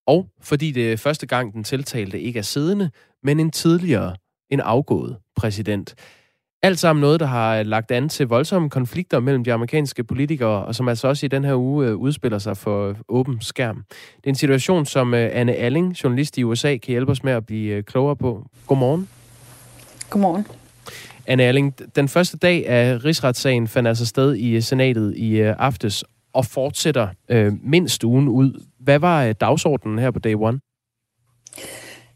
og 0.07 0.29
fordi 0.42 0.70
det 0.70 0.92
er 0.92 0.96
første 0.96 1.26
gang, 1.26 1.52
den 1.52 1.64
tiltalte 1.64 2.20
ikke 2.20 2.38
er 2.38 2.42
siddende, 2.42 2.90
men 3.22 3.40
en 3.40 3.50
tidligere, 3.50 4.16
en 4.50 4.61
afgået 4.61 5.16
præsident. 5.37 5.94
Alt 6.62 6.79
sammen 6.79 7.01
noget, 7.01 7.21
der 7.21 7.27
har 7.27 7.62
lagt 7.62 7.90
an 7.90 8.09
til 8.09 8.27
voldsomme 8.27 8.71
konflikter 8.71 9.21
mellem 9.21 9.45
de 9.45 9.53
amerikanske 9.53 10.05
politikere, 10.05 10.64
og 10.64 10.75
som 10.75 10.88
altså 10.88 11.09
også 11.09 11.27
i 11.27 11.29
den 11.29 11.45
her 11.45 11.55
uge 11.55 11.87
øh, 11.87 11.97
udspiller 11.97 12.38
sig 12.38 12.57
for 12.57 12.97
åben 13.09 13.40
skærm. 13.40 13.85
Det 14.16 14.25
er 14.25 14.29
en 14.29 14.35
situation, 14.35 14.87
som 14.87 15.14
øh, 15.14 15.31
Anne 15.33 15.55
Alling, 15.55 15.92
journalist 16.05 16.38
i 16.38 16.45
USA, 16.45 16.77
kan 16.77 16.92
hjælpe 16.92 17.12
os 17.12 17.25
med 17.25 17.33
at 17.33 17.47
blive 17.47 17.75
øh, 17.75 17.83
klogere 17.83 18.16
på. 18.16 18.47
Godmorgen. 18.66 19.09
Godmorgen. 20.11 20.47
Anne 21.27 21.42
Alling, 21.42 21.75
den 21.97 22.09
første 22.09 22.38
dag 22.38 22.69
af 22.69 23.05
rigsretssagen 23.05 23.69
fandt 23.69 23.88
altså 23.88 24.07
sted 24.07 24.37
i 24.37 24.61
senatet 24.61 25.14
i 25.16 25.40
aftes 25.40 26.05
og 26.33 26.47
fortsætter 26.47 27.09
øh, 27.29 27.53
mindst 27.62 28.05
ugen 28.05 28.29
ud. 28.29 28.64
Hvad 28.81 28.99
var 28.99 29.33
dagsordenen 29.33 29.99
her 29.99 30.11
på 30.11 30.19
day 30.19 30.35
one? 30.35 30.61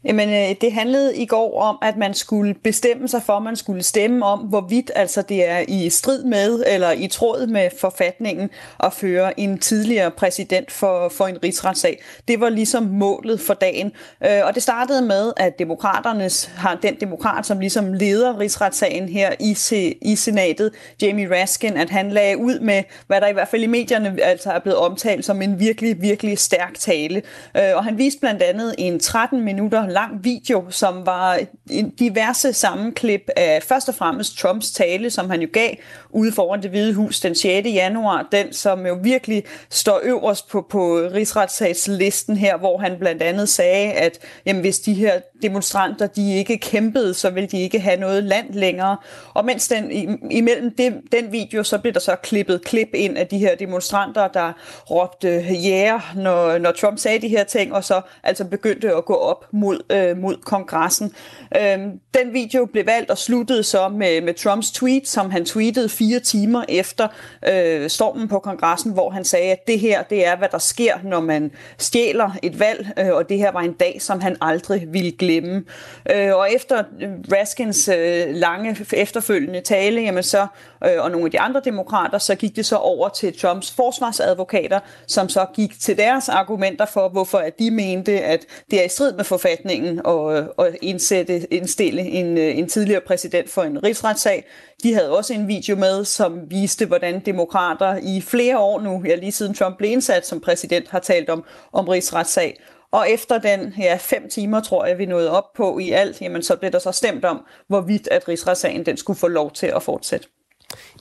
Jamen, 0.03 0.29
øh, 0.29 0.55
det 0.61 0.73
handlede 0.73 1.17
i 1.17 1.25
går 1.25 1.61
om, 1.61 1.77
at 1.81 1.97
man 1.97 2.13
skulle 2.13 2.53
bestemme 2.53 3.07
sig 3.07 3.23
for, 3.23 3.33
at 3.33 3.43
man 3.43 3.55
skulle 3.55 3.83
stemme 3.83 4.25
om, 4.25 4.39
hvorvidt 4.39 4.91
altså 4.95 5.21
det 5.21 5.49
er 5.49 5.63
i 5.67 5.89
strid 5.89 6.23
med 6.23 6.63
eller 6.67 6.91
i 6.91 7.07
tråd 7.07 7.47
med 7.47 7.69
forfatningen 7.79 8.49
at 8.83 8.93
føre 8.93 9.39
en 9.39 9.59
tidligere 9.59 10.11
præsident 10.11 10.71
for, 10.71 11.09
for 11.09 11.27
en 11.27 11.43
rigsretssag. 11.43 12.01
Det 12.27 12.39
var 12.39 12.49
ligesom 12.49 12.83
målet 12.83 13.39
for 13.39 13.53
dagen. 13.53 13.91
Øh, 14.25 14.39
og 14.43 14.55
det 14.55 14.63
startede 14.63 15.01
med, 15.01 15.33
at 15.37 15.59
demokraternes 15.59 16.51
har 16.57 16.75
den 16.75 16.95
demokrat, 16.99 17.45
som 17.45 17.59
ligesom 17.59 17.93
leder 17.93 18.39
rigsretssagen 18.39 19.09
her 19.09 19.31
i, 19.39 19.57
i 20.01 20.15
senatet, 20.15 20.71
Jamie 21.01 21.41
Raskin, 21.41 21.77
at 21.77 21.89
han 21.89 22.11
lagde 22.11 22.37
ud 22.37 22.59
med, 22.59 22.83
hvad 23.07 23.21
der 23.21 23.27
i 23.27 23.33
hvert 23.33 23.47
fald 23.47 23.63
i 23.63 23.67
medierne 23.67 24.15
altså 24.23 24.51
er 24.51 24.59
blevet 24.59 24.79
omtalt 24.79 25.25
som 25.25 25.41
en 25.41 25.59
virkelig, 25.59 26.01
virkelig 26.01 26.37
stærk 26.37 26.73
tale. 26.79 27.21
Øh, 27.57 27.63
og 27.75 27.83
han 27.83 27.97
viste 27.97 28.19
blandt 28.19 28.41
andet 28.41 28.75
en 28.77 28.99
13 28.99 29.41
minutter 29.41 29.90
lang 29.91 30.23
video, 30.23 30.65
som 30.69 31.05
var 31.05 31.39
en 31.69 31.89
diverse 31.89 32.53
sammenklip 32.53 33.29
af 33.35 33.63
først 33.63 33.89
og 33.89 33.95
fremmest 33.95 34.37
Trumps 34.37 34.71
tale, 34.71 35.09
som 35.09 35.29
han 35.29 35.41
jo 35.41 35.47
gav 35.53 35.75
ude 36.09 36.31
foran 36.31 36.61
det 36.61 36.69
hvide 36.69 36.93
hus 36.93 37.19
den 37.19 37.35
6. 37.35 37.67
januar. 37.67 38.27
Den, 38.31 38.53
som 38.53 38.85
jo 38.85 38.97
virkelig 39.03 39.43
står 39.69 39.99
øverst 40.03 40.49
på, 40.49 40.65
på 40.69 40.97
rigsretssagslisten 40.97 42.37
her, 42.37 42.57
hvor 42.57 42.77
han 42.77 42.97
blandt 42.99 43.21
andet 43.21 43.49
sagde, 43.49 43.91
at 43.91 44.19
jamen, 44.45 44.61
hvis 44.61 44.79
de 44.79 44.93
her 44.93 45.19
demonstranter 45.41 46.07
de 46.07 46.37
ikke 46.37 46.57
kæmpede, 46.57 47.13
så 47.13 47.29
ville 47.29 47.47
de 47.47 47.61
ikke 47.61 47.79
have 47.79 47.99
noget 47.99 48.23
land 48.23 48.53
længere. 48.53 48.97
Og 49.33 49.45
mens 49.45 49.67
den, 49.67 49.91
imellem 50.31 50.75
det, 50.75 50.93
den 51.11 51.31
video, 51.31 51.63
så 51.63 51.77
blev 51.77 51.93
der 51.93 51.99
så 51.99 52.15
klippet 52.15 52.63
klip 52.65 52.89
ind 52.93 53.17
af 53.17 53.27
de 53.27 53.37
her 53.37 53.55
demonstranter, 53.55 54.27
der 54.27 54.53
råbte 54.91 55.29
ja, 55.49 55.69
yeah, 55.69 56.01
når, 56.15 56.57
når 56.57 56.71
Trump 56.71 56.99
sagde 56.99 57.21
de 57.21 57.27
her 57.27 57.43
ting, 57.43 57.73
og 57.73 57.83
så 57.83 58.01
altså 58.23 58.45
begyndte 58.45 58.95
at 58.95 59.05
gå 59.05 59.13
op 59.13 59.45
mod 59.51 59.80
øh, 59.89 60.17
mod 60.17 60.35
kongressen. 60.35 61.13
Øh, 61.55 61.79
den 62.13 62.33
video 62.33 62.65
blev 62.65 62.85
valgt 62.85 63.11
og 63.11 63.17
sluttede 63.17 63.63
så 63.63 63.89
med, 63.89 64.21
med 64.21 64.33
Trumps 64.33 64.71
tweet, 64.71 65.07
som 65.07 65.31
han 65.31 65.45
tweetede 65.45 65.89
fire 65.89 66.19
timer 66.19 66.63
efter 66.69 67.07
øh, 67.49 67.89
stormen 67.89 68.27
på 68.27 68.39
kongressen, 68.39 68.91
hvor 68.91 69.09
han 69.09 69.25
sagde, 69.25 69.51
at 69.51 69.67
det 69.67 69.79
her 69.79 70.03
det 70.03 70.25
er, 70.25 70.35
hvad 70.37 70.47
der 70.51 70.57
sker, 70.57 70.93
når 71.03 71.19
man 71.19 71.51
stjæler 71.77 72.31
et 72.43 72.59
valg, 72.59 72.87
øh, 72.99 73.09
og 73.11 73.29
det 73.29 73.37
her 73.37 73.51
var 73.51 73.61
en 73.61 73.73
dag, 73.73 73.97
som 74.01 74.21
han 74.21 74.37
aldrig 74.41 74.87
ville 74.87 75.11
glemme. 75.11 75.63
Øh, 76.11 76.35
og 76.35 76.53
efter 76.53 76.83
Raskins 77.31 77.87
øh, 77.87 78.35
lange 78.35 78.77
efterfølgende 78.93 79.61
tale, 79.61 80.01
jamen 80.01 80.23
så 80.23 80.47
øh, 80.85 81.03
og 81.03 81.11
nogle 81.11 81.25
af 81.25 81.31
de 81.31 81.39
andre 81.39 81.61
demokrater, 81.65 82.17
så 82.17 82.35
gik 82.35 82.55
det 82.55 82.65
så 82.65 82.75
over 82.75 83.09
til 83.09 83.39
Trumps 83.39 83.71
forsvarsadvokater, 83.71 84.79
som 85.07 85.29
så 85.29 85.45
gik 85.53 85.79
til 85.79 85.97
deres 85.97 86.29
argumenter 86.29 86.85
for, 86.85 87.09
hvorfor 87.09 87.37
at 87.37 87.59
de 87.59 87.71
mente, 87.71 88.21
at 88.21 88.45
det 88.71 88.81
er 88.81 88.85
i 88.85 88.89
strid 88.89 89.13
med 89.13 89.23
forfatningen 89.23 89.70
og 90.05 90.43
og 90.57 90.69
indsætte, 90.81 91.53
indstille 91.53 92.01
en, 92.01 92.37
øh, 92.37 92.57
en 92.57 92.69
tidligere 92.69 93.01
præsident 93.07 93.49
for 93.49 93.63
en 93.63 93.83
rigsretssag. 93.83 94.45
De 94.83 94.93
havde 94.93 95.17
også 95.17 95.33
en 95.33 95.47
video 95.47 95.75
med, 95.75 96.05
som 96.05 96.51
viste, 96.51 96.85
hvordan 96.85 97.19
demokrater 97.19 97.99
i 98.03 98.21
flere 98.21 98.59
år 98.59 98.81
nu, 98.81 99.03
ja 99.05 99.15
lige 99.15 99.31
siden 99.31 99.53
Trump 99.53 99.77
blev 99.77 99.91
indsat 99.91 100.27
som 100.27 100.41
præsident, 100.41 100.87
har 100.87 100.99
talt 100.99 101.29
om, 101.29 101.43
om 101.73 101.87
rigsretssag. 101.87 102.61
Og 102.91 103.09
efter 103.09 103.37
den 103.37 103.73
ja, 103.77 103.97
fem 104.01 104.29
timer, 104.29 104.61
tror 104.61 104.85
jeg, 104.85 104.97
vi 104.97 105.05
nåede 105.05 105.31
op 105.31 105.53
på 105.55 105.79
i 105.79 105.91
alt, 105.91 106.21
jamen 106.21 106.43
så 106.43 106.55
blev 106.55 106.71
der 106.71 106.79
så 106.79 106.91
stemt 106.91 107.25
om, 107.25 107.45
hvorvidt 107.67 108.07
at 108.07 108.27
rigsretssagen 108.27 108.85
den 108.85 108.97
skulle 108.97 109.19
få 109.19 109.27
lov 109.27 109.51
til 109.51 109.67
at 109.67 109.83
fortsætte. 109.83 110.27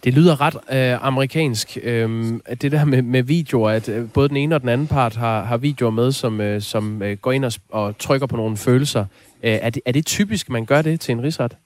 Det 0.04 0.14
lyder 0.14 0.40
ret 0.40 0.54
øh, 0.54 1.06
amerikansk, 1.06 1.78
øh, 1.82 2.32
det 2.60 2.72
der 2.72 2.84
med, 2.84 3.02
med 3.02 3.22
videoer, 3.22 3.70
at 3.70 3.88
øh, 3.88 4.10
både 4.10 4.28
den 4.28 4.36
ene 4.36 4.54
og 4.54 4.60
den 4.60 4.68
anden 4.68 4.86
part 4.86 5.16
har, 5.16 5.44
har 5.44 5.56
videoer 5.56 5.90
med, 5.90 6.12
som, 6.12 6.40
øh, 6.40 6.62
som 6.62 7.02
øh, 7.02 7.16
går 7.16 7.32
ind 7.32 7.44
og, 7.44 7.52
og 7.68 7.98
trykker 7.98 8.26
på 8.26 8.36
nogle 8.36 8.56
følelser. 8.56 9.00
Øh, 9.42 9.52
er, 9.52 9.70
det, 9.70 9.82
er 9.86 9.92
det 9.92 10.06
typisk, 10.06 10.50
man 10.50 10.64
gør 10.64 10.82
det 10.82 11.00
til 11.00 11.12
en 11.12 11.22
rigsret? 11.22 11.56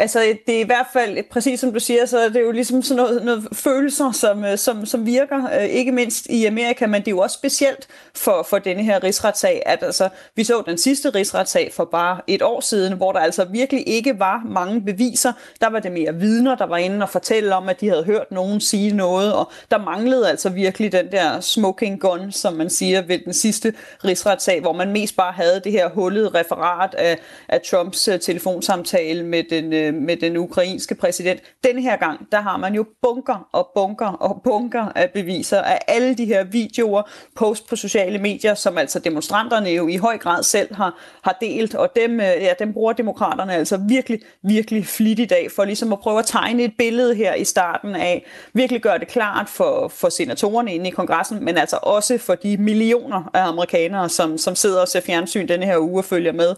Altså, 0.00 0.36
det 0.46 0.56
er 0.56 0.60
i 0.60 0.66
hvert 0.66 0.86
fald, 0.92 1.30
præcis 1.30 1.60
som 1.60 1.72
du 1.72 1.80
siger, 1.80 2.06
så 2.06 2.18
er 2.18 2.28
det 2.28 2.40
jo 2.40 2.50
ligesom 2.50 2.82
sådan 2.82 3.02
noget, 3.02 3.24
noget 3.24 3.48
følelser, 3.52 4.12
som, 4.12 4.44
øh, 4.44 4.58
som, 4.58 4.86
som 4.86 5.06
virker, 5.06 5.50
øh, 5.60 5.64
ikke 5.64 5.92
mindst 5.92 6.26
i 6.26 6.44
Amerika, 6.44 6.86
men 6.86 7.00
det 7.00 7.08
er 7.08 7.12
jo 7.12 7.18
også 7.18 7.34
specielt 7.34 7.88
for, 8.14 8.46
for 8.50 8.58
denne 8.58 8.82
her 8.82 9.04
rigsretssag, 9.04 9.62
at 9.66 9.82
altså, 9.82 10.08
vi 10.34 10.44
så 10.44 10.62
den 10.66 10.78
sidste 10.78 11.10
rigsretssag 11.10 11.72
for 11.72 11.84
bare 11.84 12.20
et 12.26 12.42
år 12.42 12.60
siden, 12.60 12.92
hvor 12.96 13.12
der 13.12 13.20
altså 13.20 13.44
virkelig 13.44 13.88
ikke 13.88 14.18
var 14.18 14.42
mange 14.46 14.80
beviser. 14.80 15.32
Der 15.60 15.70
var 15.70 15.78
det 15.78 15.92
mere 15.92 16.14
vidner, 16.14 16.54
der 16.56 16.66
var 16.66 16.76
inde 16.76 17.02
og 17.02 17.08
fortælle 17.08 17.54
om, 17.54 17.68
at 17.68 17.80
de 17.80 17.88
havde 17.88 18.04
hørt 18.04 18.30
nogen 18.30 18.60
sige 18.60 18.96
noget, 18.96 19.32
og 19.32 19.50
der 19.70 19.78
manglede 19.78 20.28
altså 20.28 20.48
virkelig 20.48 20.92
den 20.92 21.12
der 21.12 21.40
smoking 21.40 22.00
gun, 22.00 22.32
som 22.32 22.54
man 22.54 22.70
siger 22.70 23.02
ved 23.02 23.18
den 23.24 23.32
sidste 23.32 23.72
rigsretssag, 24.04 24.60
hvor 24.60 24.72
man 24.72 24.92
mest 24.92 25.16
bare 25.16 25.32
havde 25.32 25.60
det 25.64 25.72
her 25.72 25.88
hullede 25.88 26.28
referat 26.28 26.94
af, 26.94 27.18
af 27.48 27.60
Trumps 27.70 28.08
øh, 28.08 28.20
telefonsamtale 28.20 29.24
med 29.24 29.42
den 29.50 29.87
Øh, 29.88 29.94
med 29.94 30.16
den 30.16 30.36
ukrainske 30.36 30.94
præsident. 30.94 31.40
Den 31.64 31.78
her 31.78 31.96
gang, 31.96 32.26
der 32.32 32.40
har 32.40 32.56
man 32.56 32.74
jo 32.74 32.84
bunker 33.02 33.48
og 33.52 33.70
bunker 33.74 34.06
og 34.06 34.40
bunker 34.44 34.92
af 34.94 35.10
beviser 35.10 35.60
af 35.60 35.78
alle 35.88 36.14
de 36.14 36.24
her 36.24 36.44
videoer, 36.44 37.02
post 37.36 37.68
på 37.68 37.76
sociale 37.76 38.18
medier, 38.18 38.54
som 38.54 38.78
altså 38.78 38.98
demonstranterne 38.98 39.68
jo 39.68 39.88
i 39.88 39.96
høj 39.96 40.18
grad 40.18 40.42
selv 40.42 40.74
har, 40.74 41.18
har 41.22 41.38
delt, 41.40 41.74
og 41.74 41.88
dem, 41.96 42.20
øh, 42.20 42.26
ja, 42.26 42.52
dem 42.58 42.72
bruger 42.72 42.92
demokraterne 42.92 43.54
altså 43.54 43.76
virkelig, 43.88 44.20
virkelig 44.42 44.86
flit 44.86 45.18
i 45.18 45.24
dag 45.24 45.50
for 45.56 45.64
ligesom 45.64 45.92
at 45.92 46.00
prøve 46.00 46.18
at 46.18 46.26
tegne 46.26 46.62
et 46.62 46.72
billede 46.78 47.14
her 47.14 47.34
i 47.34 47.44
starten 47.44 47.94
af, 47.94 48.26
virkelig 48.54 48.82
gøre 48.82 48.98
det 48.98 49.08
klart 49.08 49.48
for, 49.48 49.88
for 49.88 50.08
senatorerne 50.08 50.74
inde 50.74 50.88
i 50.88 50.90
kongressen, 50.90 51.44
men 51.44 51.56
altså 51.56 51.78
også 51.82 52.18
for 52.18 52.34
de 52.34 52.56
millioner 52.56 53.30
af 53.34 53.48
amerikanere, 53.48 54.08
som, 54.08 54.38
som 54.38 54.56
sidder 54.56 54.80
og 54.80 54.88
ser 54.88 55.00
fjernsyn 55.00 55.48
denne 55.48 55.66
her 55.66 55.78
uge 55.78 56.00
og 56.00 56.04
følger 56.04 56.32
med, 56.32 56.54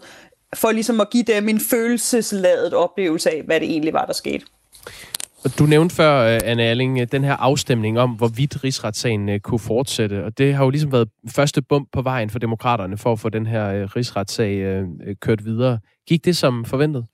for 0.55 0.71
ligesom 0.71 1.01
at 1.01 1.09
give 1.09 1.23
dem 1.23 1.49
en 1.49 1.59
følelsesladet 1.59 2.73
oplevelse 2.73 3.29
af, 3.29 3.41
hvad 3.45 3.59
det 3.59 3.69
egentlig 3.69 3.93
var, 3.93 4.05
der 4.05 4.13
skete. 4.13 4.45
Du 5.59 5.65
nævnte 5.65 5.95
før, 5.95 6.35
øh, 6.35 6.39
Anne 6.43 6.63
Erling, 6.63 6.99
øh, 6.99 7.07
den 7.11 7.23
her 7.23 7.35
afstemning 7.35 7.99
om, 7.99 8.09
hvorvidt 8.09 8.63
rigsretssagen 8.63 9.29
øh, 9.29 9.39
kunne 9.39 9.59
fortsætte, 9.59 10.25
og 10.25 10.37
det 10.37 10.53
har 10.53 10.63
jo 10.63 10.69
ligesom 10.69 10.91
været 10.91 11.09
første 11.29 11.61
bump 11.61 11.87
på 11.91 12.01
vejen 12.01 12.29
for 12.29 12.39
demokraterne 12.39 12.97
for 12.97 13.11
at 13.11 13.19
få 13.19 13.29
den 13.29 13.45
her 13.45 13.95
rigsretssag 13.95 14.83
kørt 15.21 15.45
videre. 15.45 15.79
Gik 16.07 16.25
det 16.25 16.37
som 16.37 16.65
forventet? 16.65 17.05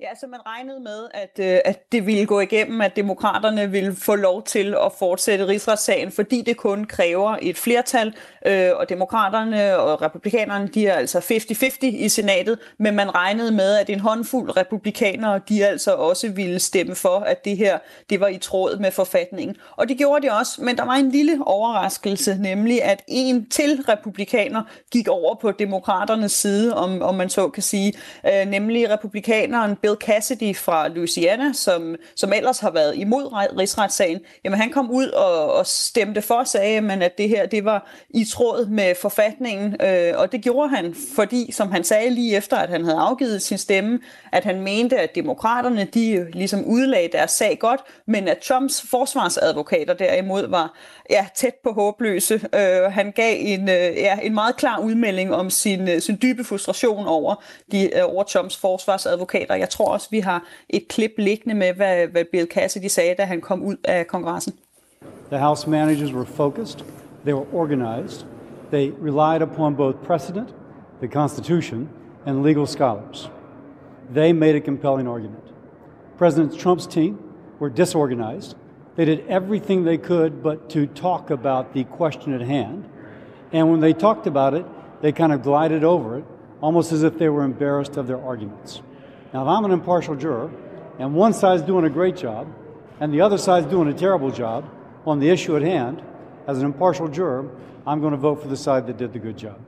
Ja, 0.00 0.08
så 0.20 0.26
man 0.26 0.40
regnede 0.46 0.80
med, 0.80 1.08
at, 1.14 1.38
øh, 1.40 1.60
at 1.64 1.92
det 1.92 2.06
ville 2.06 2.26
gå 2.26 2.40
igennem, 2.40 2.80
at 2.80 2.96
demokraterne 2.96 3.70
ville 3.70 3.96
få 3.96 4.14
lov 4.14 4.42
til 4.42 4.74
at 4.74 4.92
fortsætte 4.98 5.46
rigsretssagen, 5.46 6.12
fordi 6.12 6.42
det 6.42 6.56
kun 6.56 6.84
kræver 6.84 7.36
et 7.42 7.56
flertal, 7.56 8.14
øh, 8.46 8.70
og 8.76 8.88
demokraterne 8.88 9.78
og 9.78 10.02
republikanerne, 10.02 10.68
de 10.68 10.86
er 10.86 10.94
altså 10.94 11.18
50-50 11.18 11.86
i 11.86 12.08
senatet, 12.08 12.58
men 12.78 12.94
man 12.94 13.14
regnede 13.14 13.52
med, 13.52 13.74
at 13.74 13.90
en 13.90 14.00
håndfuld 14.00 14.56
republikanere, 14.56 15.40
de 15.48 15.66
altså 15.66 15.94
også 15.94 16.28
ville 16.28 16.58
stemme 16.58 16.94
for, 16.94 17.18
at 17.18 17.44
det 17.44 17.56
her, 17.56 17.78
det 18.10 18.20
var 18.20 18.28
i 18.28 18.38
tråd 18.38 18.78
med 18.78 18.90
forfatningen. 18.90 19.56
Og 19.76 19.88
det 19.88 19.98
gjorde 19.98 20.22
det 20.22 20.38
også, 20.38 20.62
men 20.62 20.76
der 20.76 20.84
var 20.84 20.94
en 20.94 21.10
lille 21.10 21.38
overraskelse, 21.46 22.36
nemlig 22.40 22.82
at 22.82 23.02
en 23.08 23.50
til 23.50 23.84
republikaner 23.88 24.62
gik 24.92 25.08
over 25.08 25.34
på 25.34 25.52
demokraternes 25.52 26.32
side, 26.32 26.76
om, 26.76 27.02
om 27.02 27.14
man 27.14 27.28
så 27.28 27.48
kan 27.48 27.62
sige, 27.62 27.92
øh, 28.26 28.46
nemlig 28.46 28.90
republikaneren 28.90 29.76
Bill 29.88 29.96
Cassidy 30.00 30.56
fra 30.56 30.88
Louisiana, 30.88 31.52
som, 31.52 31.96
som 32.16 32.32
ellers 32.32 32.58
har 32.58 32.70
været 32.70 32.96
imod 32.96 33.56
rigsretssagen, 33.58 34.20
jamen 34.44 34.58
han 34.58 34.70
kom 34.70 34.90
ud 34.90 35.06
og, 35.06 35.52
og 35.52 35.66
stemte 35.66 36.22
for, 36.22 36.44
sagde 36.44 36.80
man, 36.80 37.02
at 37.02 37.18
det 37.18 37.28
her 37.28 37.46
det 37.46 37.64
var 37.64 37.90
i 38.10 38.24
tråd 38.24 38.66
med 38.66 38.94
forfatningen, 38.94 39.76
øh, 39.82 40.12
og 40.16 40.32
det 40.32 40.42
gjorde 40.42 40.68
han, 40.68 40.94
fordi, 41.14 41.52
som 41.52 41.72
han 41.72 41.84
sagde 41.84 42.10
lige 42.10 42.36
efter, 42.36 42.56
at 42.56 42.68
han 42.68 42.84
havde 42.84 42.98
afgivet 42.98 43.42
sin 43.42 43.58
stemme, 43.58 43.98
at 44.32 44.44
han 44.44 44.60
mente, 44.60 44.98
at 44.98 45.14
demokraterne, 45.14 45.84
de 45.84 46.12
øh, 46.12 46.26
ligesom 46.32 46.64
udlagde 46.64 47.08
deres 47.12 47.30
sag 47.30 47.58
godt, 47.58 47.80
men 48.06 48.28
at 48.28 48.38
Trumps 48.38 48.84
forsvarsadvokater 48.90 49.94
derimod 49.94 50.48
var 50.48 50.74
ja, 51.10 51.26
tæt 51.34 51.54
på 51.64 51.72
håbløse. 51.72 52.34
Øh, 52.34 52.92
han 52.92 53.12
gav 53.12 53.36
en, 53.38 53.68
øh, 53.68 53.96
ja, 53.96 54.18
en 54.22 54.34
meget 54.34 54.56
klar 54.56 54.78
udmelding 54.78 55.34
om 55.34 55.50
sin, 55.50 55.88
øh, 55.88 56.00
sin 56.00 56.18
dybe 56.22 56.44
frustration 56.44 57.06
over, 57.06 57.34
de, 57.72 57.96
øh, 57.96 58.02
over 58.04 58.22
Trumps 58.22 58.56
forsvarsadvokater. 58.56 59.54
Jeg 59.54 59.70
tror 59.78 59.92
også, 59.92 60.08
vi 60.10 60.20
har 60.20 60.44
et 60.68 60.88
klip 60.88 61.12
liggende 61.18 61.54
med, 61.54 61.72
hvad, 61.72 62.06
hvad 62.06 62.24
Bill 62.32 62.46
Cassidy 62.46 62.86
sagde, 62.86 63.14
da 63.18 63.22
han 63.22 63.40
kom 63.40 63.62
ud 63.62 63.76
af 63.84 64.06
kongressen. 64.06 64.54
The 65.30 65.38
House 65.38 65.70
managers 65.70 66.12
were 66.12 66.26
focused, 66.26 66.84
they 67.24 67.34
were 67.34 67.46
organized, 67.52 68.26
they 68.70 68.92
relied 69.02 69.42
upon 69.42 69.76
both 69.76 69.96
precedent, 70.06 70.48
the 71.00 71.08
Constitution, 71.08 71.88
and 72.26 72.42
legal 72.42 72.66
scholars. 72.66 73.30
They 74.14 74.32
made 74.32 74.56
a 74.56 74.60
compelling 74.60 75.08
argument. 75.08 75.44
President 76.18 76.58
Trump's 76.60 76.86
team 76.86 77.18
were 77.60 77.70
disorganized. 77.70 78.54
They 78.96 79.04
did 79.04 79.20
everything 79.28 79.84
they 79.84 79.98
could 79.98 80.42
but 80.42 80.70
to 80.70 80.86
talk 80.86 81.30
about 81.30 81.64
the 81.74 81.84
question 81.84 82.34
at 82.34 82.40
hand. 82.40 82.84
And 83.52 83.70
when 83.70 83.80
they 83.80 83.92
talked 83.92 84.26
about 84.26 84.54
it, 84.54 84.64
they 85.02 85.12
kind 85.12 85.32
of 85.32 85.42
glided 85.42 85.84
over 85.84 86.18
it, 86.18 86.24
almost 86.60 86.92
as 86.92 87.02
if 87.02 87.12
they 87.18 87.28
were 87.28 87.44
embarrassed 87.44 87.96
of 87.96 88.06
their 88.06 88.20
arguments. 88.30 88.82
Now, 89.32 89.42
if 89.42 89.48
I'm 89.48 89.64
an 89.64 89.72
impartial 89.72 90.14
juror 90.14 90.50
and 90.98 91.14
one 91.14 91.32
side's 91.32 91.62
doing 91.62 91.84
a 91.84 91.90
great 91.90 92.16
job 92.16 92.46
and 93.00 93.12
the 93.12 93.20
other 93.20 93.36
side's 93.36 93.66
doing 93.66 93.88
a 93.88 93.98
terrible 94.04 94.30
job 94.30 94.64
on 95.06 95.20
the 95.20 95.28
issue 95.30 95.56
at 95.56 95.62
hand, 95.62 96.02
as 96.46 96.58
an 96.58 96.64
impartial 96.64 97.08
juror, 97.08 97.44
I'm 97.86 98.00
going 98.00 98.12
to 98.12 98.20
vote 98.28 98.40
for 98.42 98.48
the 98.48 98.56
side 98.56 98.86
that 98.86 98.96
did 98.98 99.12
the 99.12 99.18
good 99.18 99.38
job. 99.42 99.58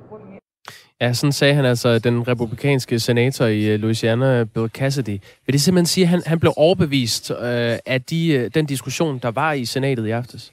Ja, 1.00 1.12
sådan 1.12 1.32
sagde 1.32 1.54
han 1.54 1.64
altså, 1.64 1.98
den 1.98 2.28
republikanske 2.28 3.00
senator 3.00 3.46
i 3.46 3.64
øh, 3.64 3.80
Louisiana, 3.80 4.44
Bill 4.44 4.68
Cassidy. 4.68 5.18
Vil 5.46 5.52
det 5.52 5.60
simpelthen 5.60 5.86
sige, 5.86 6.04
at 6.04 6.08
han, 6.08 6.22
han 6.26 6.40
blev 6.40 6.52
overbevist 6.56 7.30
øh, 7.30 7.36
af 7.86 8.02
de, 8.10 8.32
øh, 8.32 8.50
den 8.54 8.66
diskussion, 8.66 9.18
der 9.18 9.30
var 9.30 9.52
i 9.52 9.64
senatet 9.64 10.06
i 10.06 10.10
aftes? 10.10 10.52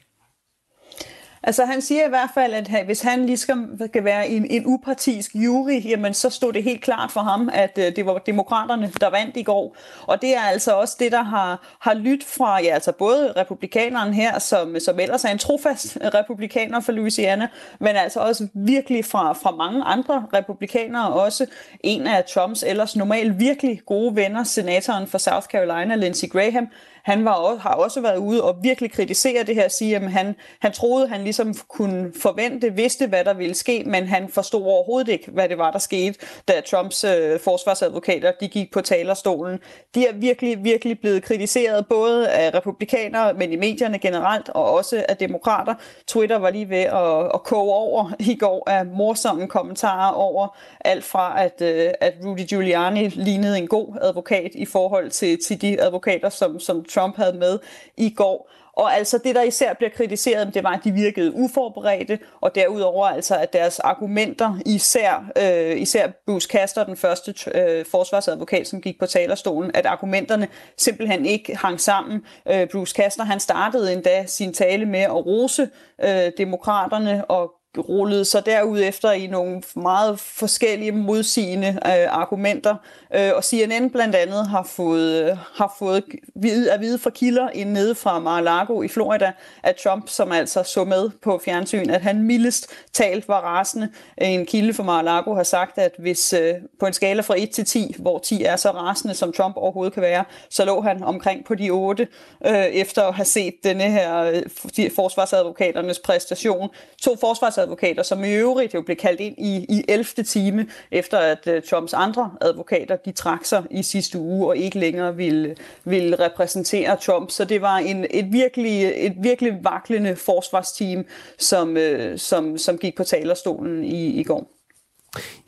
Altså 1.44 1.66
han 1.66 1.82
siger 1.82 2.06
i 2.06 2.10
hvert 2.10 2.30
fald, 2.34 2.54
at 2.54 2.86
hvis 2.86 3.02
han 3.02 3.26
lige 3.26 3.38
skal, 3.38 3.68
skal 3.88 4.04
være 4.04 4.28
en, 4.28 4.46
en 4.46 4.64
upartisk 4.66 5.36
jury, 5.36 5.82
jamen 5.86 6.14
så 6.14 6.30
stod 6.30 6.54
det 6.54 6.64
helt 6.64 6.82
klart 6.82 7.12
for 7.12 7.20
ham, 7.20 7.50
at 7.54 7.78
øh, 7.78 7.96
det 7.96 8.06
var 8.06 8.18
demokraterne, 8.18 8.92
der 9.02 9.10
vandt 9.10 9.38
i 9.38 9.44
går. 9.44 9.76
Og 10.02 10.22
det 10.22 10.36
er 10.36 10.42
altså 10.42 10.72
også 10.72 10.96
det, 11.00 11.12
der 11.12 11.24
har, 11.24 11.78
har 11.80 11.94
lyttet 11.94 12.28
fra 12.28 12.62
ja, 12.62 12.74
altså 12.74 12.92
både 12.92 13.34
republikaneren 13.38 14.14
her, 14.14 14.40
som, 14.40 14.80
som 14.80 15.00
ellers 15.00 15.26
er 15.26 15.30
en 15.30 15.38
trofast 15.38 15.98
republikaner 16.14 16.80
for 16.80 16.92
Louisiana, 16.92 17.48
men 17.80 17.96
altså 17.96 18.20
også 18.20 18.48
virkelig 18.54 19.06
fra, 19.06 19.34
fra 19.34 19.52
mange 19.52 19.84
andre 19.84 20.26
republikanere, 20.34 21.14
også 21.14 21.46
en 21.84 22.08
af 22.08 22.24
Trumps 22.26 22.64
ellers 22.68 22.96
normalt 22.96 23.40
virkelig 23.40 23.82
gode 23.86 24.16
venner, 24.16 24.44
senatoren 24.44 25.08
for 25.08 25.18
South 25.18 25.48
Carolina, 25.48 25.96
Lindsey 25.96 26.30
Graham, 26.30 26.68
han 27.08 27.26
var 27.26 27.34
også, 27.34 27.62
har 27.62 27.74
også 27.74 28.02
været 28.02 28.18
ude 28.18 28.44
og 28.44 28.56
virkelig 28.62 28.92
kritisere 28.92 29.44
det 29.44 29.56
her, 29.56 29.68
sige, 29.68 29.96
at 29.96 30.12
han, 30.12 30.36
han 30.60 30.72
troede, 30.72 31.08
han 31.08 31.24
ligesom 31.24 31.54
kunne 31.68 32.12
forvente, 32.22 32.74
vidste, 32.74 33.08
hvad 33.08 33.26
der 33.26 33.34
ville 33.34 33.56
ske, 33.56 33.84
men 33.86 34.08
han 34.08 34.30
forstod 34.30 34.64
overhovedet 34.64 35.12
ikke, 35.12 35.32
hvad 35.32 35.50
det 35.50 35.58
var, 35.58 35.72
der 35.72 35.80
skete, 35.80 36.20
da 36.48 36.62
Trumps 36.72 37.04
øh, 37.04 37.40
forsvarsadvokater 37.40 38.32
de 38.42 38.48
gik 38.48 38.72
på 38.74 38.82
talerstolen. 38.82 39.60
De 39.96 40.08
er 40.08 40.14
virkelig, 40.14 40.64
virkelig 40.64 41.00
blevet 41.00 41.24
kritiseret, 41.24 41.88
både 41.88 42.30
af 42.30 42.56
republikanere, 42.56 43.34
men 43.34 43.52
i 43.52 43.56
medierne 43.56 44.00
generelt, 44.00 44.50
og 44.50 44.72
også 44.72 45.06
af 45.10 45.18
demokrater. 45.18 45.74
Twitter 46.08 46.38
var 46.38 46.50
lige 46.50 46.70
ved 46.70 46.78
at, 46.78 47.32
at 47.34 47.44
koge 47.44 47.74
over 47.74 48.12
i 48.20 48.36
går 48.36 48.70
af 48.70 48.86
morsomme 48.86 49.48
kommentarer 49.48 50.12
over 50.12 50.58
alt 50.86 51.04
fra, 51.04 51.44
at, 51.44 51.62
øh, 51.62 51.90
at 52.02 52.14
Rudy 52.26 52.48
Giuliani 52.48 53.08
lignede 53.08 53.58
en 53.58 53.68
god 53.68 53.98
advokat 54.02 54.52
i 54.54 54.66
forhold 54.66 55.10
til, 55.10 55.38
til 55.44 55.62
de 55.62 55.82
advokater, 55.82 56.30
som, 56.30 56.60
som 56.60 56.86
Trump 56.98 57.18
havde 57.18 57.38
med 57.38 57.60
i 57.98 58.10
går. 58.10 58.50
Og 58.74 58.96
altså 58.96 59.18
det, 59.18 59.36
der 59.36 59.42
især 59.42 59.74
bliver 59.74 59.90
kritiseret, 59.90 60.54
det 60.54 60.64
var, 60.64 60.70
at 60.70 60.80
de 60.84 60.92
virkede 60.92 61.34
uforberedte, 61.34 62.20
og 62.42 62.56
derudover 62.56 63.08
altså, 63.08 63.36
at 63.36 63.54
deres 63.54 63.80
argumenter, 63.80 64.60
især, 64.66 65.32
øh, 65.38 65.82
især 65.82 66.08
Bruce 66.26 66.50
Kaster, 66.50 66.84
den 66.84 66.98
første 66.98 67.34
øh, 67.56 67.86
forsvarsadvokat, 67.86 68.68
som 68.68 68.82
gik 68.82 69.00
på 69.00 69.06
talerstolen, 69.06 69.72
at 69.74 69.86
argumenterne 69.86 70.48
simpelthen 70.78 71.26
ikke 71.26 71.56
hang 71.56 71.82
sammen. 71.82 72.26
Øh, 72.48 72.68
Bruce 72.72 72.96
Kaster, 72.96 73.24
han 73.24 73.40
startede 73.40 73.94
endda 73.94 74.26
sin 74.26 74.54
tale 74.54 74.86
med 74.86 75.00
at 75.00 75.26
rose 75.26 75.70
øh, 76.04 76.32
demokraterne 76.38 77.26
og 77.26 77.57
rullede 77.80 78.26
sig 78.26 78.46
derudefter 78.46 79.12
i 79.12 79.28
nogle 79.28 79.62
meget 79.76 80.20
forskellige 80.20 80.92
modsigende 80.92 81.68
øh, 81.68 82.08
argumenter. 82.10 82.76
Øh, 83.16 83.32
og 83.36 83.44
CNN 83.44 83.90
blandt 83.90 84.16
andet 84.16 84.48
har 84.48 84.64
fået, 84.64 85.24
øh, 85.24 85.38
har 85.56 85.76
fået 85.80 86.04
vide, 86.36 86.72
at 86.72 86.82
vide 86.82 87.00
fra 87.00 87.10
kilder 87.10 87.50
ind 87.50 87.72
nede 87.72 87.96
fra 87.96 88.20
Mar-a-Lago 88.20 88.82
i 88.82 88.88
Florida, 88.88 89.32
at 89.64 89.76
Trump, 89.76 90.10
som 90.10 90.32
altså 90.32 90.64
så 90.64 90.84
med 90.84 91.10
på 91.24 91.42
fjernsyn, 91.46 91.90
at 91.90 92.02
han 92.02 92.24
mildest 92.24 92.68
talt 92.94 93.28
var 93.28 93.40
rasende. 93.40 93.90
En 94.18 94.46
kilde 94.46 94.74
fra 94.74 94.84
Mar-a-Lago 94.84 95.34
har 95.34 95.44
sagt, 95.44 95.78
at 95.78 95.92
hvis 96.00 96.34
øh, 96.34 96.54
på 96.80 96.86
en 96.86 96.94
skala 96.94 97.22
fra 97.22 97.36
1 97.38 97.50
til 97.50 97.66
10, 97.66 97.96
hvor 98.00 98.20
10 98.20 98.44
er 98.44 98.56
så 98.56 98.72
rasende, 98.72 99.14
som 99.14 99.34
Trump 99.34 99.58
overhovedet 99.58 99.94
kan 99.94 100.04
være, 100.04 100.26
så 100.50 100.66
lå 100.66 100.82
han 100.82 101.04
omkring 101.04 101.46
på 101.46 101.56
de 101.56 101.70
8, 101.70 102.08
øh, 102.46 102.66
efter 102.66 103.04
at 103.04 103.14
have 103.14 103.26
set 103.26 103.54
denne 103.64 103.84
her 103.84 104.24
øh, 104.24 104.92
forsvarsadvokaternes 104.96 106.00
præstation. 106.00 106.70
To 107.02 107.16
forsvarsadvokater 107.20 107.67
advokater, 107.68 108.04
som 108.04 108.24
i 108.24 108.34
øvrigt 108.34 108.74
jo 108.74 108.82
blev 108.82 108.98
kaldt 108.98 109.20
ind 109.20 109.36
i, 109.38 109.66
i 109.70 109.84
11. 109.88 110.06
time, 110.26 110.68
efter 110.92 111.18
at 111.18 111.48
uh, 111.48 111.54
Trumps 111.70 111.94
andre 111.94 112.32
advokater, 112.42 112.96
de 112.96 113.12
trak 113.12 113.46
sig 113.46 113.64
i 113.72 113.84
sidste 113.84 114.20
uge 114.20 114.48
og 114.48 114.58
ikke 114.58 114.80
længere 114.80 115.16
ville, 115.16 115.56
ville 115.86 116.16
repræsentere 116.20 116.98
Trump. 117.02 117.32
Så 117.32 117.46
det 117.46 117.62
var 117.62 117.78
en, 117.78 118.06
et, 118.12 118.34
virkelig, 118.34 118.92
et 118.96 119.14
virkelig 119.22 119.60
vaklende 119.62 120.16
forsvarsteam, 120.16 121.06
som, 121.40 121.78
øh, 121.78 122.18
som, 122.18 122.58
som 122.58 122.78
gik 122.78 122.96
på 122.98 123.04
talerstolen 123.04 123.84
i, 123.84 124.20
i 124.20 124.24
går. 124.24 124.52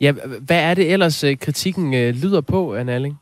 Ja, 0.00 0.12
hvad 0.40 0.58
er 0.58 0.74
det 0.74 0.92
ellers, 0.92 1.24
øh, 1.24 1.38
kritikken 1.38 1.94
lyder 1.94 2.40
på, 2.40 2.74
Anne 2.74 2.92
Alling? 2.94 3.16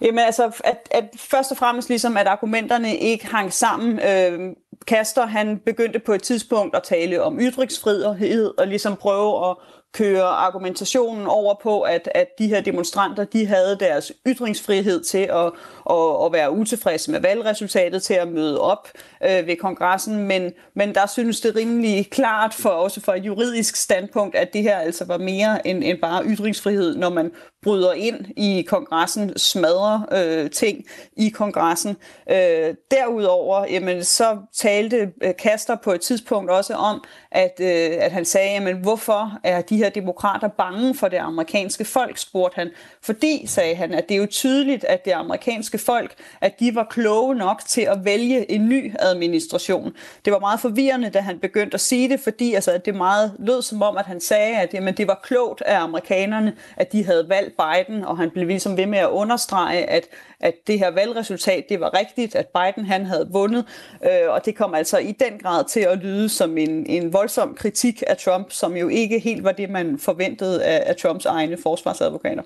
Jamen 0.00 0.18
altså, 0.18 0.60
at, 0.64 0.88
at 0.90 1.04
først 1.16 1.50
og 1.50 1.56
fremmest 1.56 1.88
ligesom, 1.88 2.16
at 2.16 2.26
argumenterne 2.26 2.96
ikke 2.96 3.26
hang 3.26 3.52
sammen. 3.52 4.00
Øh, 4.08 4.54
Kaster, 4.86 5.26
han 5.26 5.58
begyndte 5.58 5.98
på 5.98 6.12
et 6.12 6.22
tidspunkt 6.22 6.76
at 6.76 6.82
tale 6.82 7.22
om 7.22 7.40
ytringsfrihed 7.40 8.58
og 8.58 8.66
ligesom 8.66 8.96
prøve 8.96 9.50
at 9.50 9.56
køre 9.92 10.22
argumentationen 10.22 11.26
over 11.26 11.54
på, 11.62 11.80
at, 11.80 12.08
at 12.14 12.38
de 12.38 12.46
her 12.46 12.60
demonstranter, 12.60 13.24
de 13.24 13.46
havde 13.46 13.76
deres 13.80 14.12
ytringsfrihed 14.26 15.04
til 15.04 15.18
at, 15.18 15.52
at, 15.90 16.24
at 16.24 16.32
være 16.32 16.52
utilfredse 16.52 17.10
med 17.10 17.20
valgresultatet, 17.20 18.02
til 18.02 18.14
at 18.14 18.28
møde 18.28 18.60
op 18.60 18.88
øh, 19.24 19.46
ved 19.46 19.56
kongressen, 19.56 20.26
men, 20.26 20.52
men 20.74 20.94
der 20.94 21.06
synes 21.06 21.40
det 21.40 21.56
rimelig 21.56 22.10
klart 22.10 22.54
for 22.54 22.70
også 22.70 23.00
for 23.00 23.12
et 23.12 23.26
juridisk 23.26 23.76
standpunkt, 23.76 24.34
at 24.34 24.52
det 24.52 24.62
her 24.62 24.78
altså 24.78 25.04
var 25.04 25.18
mere 25.18 25.66
end, 25.66 25.84
end 25.84 25.98
bare 25.98 26.24
ytringsfrihed, 26.24 26.96
når 26.96 27.10
man 27.10 27.32
bryder 27.62 27.92
ind 27.92 28.26
i 28.36 28.62
kongressen, 28.62 29.38
smadrer 29.38 30.00
øh, 30.12 30.50
ting 30.50 30.84
i 31.16 31.28
kongressen. 31.28 31.96
Øh, 32.30 32.74
derudover, 32.90 33.66
jamen, 33.70 34.04
så 34.04 34.38
talte 34.54 35.12
øh, 35.22 35.34
Kaster 35.38 35.76
på 35.84 35.92
et 35.92 36.00
tidspunkt 36.00 36.50
også 36.50 36.74
om, 36.74 37.04
at, 37.30 37.60
øh, 37.60 37.90
at 38.00 38.12
han 38.12 38.24
sagde, 38.24 38.50
jamen, 38.52 38.76
hvorfor 38.76 39.38
er 39.44 39.62
de 39.62 39.76
her 39.76 39.90
demokrater 39.90 40.48
bange 40.48 40.94
for 40.94 41.08
det 41.08 41.16
amerikanske 41.16 41.84
folk, 41.84 42.18
spurgte 42.18 42.56
han. 42.56 42.70
Fordi, 43.02 43.46
sagde 43.46 43.74
han, 43.74 43.94
at 43.94 44.08
det 44.08 44.14
er 44.14 44.18
jo 44.18 44.26
tydeligt, 44.26 44.84
at 44.84 45.04
det 45.04 45.10
amerikanske 45.10 45.78
folk, 45.78 46.14
at 46.40 46.60
de 46.60 46.74
var 46.74 46.86
kloge 46.90 47.34
nok 47.34 47.62
til 47.68 47.82
at 47.82 48.04
vælge 48.04 48.50
en 48.50 48.68
ny 48.68 48.94
administration. 48.98 49.92
Det 50.24 50.32
var 50.32 50.38
meget 50.38 50.60
forvirrende, 50.60 51.10
da 51.10 51.20
han 51.20 51.38
begyndte 51.38 51.74
at 51.74 51.80
sige 51.80 52.08
det, 52.08 52.20
fordi 52.20 52.54
altså, 52.54 52.72
at 52.72 52.86
det 52.86 52.94
meget 52.94 53.32
lød 53.38 53.62
som 53.62 53.82
om, 53.82 53.96
at 53.96 54.06
han 54.06 54.20
sagde, 54.20 54.56
at 54.56 54.74
jamen, 54.74 54.96
det 54.96 55.08
var 55.08 55.20
klogt 55.22 55.62
af 55.62 55.80
amerikanerne, 55.80 56.56
at 56.76 56.92
de 56.92 57.04
havde 57.04 57.28
valgt 57.28 57.49
Biden, 57.50 58.04
og 58.04 58.18
han 58.18 58.30
blev 58.30 58.46
ligesom 58.46 58.76
ved 58.76 58.86
med 58.86 58.98
at 58.98 59.08
understrege, 59.08 59.90
at, 59.90 60.06
at 60.40 60.54
det 60.66 60.78
her 60.78 60.90
valgresultat, 60.90 61.64
det 61.68 61.80
var 61.80 61.98
rigtigt, 61.98 62.34
at 62.34 62.46
Biden 62.46 62.86
han 62.86 63.06
havde 63.06 63.28
vundet, 63.32 63.64
øh, 64.04 64.30
og 64.30 64.44
det 64.44 64.56
kom 64.56 64.74
altså 64.74 64.98
i 64.98 65.12
den 65.12 65.38
grad 65.42 65.64
til 65.64 65.80
at 65.80 65.98
lyde 65.98 66.28
som 66.28 66.58
en, 66.58 66.86
en 66.86 67.12
voldsom 67.12 67.54
kritik 67.54 68.02
af 68.06 68.16
Trump, 68.16 68.50
som 68.50 68.76
jo 68.76 68.88
ikke 68.88 69.18
helt 69.18 69.44
var 69.44 69.52
det, 69.52 69.70
man 69.70 69.98
forventede 69.98 70.64
af, 70.64 70.82
af 70.86 70.96
Trumps 70.96 71.26
egne 71.26 71.56
forsvarsadvokater. 71.62 72.42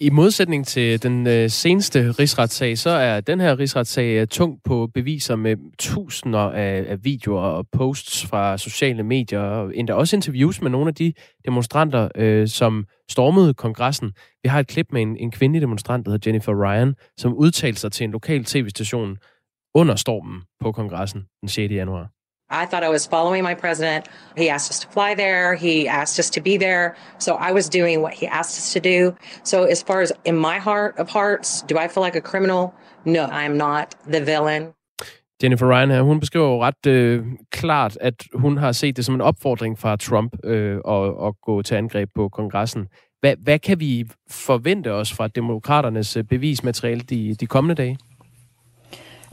I 0.00 0.10
modsætning 0.10 0.66
til 0.66 1.02
den 1.02 1.26
øh, 1.26 1.50
seneste 1.50 2.10
rigsretssag, 2.10 2.78
så 2.78 2.90
er 2.90 3.20
den 3.20 3.40
her 3.40 3.58
rigsretssag 3.58 4.20
øh, 4.20 4.26
tung 4.26 4.60
på 4.64 4.90
beviser 4.94 5.36
med 5.36 5.56
tusinder 5.78 6.38
af, 6.38 6.84
af 6.88 7.04
videoer 7.04 7.40
og 7.40 7.66
posts 7.72 8.26
fra 8.26 8.58
sociale 8.58 9.02
medier, 9.02 9.40
og 9.40 9.76
endda 9.76 9.94
også 9.94 10.16
interviews 10.16 10.62
med 10.62 10.70
nogle 10.70 10.88
af 10.88 10.94
de 10.94 11.12
demonstranter, 11.44 12.08
øh, 12.14 12.48
som 12.48 12.84
stormede 13.10 13.54
kongressen. 13.54 14.12
Vi 14.42 14.48
har 14.48 14.60
et 14.60 14.68
klip 14.68 14.86
med 14.92 15.02
en, 15.02 15.16
en 15.16 15.30
kvindelig 15.30 15.62
demonstrant, 15.62 16.06
der 16.06 16.12
hedder 16.12 16.28
Jennifer 16.28 16.64
Ryan, 16.64 16.94
som 17.16 17.34
udtalte 17.34 17.80
sig 17.80 17.92
til 17.92 18.04
en 18.04 18.10
lokal 18.10 18.44
tv-station 18.44 19.16
under 19.74 19.96
stormen 19.96 20.42
på 20.60 20.72
kongressen 20.72 21.22
den 21.40 21.48
6. 21.48 21.72
januar. 21.72 22.17
I 22.50 22.64
thought 22.66 22.82
I 22.82 22.88
was 22.88 23.06
following 23.06 23.42
my 23.42 23.54
president. 23.54 24.08
He 24.36 24.48
asked 24.48 24.70
us 24.70 24.80
to 24.80 24.88
fly 24.88 25.14
there. 25.14 25.54
He 25.54 25.86
asked 25.86 26.18
us 26.18 26.30
to 26.30 26.40
be 26.40 26.56
there. 26.56 26.96
So 27.18 27.34
I 27.34 27.52
was 27.52 27.68
doing 27.68 28.00
what 28.00 28.14
he 28.14 28.26
asked 28.26 28.58
us 28.58 28.72
to 28.72 28.80
do. 28.80 29.14
So 29.44 29.64
as 29.64 29.82
far 29.82 30.00
as 30.00 30.12
in 30.24 30.36
my 30.36 30.58
heart 30.58 30.94
of 30.98 31.08
hearts, 31.10 31.62
do 31.68 31.76
I 31.76 31.88
feel 31.88 32.02
like 32.02 32.16
a 32.16 32.20
criminal? 32.20 32.74
No, 33.04 33.24
I 33.24 33.44
am 33.44 33.56
not 33.56 33.94
the 34.12 34.20
villain. 34.20 34.72
Jennifer 35.42 35.66
Ryan 35.66 35.90
her, 35.90 36.02
hun 36.02 36.20
beskriver 36.20 36.46
jo 36.46 36.62
ret 36.62 36.86
øh, 36.86 37.24
klart, 37.50 37.98
at 38.00 38.14
hun 38.34 38.56
har 38.56 38.72
set 38.72 38.96
det 38.96 39.04
som 39.04 39.14
en 39.14 39.20
opfordring 39.20 39.78
fra 39.78 39.96
Trump 39.96 40.36
øh, 40.44 40.80
at, 40.88 41.26
at 41.26 41.34
gå 41.42 41.62
til 41.62 41.74
angreb 41.74 42.08
på 42.14 42.28
kongressen. 42.28 42.86
Hvad, 43.20 43.34
hvad 43.42 43.58
kan 43.58 43.80
vi 43.80 44.04
forvente 44.30 44.92
os 44.92 45.12
fra 45.12 45.28
demokraternes 45.28 46.16
øh, 46.16 46.24
bevismateriale 46.24 47.00
de, 47.00 47.34
de 47.34 47.46
kommende 47.46 47.74
dage? 47.74 47.98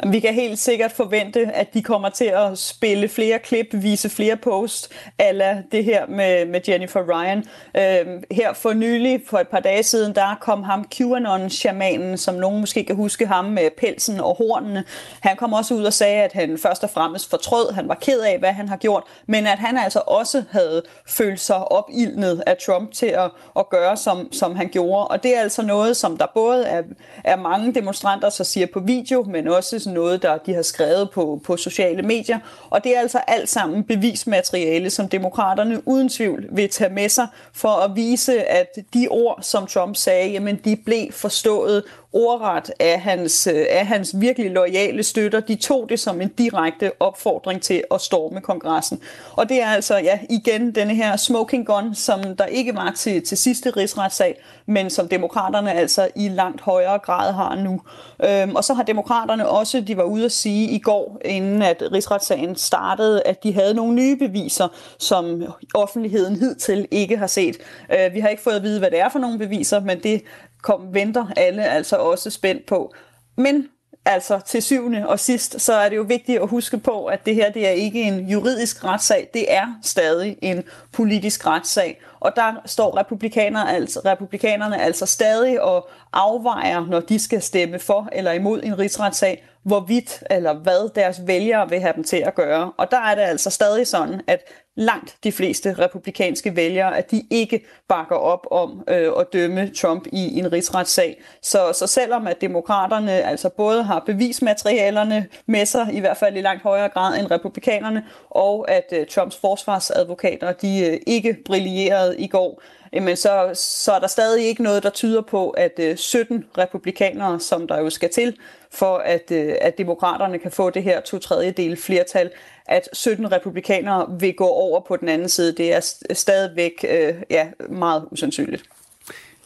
Vi 0.04 0.20
kan 0.20 0.34
helt 0.34 0.60
sikkert 0.60 0.91
forvente, 0.91 1.39
at 1.54 1.74
de 1.74 1.82
kommer 1.82 2.10
til 2.10 2.26
at 2.26 2.58
spille 2.58 3.10
flere 3.10 3.39
klip, 3.39 3.68
vise 3.72 4.10
flere 4.10 4.38
post, 4.38 4.91
ala 5.20 5.64
det 5.72 5.84
her 5.84 6.08
med, 6.08 6.46
med 6.46 6.62
Jennifer 6.68 7.02
Ryan. 7.10 7.38
Øh, 7.78 8.22
her 8.32 8.54
for 8.54 8.74
nylig, 8.74 9.22
for 9.28 9.38
et 9.38 9.48
par 9.48 9.60
dage 9.60 9.84
siden, 9.84 10.16
der 10.16 10.38
kom 10.41 10.64
ham 10.64 10.86
QAnon-shamanen, 10.96 12.18
som 12.18 12.36
nogen 12.36 12.60
måske 12.60 12.84
kan 12.84 12.96
huske 12.96 13.28
ham 13.28 13.46
med 13.46 13.70
pelsen 13.78 14.20
og 14.20 14.36
hornene. 14.36 14.84
Han 15.20 15.38
kom 15.38 15.54
også 15.54 15.74
ud 15.74 15.84
og 15.84 15.93
sagde, 15.93 16.24
at 16.24 16.34
han 16.34 16.58
først 16.58 16.84
og 16.84 16.89
fremmest 16.89 17.30
fortrød, 17.30 17.72
han 17.72 17.88
var 17.88 17.96
ked 17.96 18.20
af, 18.20 18.39
hvad 18.39 18.52
han 18.52 18.70
har 18.70 18.78
gjort, 18.78 19.04
men 19.28 19.48
at 19.48 19.60
han 19.60 19.78
altså 19.78 20.02
også 20.08 20.43
havde 20.52 20.82
følt 21.08 21.39
sig 21.39 21.72
opildnet 21.72 22.43
af 22.46 22.58
Trump 22.66 22.93
til 22.93 23.06
at, 23.06 23.32
at 23.60 23.70
gøre, 23.70 23.98
som, 23.98 24.34
som 24.34 24.56
han 24.56 24.70
gjorde. 24.70 25.08
Og 25.08 25.24
det 25.24 25.38
er 25.38 25.41
altså 25.41 25.62
noget, 25.62 25.98
som 25.98 26.18
der 26.18 26.26
både 26.34 26.66
er, 26.66 26.84
er 27.24 27.36
mange 27.36 27.74
demonstranter, 27.74 28.30
så 28.30 28.43
siger 28.43 28.68
på 28.74 28.80
video, 28.80 29.24
men 29.24 29.48
også 29.48 29.85
sådan 29.86 29.94
noget, 29.94 30.22
der 30.22 30.38
de 30.38 30.54
har 30.54 30.62
skrevet 30.62 31.10
på, 31.10 31.42
på 31.46 31.58
sociale 31.58 32.02
medier. 32.02 32.40
Og 32.70 32.84
det 32.84 32.96
er 32.96 33.00
altså 33.00 33.18
alt 33.28 33.50
sammen 33.50 33.84
bevismateriale, 33.84 34.90
som 34.90 35.10
demokraterne 35.10 35.88
uden 35.88 36.10
tvivl 36.10 36.46
vil 36.52 36.70
tage 36.70 36.94
med 36.94 37.10
sig 37.10 37.28
for 37.54 37.70
at 37.70 37.96
vise, 37.96 38.44
at 38.44 38.78
de 38.94 39.08
ord, 39.12 39.40
som 39.42 39.68
Trump 39.68 39.96
sagde, 39.96 40.30
jamen 40.30 40.56
de 40.66 40.76
blev 40.76 41.12
forstået 41.12 41.84
ordret 42.16 42.72
af 42.80 43.01
hans, 43.01 43.47
øh, 43.47 43.66
af 43.70 43.88
hans 43.88 44.16
virkelig 44.20 44.51
lojale 44.51 45.03
støtter. 45.03 45.39
De 45.39 45.55
tog 45.55 45.89
det 45.89 45.99
som 45.99 46.22
en 46.22 46.30
direkte 46.30 46.91
opfordring 46.99 47.61
til 47.61 47.84
at 47.91 48.01
storme 48.01 48.41
kongressen. 48.41 48.99
Og 49.32 49.49
det 49.49 49.61
er 49.61 49.68
altså 49.68 49.97
ja, 49.97 50.20
igen 50.30 50.76
denne 50.76 50.95
her 50.95 51.16
smoking 51.18 51.66
gun, 51.66 51.95
som 51.95 52.36
der 52.38 52.45
ikke 52.45 52.76
var 52.76 52.93
til, 52.97 53.26
til 53.26 53.38
sidste 53.38 53.70
rigsretssag, 53.70 54.41
men 54.66 54.89
som 54.89 55.07
demokraterne 55.07 55.74
altså 55.74 56.07
i 56.16 56.30
langt 56.30 56.61
højere 56.61 56.97
grad 56.97 57.34
har 57.34 57.55
nu. 57.55 57.82
Øhm, 58.24 58.55
og 58.55 58.63
så 58.63 58.74
har 58.74 58.84
demokraterne 58.84 59.49
også, 59.49 59.82
de 59.82 59.97
var 59.97 60.03
ude 60.03 60.26
at 60.26 60.32
sige 60.32 60.70
i 60.70 60.80
går, 60.80 61.22
inden 61.26 61.61
at 61.61 61.84
rigsretssagen 61.91 62.55
startede, 62.55 63.22
at 63.26 63.43
de 63.43 63.53
havde 63.53 63.74
nogle 63.74 63.95
nye 63.95 64.16
beviser, 64.16 64.68
som 64.99 65.43
offentligheden 65.74 66.36
hidtil 66.36 66.88
ikke 66.91 67.18
har 67.18 67.28
set. 67.28 67.57
Øh, 67.91 68.13
vi 68.13 68.20
har 68.20 68.28
ikke 68.28 68.43
fået 68.43 68.55
at 68.55 68.63
vide, 68.63 68.80
hvad 68.80 68.91
det 68.91 68.99
er 68.99 69.09
for 69.09 69.20
nogle 69.20 69.38
beviser, 69.38 69.80
men 69.80 70.03
det 70.03 70.22
kom, 70.66 70.93
venter 70.93 71.28
alle 71.38 71.63
altså 71.66 71.95
også 71.95 72.30
spændt 72.30 72.66
på. 72.66 72.93
Men 73.38 73.68
altså 74.05 74.39
til 74.45 74.61
syvende 74.61 75.07
og 75.07 75.20
sidst, 75.20 75.61
så 75.61 75.74
er 75.74 75.89
det 75.89 75.95
jo 75.95 76.01
vigtigt 76.01 76.41
at 76.41 76.47
huske 76.47 76.78
på, 76.78 77.05
at 77.05 77.26
det 77.26 77.36
her 77.36 77.51
det 77.51 77.68
er 77.68 77.72
ikke 77.72 78.01
en 78.01 78.30
juridisk 78.30 78.84
retssag, 78.84 79.30
det 79.34 79.53
er 79.53 79.80
stadig 79.84 80.38
en 80.41 80.63
politisk 80.93 81.47
retssag. 81.47 82.01
Og 82.26 82.36
der 82.36 82.53
står 82.65 82.97
republikanerne 82.97 83.71
altså, 83.71 83.99
republikanerne 84.05 84.82
altså 84.82 85.05
stadig 85.05 85.61
og 85.61 85.89
afvejer, 86.13 86.86
når 86.86 86.99
de 86.99 87.19
skal 87.19 87.41
stemme 87.41 87.80
for 87.80 88.09
eller 88.11 88.32
imod 88.32 88.63
en 88.63 88.80
rigsretssag, 88.80 89.43
hvorvidt 89.63 90.23
eller 90.30 90.53
hvad 90.53 90.89
deres 90.95 91.21
vælgere 91.28 91.69
vil 91.69 91.80
have 91.80 91.93
dem 91.95 92.03
til 92.03 92.17
at 92.17 92.36
gøre. 92.36 92.71
Og 92.78 92.91
der 92.91 92.99
er 92.99 93.15
det 93.15 93.21
altså 93.21 93.49
stadig 93.49 93.88
sådan, 93.88 94.21
at 94.28 94.39
langt 94.76 95.15
de 95.23 95.32
fleste 95.32 95.73
republikanske 95.73 96.55
vælgere, 96.55 96.97
at 96.97 97.11
de 97.11 97.23
ikke 97.30 97.65
bakker 97.88 98.15
op 98.15 98.47
om 98.51 98.84
øh, 98.88 99.11
at 99.19 99.28
dømme 99.34 99.71
Trump 99.76 100.07
i 100.11 100.39
en 100.39 100.51
rigsretssag. 100.51 101.21
Så, 101.41 101.73
så 101.73 101.88
selvom 101.88 102.28
at 102.28 102.41
demokraterne 102.41 103.11
altså 103.11 103.49
både 103.49 103.84
har 103.84 104.03
bevismaterialerne 104.05 105.28
med 105.45 105.65
sig, 105.65 105.89
i 105.93 105.99
hvert 105.99 106.17
fald 106.17 106.38
i 106.38 106.41
langt 106.41 106.63
højere 106.63 106.89
grad 106.89 107.19
end 107.19 107.32
republikanerne, 107.32 108.05
og 108.30 108.71
at 108.71 108.86
øh, 108.91 109.05
Trumps 109.07 109.38
forsvarsadvokater 109.38 110.51
de 110.51 110.89
øh, 110.89 110.97
ikke 111.07 111.38
brillerede 111.45 112.14
i 112.18 112.28
går, 112.28 112.61
jamen 112.93 113.16
så, 113.16 113.51
så 113.53 113.91
er 113.91 113.99
der 113.99 114.07
stadig 114.07 114.45
ikke 114.45 114.63
noget, 114.63 114.84
der 114.84 114.89
tyder 114.89 115.22
på, 115.22 115.49
at 115.49 115.80
øh, 115.80 115.97
17 115.97 116.45
republikanere, 116.57 117.39
som 117.39 117.68
der 117.68 117.80
jo 117.80 117.89
skal 117.89 118.09
til, 118.09 118.38
for 118.72 118.97
at, 118.97 119.32
øh, 119.32 119.53
at 119.61 119.78
demokraterne 119.78 120.39
kan 120.39 120.51
få 120.51 120.70
det 120.70 120.84
her 120.84 121.01
to 121.01 121.20
tredjedel 121.20 121.78
flertal, 121.78 122.32
at 122.66 122.89
17 122.93 123.32
republikanere 123.32 124.20
vil 124.20 124.34
gå 124.34 124.47
over 124.47 124.80
på 124.80 124.95
den 124.95 125.09
anden 125.09 125.30
side. 125.30 125.51
Det 125.57 125.74
er 125.74 125.95
stadigvæk 126.13 126.86
øh, 126.89 127.13
ja, 127.30 127.47
meget 127.70 128.05
usandsynligt. 128.11 128.63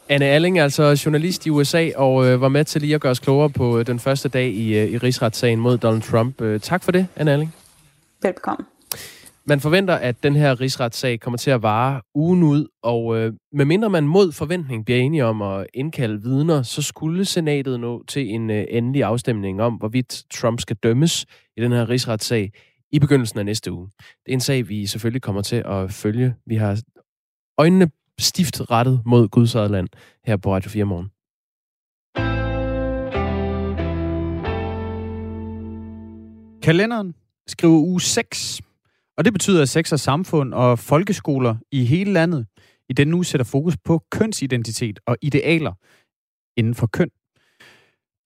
Anne 0.09 0.25
Alling, 0.25 0.59
altså 0.59 1.01
journalist 1.05 1.45
i 1.45 1.49
USA, 1.49 1.89
og 1.95 2.25
øh, 2.25 2.41
var 2.41 2.49
med 2.49 2.65
til 2.65 2.81
lige 2.81 2.95
at 2.95 3.01
gøre 3.01 3.11
os 3.11 3.19
klogere 3.19 3.49
på 3.49 3.79
øh, 3.79 3.87
den 3.87 3.99
første 3.99 4.29
dag 4.29 4.47
i, 4.47 4.77
øh, 4.77 4.89
i 4.89 4.97
rigsretssagen 4.97 5.59
mod 5.59 5.77
Donald 5.77 6.01
Trump. 6.01 6.41
Øh, 6.41 6.59
tak 6.59 6.83
for 6.83 6.91
det, 6.91 7.07
Anne 7.15 7.31
Alling. 7.31 7.55
Velbekomme. 8.21 8.65
Man 9.45 9.59
forventer, 9.59 9.95
at 9.95 10.23
den 10.23 10.35
her 10.35 10.61
rigsretssag 10.61 11.19
kommer 11.19 11.37
til 11.37 11.51
at 11.51 11.61
vare 11.61 12.01
ugen 12.15 12.43
ud, 12.43 12.67
og 12.83 13.17
øh, 13.17 13.33
medmindre 13.51 13.89
man 13.89 14.07
mod 14.07 14.31
forventning 14.31 14.85
bliver 14.85 14.99
enige 14.99 15.25
om 15.25 15.41
at 15.41 15.67
indkalde 15.73 16.21
vidner, 16.21 16.61
så 16.61 16.81
skulle 16.81 17.25
senatet 17.25 17.79
nå 17.79 18.03
til 18.03 18.29
en 18.29 18.49
øh, 18.49 18.65
endelig 18.69 19.03
afstemning 19.03 19.61
om, 19.61 19.73
hvorvidt 19.73 20.23
Trump 20.33 20.59
skal 20.59 20.75
dømmes 20.75 21.25
i 21.57 21.61
den 21.61 21.71
her 21.71 21.89
rigsretssag 21.89 22.51
i 22.91 22.99
begyndelsen 22.99 23.39
af 23.39 23.45
næste 23.45 23.71
uge. 23.71 23.89
Det 23.97 24.31
er 24.31 24.33
en 24.33 24.39
sag, 24.39 24.69
vi 24.69 24.85
selvfølgelig 24.85 25.21
kommer 25.21 25.41
til 25.41 25.63
at 25.65 25.91
følge. 25.91 26.35
Vi 26.45 26.55
har 26.55 26.81
øjnene 27.57 27.89
stift 28.19 28.71
rettet 28.71 29.01
mod 29.05 29.27
Guds 29.27 29.53
land 29.53 29.87
her 30.25 30.37
på 30.37 30.53
Radio 30.53 30.69
4 30.69 30.85
morgen. 30.85 31.09
Kalenderen 36.61 37.15
skriver 37.47 37.79
uge 37.79 38.01
6, 38.01 38.61
og 39.19 39.25
det 39.25 39.33
betyder, 39.33 39.61
at 39.61 39.69
sex 39.69 39.91
og 39.91 39.99
samfund 39.99 40.53
og 40.53 40.79
folkeskoler 40.79 41.55
i 41.71 41.83
hele 41.83 42.13
landet 42.13 42.45
i 42.89 42.93
den 42.93 43.07
nu 43.07 43.23
sætter 43.23 43.45
fokus 43.45 43.77
på 43.85 44.03
kønsidentitet 44.11 44.99
og 45.07 45.17
idealer 45.21 45.73
inden 46.57 46.75
for 46.75 46.87
køn. 46.87 47.09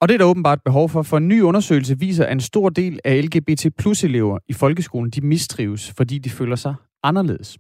Og 0.02 0.10
det 0.10 0.14
er 0.14 0.18
der 0.18 0.26
åbenbart 0.26 0.60
behov 0.66 0.90
for, 0.90 1.02
for 1.02 1.18
en 1.18 1.28
ny 1.28 1.42
undersøgelse 1.42 2.00
viser, 2.00 2.26
at 2.26 2.32
en 2.32 2.42
stor 2.42 2.70
del 2.70 3.00
af 3.04 3.26
LGBT 3.26 3.66
plus 3.78 4.04
elever 4.04 4.40
i 4.48 4.54
folkeskolen, 4.54 5.10
de 5.10 5.22
mistrives, 5.22 5.94
fordi 5.98 6.18
de 6.18 6.30
føler 6.30 6.56
sig 6.56 6.76
anderledes. 7.04 7.58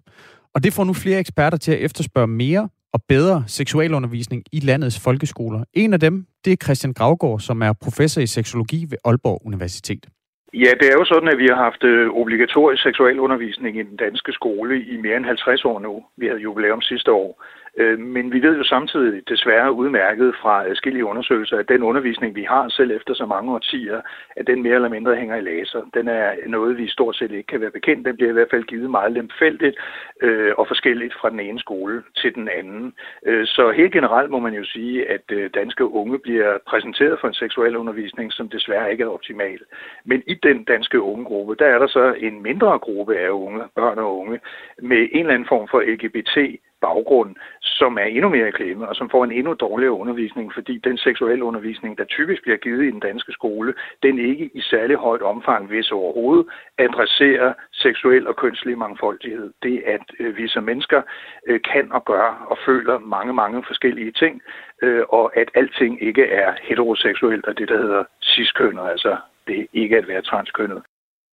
Og 0.55 0.63
det 0.63 0.73
får 0.73 0.83
nu 0.83 0.93
flere 0.93 1.19
eksperter 1.19 1.57
til 1.57 1.71
at 1.71 1.79
efterspørge 1.79 2.27
mere 2.27 2.69
og 2.93 3.03
bedre 3.07 3.43
seksualundervisning 3.47 4.43
i 4.51 4.59
landets 4.59 4.99
folkeskoler. 4.99 5.63
En 5.73 5.93
af 5.93 5.99
dem, 5.99 6.25
det 6.45 6.53
er 6.53 6.57
Christian 6.63 6.93
Gravgaard, 6.93 7.39
som 7.39 7.61
er 7.61 7.73
professor 7.73 8.21
i 8.21 8.27
seksologi 8.27 8.85
ved 8.89 8.97
Aalborg 9.05 9.41
Universitet. 9.45 10.07
Ja, 10.53 10.71
det 10.79 10.87
er 10.87 10.97
jo 10.99 11.05
sådan, 11.05 11.29
at 11.29 11.37
vi 11.37 11.47
har 11.47 11.55
haft 11.55 11.83
øh, 11.83 12.09
obligatorisk 12.09 12.83
seksualundervisning 12.83 13.77
i 13.77 13.83
den 13.83 13.97
danske 13.97 14.31
skole 14.31 14.83
i 14.83 14.97
mere 14.97 15.17
end 15.17 15.25
50 15.25 15.65
år 15.65 15.79
nu. 15.79 16.03
Vi 16.17 16.27
havde 16.27 16.39
jubilæum 16.41 16.81
sidste 16.81 17.11
år. 17.11 17.43
Øh, 17.77 17.99
men 17.99 18.33
vi 18.33 18.41
ved 18.41 18.57
jo 18.57 18.63
samtidig 18.63 19.29
desværre 19.29 19.71
udmærket 19.71 20.35
fra 20.41 20.67
forskellige 20.67 21.05
undersøgelser, 21.05 21.57
at 21.57 21.69
den 21.69 21.83
undervisning, 21.83 22.35
vi 22.35 22.43
har 22.43 22.69
selv 22.69 22.91
efter 22.91 23.13
så 23.13 23.25
mange 23.25 23.51
årtier, 23.53 24.01
at 24.35 24.47
den 24.47 24.63
mere 24.63 24.75
eller 24.75 24.89
mindre 24.89 25.15
hænger 25.15 25.35
i 25.35 25.41
laser. 25.41 25.81
Den 25.93 26.07
er 26.07 26.47
noget, 26.47 26.77
vi 26.77 26.87
stort 26.87 27.15
set 27.15 27.31
ikke 27.31 27.47
kan 27.47 27.61
være 27.61 27.71
bekendt. 27.71 28.05
Den 28.05 28.15
bliver 28.15 28.29
i 28.29 28.33
hvert 28.33 28.49
fald 28.51 28.63
givet 28.63 28.89
meget 28.89 29.11
lemfældigt 29.11 29.77
øh, 30.21 30.51
og 30.57 30.67
forskelligt 30.67 31.13
fra 31.21 31.29
den 31.29 31.39
ene 31.39 31.59
skole 31.59 32.03
til 32.17 32.35
den 32.35 32.49
anden. 32.49 32.93
Øh, 33.25 33.45
så 33.45 33.71
helt 33.71 33.93
generelt 33.93 34.31
må 34.31 34.39
man 34.39 34.53
jo 34.53 34.63
sige, 34.63 35.09
at 35.09 35.53
danske 35.53 35.85
unge 35.85 36.19
bliver 36.19 36.57
præsenteret 36.67 37.19
for 37.19 37.27
en 37.27 37.33
seksuel 37.33 37.75
undervisning, 37.75 38.33
som 38.33 38.49
desværre 38.49 38.91
ikke 38.91 39.03
er 39.03 39.07
optimal. 39.07 39.59
Men 40.05 40.23
i 40.27 40.33
den 40.33 40.63
danske 40.63 41.01
ungegruppe, 41.01 41.55
der 41.55 41.65
er 41.65 41.79
der 41.79 41.87
så 41.87 42.13
en 42.17 42.43
mindre 42.43 42.79
gruppe 42.79 43.17
af 43.17 43.29
unge, 43.29 43.63
børn 43.75 43.97
og 43.97 44.19
unge, 44.19 44.39
med 44.81 45.07
en 45.11 45.19
eller 45.19 45.33
anden 45.33 45.47
form 45.47 45.67
for 45.71 45.79
LGBT 45.81 46.59
baggrund, 46.87 47.35
som 47.61 47.97
er 47.97 48.07
endnu 48.15 48.29
mere 48.29 48.47
i 48.47 48.57
klemme, 48.59 48.89
og 48.89 48.95
som 48.95 49.09
får 49.09 49.23
en 49.23 49.31
endnu 49.31 49.53
dårligere 49.53 49.99
undervisning, 50.01 50.53
fordi 50.53 50.77
den 50.77 50.97
seksuelle 50.97 51.43
undervisning, 51.43 51.97
der 51.97 52.03
typisk 52.03 52.41
bliver 52.43 52.57
givet 52.57 52.83
i 52.85 52.91
den 52.91 52.99
danske 52.99 53.31
skole, 53.31 53.73
den 54.03 54.19
ikke 54.19 54.49
i 54.53 54.61
særlig 54.61 54.97
højt 54.97 55.21
omfang, 55.21 55.67
hvis 55.67 55.91
overhovedet, 55.91 56.45
adresserer 56.77 57.53
seksuel 57.71 58.27
og 58.27 58.35
kønslig 58.35 58.77
mangfoldighed. 58.77 59.53
Det, 59.63 59.83
at 59.85 60.05
øh, 60.19 60.37
vi 60.37 60.47
som 60.47 60.63
mennesker 60.63 61.01
øh, 61.47 61.59
kan 61.71 61.91
og 61.91 62.05
gør 62.05 62.27
og 62.51 62.57
føler 62.65 62.99
mange, 62.99 63.33
mange 63.33 63.63
forskellige 63.67 64.11
ting, 64.11 64.41
øh, 64.81 65.03
og 65.09 65.37
at 65.37 65.51
alting 65.55 66.01
ikke 66.01 66.25
er 66.25 66.53
heteroseksuelt 66.61 67.45
og 67.45 67.57
det, 67.57 67.69
der 67.69 67.77
hedder 67.77 68.03
ciskønnet, 68.23 68.89
altså 68.89 69.17
det 69.47 69.67
ikke 69.73 69.97
at 69.97 70.07
være 70.07 70.21
transkønnet. 70.21 70.83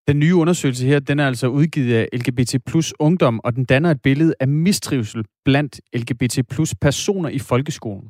Den 0.07 0.19
nye 0.19 0.35
undersøgelse 0.35 0.87
her, 0.87 0.99
den 0.99 1.19
er 1.19 1.27
altså 1.27 1.47
udgivet 1.47 1.95
af 1.95 2.07
LGBT 2.13 2.55
plus 2.65 2.93
ungdom, 2.99 3.39
og 3.43 3.55
den 3.55 3.65
danner 3.65 3.91
et 3.91 4.01
billede 4.01 4.33
af 4.39 4.47
mistrivsel 4.47 5.25
blandt 5.45 5.81
LGBT 5.95 6.39
plus 6.49 6.75
personer 6.75 7.29
i 7.29 7.39
folkeskolen. 7.39 8.09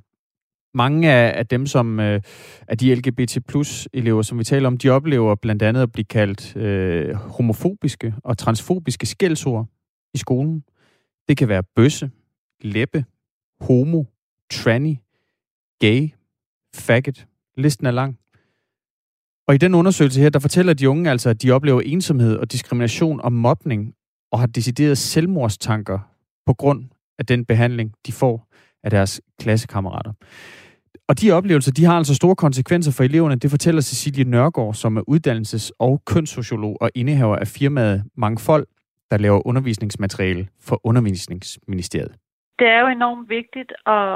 Mange 0.73 1.11
af, 1.11 1.47
dem, 1.47 1.65
som 1.65 1.99
øh, 1.99 2.21
af 2.67 2.77
de 2.77 2.95
LGBT 2.95 3.37
plus 3.47 3.87
elever, 3.93 4.21
som 4.21 4.39
vi 4.39 4.43
taler 4.43 4.67
om, 4.67 4.77
de 4.77 4.89
oplever 4.89 5.35
blandt 5.35 5.61
andet 5.61 5.81
at 5.81 5.91
blive 5.91 6.05
kaldt 6.05 6.55
øh, 6.55 7.13
homofobiske 7.13 8.13
og 8.23 8.37
transfobiske 8.37 9.05
skældsord 9.05 9.67
i 10.13 10.17
skolen. 10.17 10.63
Det 11.27 11.37
kan 11.37 11.47
være 11.47 11.63
bøsse, 11.75 12.11
læppe, 12.61 13.05
homo, 13.61 14.03
tranny, 14.51 14.95
gay, 15.79 16.09
faggot. 16.75 17.27
Listen 17.57 17.85
er 17.85 17.91
lang. 17.91 18.20
Og 19.51 19.55
i 19.55 19.57
den 19.57 19.75
undersøgelse 19.75 20.21
her, 20.21 20.29
der 20.29 20.39
fortæller 20.39 20.73
de 20.73 20.89
unge 20.89 21.11
altså, 21.11 21.29
at 21.29 21.41
de 21.41 21.51
oplever 21.51 21.81
ensomhed 21.81 22.35
og 22.35 22.51
diskrimination 22.51 23.21
og 23.21 23.33
mobning, 23.33 23.93
og 24.31 24.39
har 24.39 24.47
decideret 24.47 24.97
selvmordstanker 24.97 25.99
på 26.45 26.53
grund 26.53 26.83
af 27.19 27.25
den 27.25 27.45
behandling, 27.45 27.91
de 28.07 28.11
får 28.11 28.47
af 28.83 28.89
deres 28.89 29.21
klassekammerater. 29.39 30.13
Og 31.07 31.21
de 31.21 31.31
oplevelser, 31.31 31.71
de 31.71 31.85
har 31.85 31.97
altså 31.97 32.15
store 32.15 32.35
konsekvenser 32.35 32.91
for 32.91 33.03
eleverne. 33.03 33.35
Det 33.35 33.49
fortæller 33.49 33.81
Cecilie 33.81 34.23
Nørgaard, 34.23 34.73
som 34.73 34.97
er 34.97 35.01
uddannelses- 35.09 35.71
og 35.79 36.01
kønssociolog 36.05 36.77
og 36.81 36.91
indehaver 36.95 37.35
af 37.35 37.47
firmaet 37.47 38.03
Mangfold, 38.17 38.67
der 39.11 39.17
laver 39.17 39.47
undervisningsmateriale 39.47 40.47
for 40.59 40.81
Undervisningsministeriet. 40.83 42.11
Det 42.62 42.70
er 42.70 42.80
jo 42.80 42.88
enormt 42.88 43.30
vigtigt 43.30 43.72
at, 43.86 44.16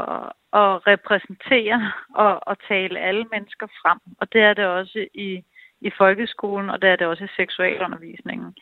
at 0.62 0.88
repræsentere 0.92 1.92
og 2.16 2.52
at 2.52 2.58
tale 2.68 3.00
alle 3.00 3.26
mennesker 3.32 3.68
frem. 3.82 4.00
Og 4.20 4.34
det 4.34 4.42
er 4.42 4.54
det 4.54 4.66
også 4.66 5.08
i, 5.14 5.44
i 5.82 5.92
folkeskolen, 5.98 6.70
og 6.70 6.82
det 6.82 6.90
er 6.90 6.96
det 6.96 7.08
også 7.08 7.24
i 7.24 7.36
seksualundervisningen. 7.36 8.56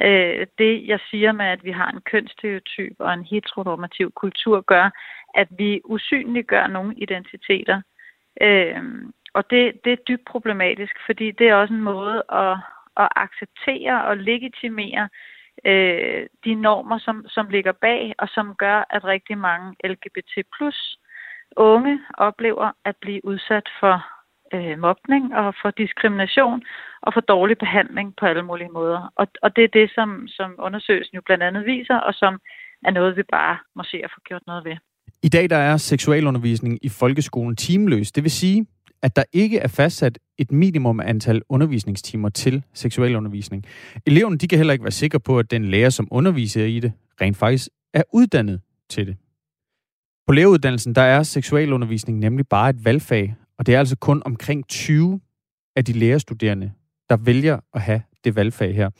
Øh, 0.00 0.46
det, 0.58 0.86
jeg 0.86 1.00
siger 1.10 1.32
med, 1.32 1.46
at 1.46 1.64
vi 1.64 1.70
har 1.70 1.90
en 1.90 2.00
kønsstereotyp 2.00 2.96
og 2.98 3.14
en 3.14 3.24
heteronormativ 3.24 4.12
kultur, 4.12 4.60
gør, 4.60 4.90
at 5.34 5.48
vi 5.58 5.80
usynliggør 5.84 6.66
nogle 6.66 6.94
identiteter. 6.94 7.82
Øh, 8.40 8.82
og 9.34 9.50
det, 9.50 9.84
det 9.84 9.92
er 9.92 10.06
dybt 10.08 10.24
problematisk, 10.24 10.96
fordi 11.06 11.30
det 11.30 11.48
er 11.48 11.54
også 11.54 11.74
en 11.74 11.80
måde 11.80 12.22
at, 12.32 12.56
at 12.96 13.08
acceptere 13.16 14.04
og 14.04 14.16
legitimere 14.16 15.02
øh, 15.02 15.35
Øh, 15.64 16.26
de 16.44 16.54
normer, 16.54 16.98
som, 16.98 17.24
som 17.28 17.48
ligger 17.48 17.72
bag, 17.72 18.14
og 18.18 18.28
som 18.28 18.54
gør, 18.54 18.84
at 18.90 19.04
rigtig 19.04 19.38
mange 19.38 19.74
LGBT 19.84 20.32
plus 20.56 20.98
unge 21.56 22.00
oplever 22.18 22.70
at 22.84 22.96
blive 22.96 23.24
udsat 23.24 23.68
for 23.80 23.96
øh, 24.54 24.78
mobning 24.78 25.34
og 25.36 25.54
for 25.62 25.70
diskrimination 25.70 26.62
og 27.02 27.14
for 27.14 27.20
dårlig 27.20 27.58
behandling 27.58 28.14
på 28.16 28.26
alle 28.26 28.42
mulige 28.42 28.68
måder. 28.68 29.12
Og, 29.16 29.26
og 29.42 29.56
det 29.56 29.64
er 29.64 29.68
det, 29.68 29.90
som, 29.94 30.28
som 30.28 30.54
undersøgelsen 30.58 31.14
jo 31.14 31.22
blandt 31.26 31.42
andet 31.44 31.66
viser, 31.66 31.96
og 31.96 32.14
som 32.14 32.38
er 32.84 32.90
noget, 32.90 33.16
vi 33.16 33.22
bare 33.22 33.58
må 33.76 33.82
se 33.82 33.96
at 34.04 34.10
få 34.14 34.20
gjort 34.28 34.42
noget 34.46 34.64
ved. 34.64 34.76
I 35.22 35.28
dag 35.28 35.50
der 35.50 35.56
er 35.56 35.76
seksualundervisning 35.76 36.78
i 36.82 36.88
folkeskolen 36.88 37.56
timeløs. 37.56 38.12
Det 38.12 38.22
vil 38.22 38.30
sige, 38.30 38.66
at 39.02 39.16
der 39.16 39.24
ikke 39.32 39.58
er 39.58 39.68
fastsat 39.68 40.18
et 40.38 40.52
minimum 40.52 41.00
antal 41.00 41.42
undervisningstimer 41.48 42.28
til 42.28 42.62
seksualundervisning. 42.74 43.64
Eleverne 44.06 44.38
de 44.38 44.48
kan 44.48 44.58
heller 44.58 44.72
ikke 44.72 44.84
være 44.84 44.90
sikre 44.90 45.20
på, 45.20 45.38
at 45.38 45.50
den 45.50 45.64
lærer, 45.64 45.90
som 45.90 46.08
underviser 46.10 46.64
i 46.64 46.80
det, 46.80 46.92
rent 47.20 47.36
faktisk 47.36 47.68
er 47.94 48.02
uddannet 48.12 48.60
til 48.90 49.06
det. 49.06 49.16
På 50.26 50.32
læreruddannelsen 50.32 50.94
der 50.94 51.02
er 51.02 51.22
seksualundervisning 51.22 52.18
nemlig 52.18 52.48
bare 52.48 52.70
et 52.70 52.84
valgfag, 52.84 53.34
og 53.58 53.66
det 53.66 53.74
er 53.74 53.78
altså 53.78 53.96
kun 53.96 54.22
omkring 54.24 54.68
20 54.68 55.20
af 55.76 55.84
de 55.84 55.92
lærerstuderende, 55.92 56.72
der 57.08 57.16
vælger 57.16 57.58
at 57.74 57.80
have 57.80 58.02
det 58.24 58.36
valgfag 58.36 58.74
her. 58.74 58.90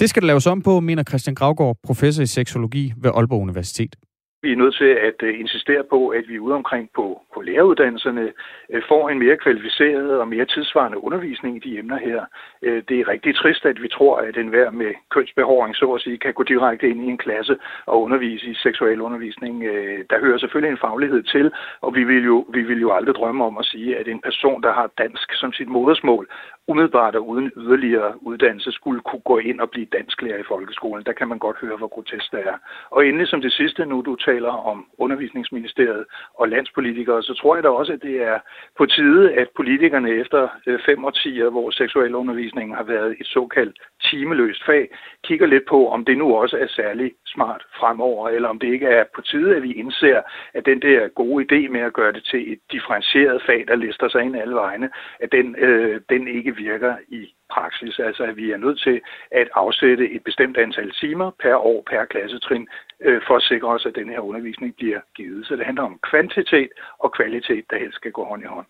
Det 0.00 0.10
skal 0.10 0.22
der 0.22 0.26
laves 0.26 0.46
om 0.46 0.62
på, 0.62 0.80
mener 0.80 1.02
Christian 1.02 1.34
Gravgaard, 1.34 1.76
professor 1.82 2.22
i 2.22 2.26
seksologi 2.26 2.92
ved 2.96 3.10
Aalborg 3.14 3.42
Universitet. 3.42 3.96
Vi 4.42 4.52
er 4.52 4.56
nødt 4.56 4.74
til 4.74 4.92
at 5.08 5.22
øh, 5.22 5.40
insistere 5.40 5.84
på, 5.84 6.08
at 6.08 6.24
vi 6.28 6.38
ude 6.38 6.54
omkring 6.54 6.90
på, 6.94 7.22
på 7.34 7.40
læreruddannelserne 7.40 8.32
øh, 8.70 8.82
får 8.88 9.08
en 9.08 9.18
mere 9.18 9.36
kvalificeret 9.36 10.20
og 10.20 10.28
mere 10.28 10.44
tidsvarende 10.44 11.04
undervisning 11.04 11.56
i 11.56 11.68
de 11.68 11.78
emner 11.78 11.98
her. 11.98 12.24
Øh, 12.62 12.82
det 12.88 13.00
er 13.00 13.08
rigtig 13.08 13.36
trist, 13.36 13.66
at 13.66 13.82
vi 13.82 13.88
tror, 13.88 14.16
at 14.16 14.36
enhver 14.36 14.70
med 14.70 14.94
kønsbehåring, 15.10 15.76
så 15.76 15.92
at 15.92 16.00
sige, 16.00 16.18
kan 16.18 16.34
gå 16.34 16.42
direkte 16.42 16.88
ind 16.90 17.04
i 17.04 17.08
en 17.08 17.18
klasse 17.18 17.56
og 17.86 18.02
undervise 18.02 18.46
i 18.46 18.54
seksuel 18.54 19.00
undervisning. 19.00 19.64
Der 20.10 20.20
hører 20.20 20.38
selvfølgelig 20.38 20.72
en 20.72 20.84
faglighed 20.86 21.22
til, 21.22 21.52
og 21.80 21.94
vi 21.94 22.04
vil, 22.04 22.24
jo, 22.24 22.46
vi 22.52 22.62
vil 22.62 22.80
jo 22.80 22.92
aldrig 22.92 23.14
drømme 23.14 23.44
om 23.44 23.58
at 23.58 23.64
sige, 23.64 23.96
at 23.96 24.08
en 24.08 24.20
person, 24.20 24.62
der 24.62 24.72
har 24.72 24.90
dansk 24.98 25.34
som 25.34 25.52
sit 25.52 25.68
modersmål, 25.68 26.28
umiddelbart 26.68 27.16
og 27.16 27.28
uden 27.28 27.52
yderligere 27.56 28.22
uddannelse 28.22 28.72
skulle 28.72 29.00
kunne 29.00 29.20
gå 29.20 29.38
ind 29.38 29.60
og 29.60 29.70
blive 29.70 29.86
dansklærer 29.86 30.38
i 30.38 30.48
folkeskolen. 30.48 31.04
Der 31.06 31.12
kan 31.12 31.28
man 31.28 31.38
godt 31.38 31.56
høre, 31.60 31.76
hvor 31.76 31.88
grotesk 31.88 32.32
det 32.32 32.40
er. 32.40 32.56
Og 32.90 33.06
endelig 33.06 33.28
som 33.28 33.40
det 33.40 33.52
sidste, 33.52 33.86
nu 33.86 34.00
du 34.00 34.16
taler 34.16 34.48
om 34.48 34.86
undervisningsministeriet 34.98 36.04
og 36.34 36.48
landspolitikere, 36.48 37.22
så 37.22 37.34
tror 37.34 37.54
jeg 37.54 37.64
da 37.64 37.68
også, 37.68 37.92
at 37.92 38.02
det 38.02 38.22
er 38.22 38.38
på 38.78 38.86
tide, 38.86 39.32
at 39.32 39.48
politikerne 39.56 40.10
efter 40.10 40.48
øh, 40.66 40.80
fem 40.86 41.04
årtier, 41.04 41.48
hvor 41.50 41.70
seksuel 41.70 42.14
undervisning 42.14 42.76
har 42.76 42.84
været 42.84 43.16
et 43.20 43.26
såkaldt 43.26 43.78
timeløst 44.04 44.64
fag, 44.66 44.88
kigger 45.24 45.46
lidt 45.46 45.66
på, 45.68 45.88
om 45.88 46.04
det 46.04 46.18
nu 46.18 46.36
også 46.36 46.56
er 46.56 46.66
særlig 46.66 47.12
smart 47.34 47.62
fremover, 47.78 48.28
eller 48.28 48.48
om 48.48 48.58
det 48.58 48.72
ikke 48.72 48.86
er 48.86 49.04
på 49.14 49.20
tide, 49.20 49.56
at 49.56 49.62
vi 49.62 49.72
indser, 49.72 50.22
at 50.54 50.66
den 50.66 50.82
der 50.82 51.08
gode 51.08 51.44
idé 51.44 51.68
med 51.72 51.80
at 51.80 51.92
gøre 51.92 52.12
det 52.12 52.24
til 52.24 52.52
et 52.52 52.60
differentieret 52.72 53.42
fag, 53.46 53.64
der 53.68 53.76
lister 53.76 54.08
sig 54.08 54.22
ind 54.22 54.36
alle 54.36 54.54
vegne, 54.54 54.90
at 55.20 55.32
den, 55.32 55.56
øh, 55.56 56.00
den 56.08 56.28
ikke 56.28 56.56
virker 56.56 56.94
i 57.08 57.34
praksis. 57.50 57.98
Altså 57.98 58.22
at 58.24 58.36
vi 58.36 58.50
er 58.50 58.56
nødt 58.56 58.80
til 58.80 59.00
at 59.30 59.48
afsætte 59.54 60.04
et 60.10 60.22
bestemt 60.24 60.56
antal 60.56 60.90
timer 61.02 61.30
per 61.42 61.56
år 61.56 61.82
per 61.90 62.04
klassetrin 62.04 62.68
øh, 63.00 63.20
for 63.26 63.36
at 63.36 63.42
sikre 63.42 63.68
os, 63.68 63.86
at 63.86 63.94
den 63.94 64.08
her 64.08 64.20
undervisning 64.20 64.76
bliver 64.76 65.00
givet. 65.16 65.46
Så 65.46 65.56
det 65.56 65.66
handler 65.66 65.84
om 65.90 65.98
kvantitet 66.10 66.70
og 66.98 67.12
kvalitet, 67.12 67.64
der 67.70 67.78
helst 67.78 67.96
skal 67.96 68.12
gå 68.12 68.24
hånd 68.24 68.42
i 68.42 68.46
hånd. 68.46 68.66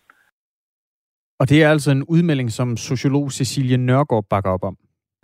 Og 1.39 1.49
det 1.49 1.63
er 1.63 1.69
altså 1.69 1.91
en 1.91 2.03
udmelding, 2.03 2.51
som 2.51 2.77
sociolog 2.77 3.31
Cecilie 3.31 3.77
Nørgaard 3.77 4.25
bakker 4.29 4.51
op 4.51 4.63
om. 4.63 4.77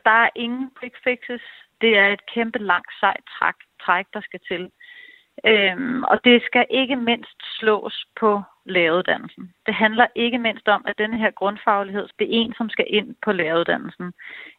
Der 0.04 0.18
er 0.26 0.30
ingen 0.36 0.70
quick 0.80 0.96
fixes. 1.04 1.42
Det 1.82 1.98
er 1.98 2.08
et 2.08 2.26
kæmpe 2.34 2.60
langt 2.60 2.92
sejt 3.00 3.24
træk, 3.38 3.56
træk 3.86 4.06
der 4.14 4.22
skal 4.22 4.40
til. 4.48 4.72
Øhm, 5.46 6.04
og 6.04 6.24
det 6.24 6.44
skal 6.44 6.66
ikke 6.70 6.96
mindst 6.96 7.40
slås 7.60 8.06
på 8.20 8.42
læreruddannelsen. 8.66 9.54
Det 9.66 9.74
handler 9.74 10.08
ikke 10.16 10.38
mindst 10.38 10.68
om, 10.68 10.86
at 10.88 10.98
denne 10.98 11.18
her 11.18 11.32
grundfaglighed, 11.32 12.08
det 12.20 12.26
er 12.26 12.42
en, 12.42 12.54
som 12.58 12.70
skal 12.70 12.86
ind 12.90 13.16
på 13.26 13.32
læreruddannelsen. 13.32 14.14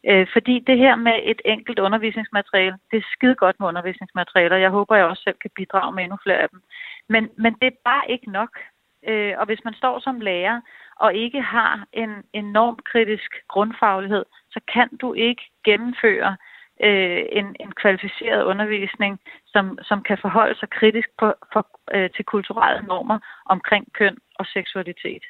Øh, 0.09 0.27
fordi 0.33 0.59
det 0.67 0.77
her 0.77 0.95
med 0.95 1.19
et 1.23 1.41
enkelt 1.45 1.79
undervisningsmateriale, 1.79 2.77
det 2.91 2.97
er 2.97 3.11
skide 3.13 3.35
godt 3.35 3.59
med 3.59 3.67
undervisningsmaterialer. 3.67 4.57
Jeg 4.57 4.69
håber, 4.69 4.95
jeg 4.95 5.05
også 5.05 5.23
selv 5.23 5.37
kan 5.41 5.51
bidrage 5.55 5.91
med 5.95 6.03
endnu 6.03 6.17
flere 6.23 6.37
af 6.37 6.49
dem. 6.49 6.61
Men, 7.09 7.29
men 7.37 7.53
det 7.53 7.67
er 7.67 7.81
bare 7.85 8.11
ikke 8.11 8.31
nok. 8.31 8.59
Øh, 9.07 9.33
og 9.37 9.45
hvis 9.45 9.63
man 9.63 9.73
står 9.73 9.99
som 9.99 10.19
lærer 10.19 10.61
og 10.95 11.13
ikke 11.13 11.41
har 11.41 11.85
en 11.93 12.23
enorm 12.33 12.79
kritisk 12.85 13.31
grundfaglighed, 13.47 14.25
så 14.51 14.59
kan 14.73 14.89
du 15.01 15.13
ikke 15.13 15.41
gennemføre 15.65 16.31
øh, 16.31 16.50
Øh, 16.87 17.21
en, 17.39 17.47
en 17.63 17.71
kvalificeret 17.81 18.43
undervisning, 18.43 19.19
som, 19.53 19.77
som 19.89 20.03
kan 20.07 20.17
forholde 20.21 20.55
sig 20.59 20.69
kritisk 20.69 21.09
på, 21.19 21.27
for, 21.53 21.63
øh, 21.95 22.09
til 22.15 22.25
kulturelle 22.25 22.87
normer 22.87 23.19
omkring 23.45 23.85
køn 23.99 24.15
og 24.39 24.45
seksualitet. 24.45 25.23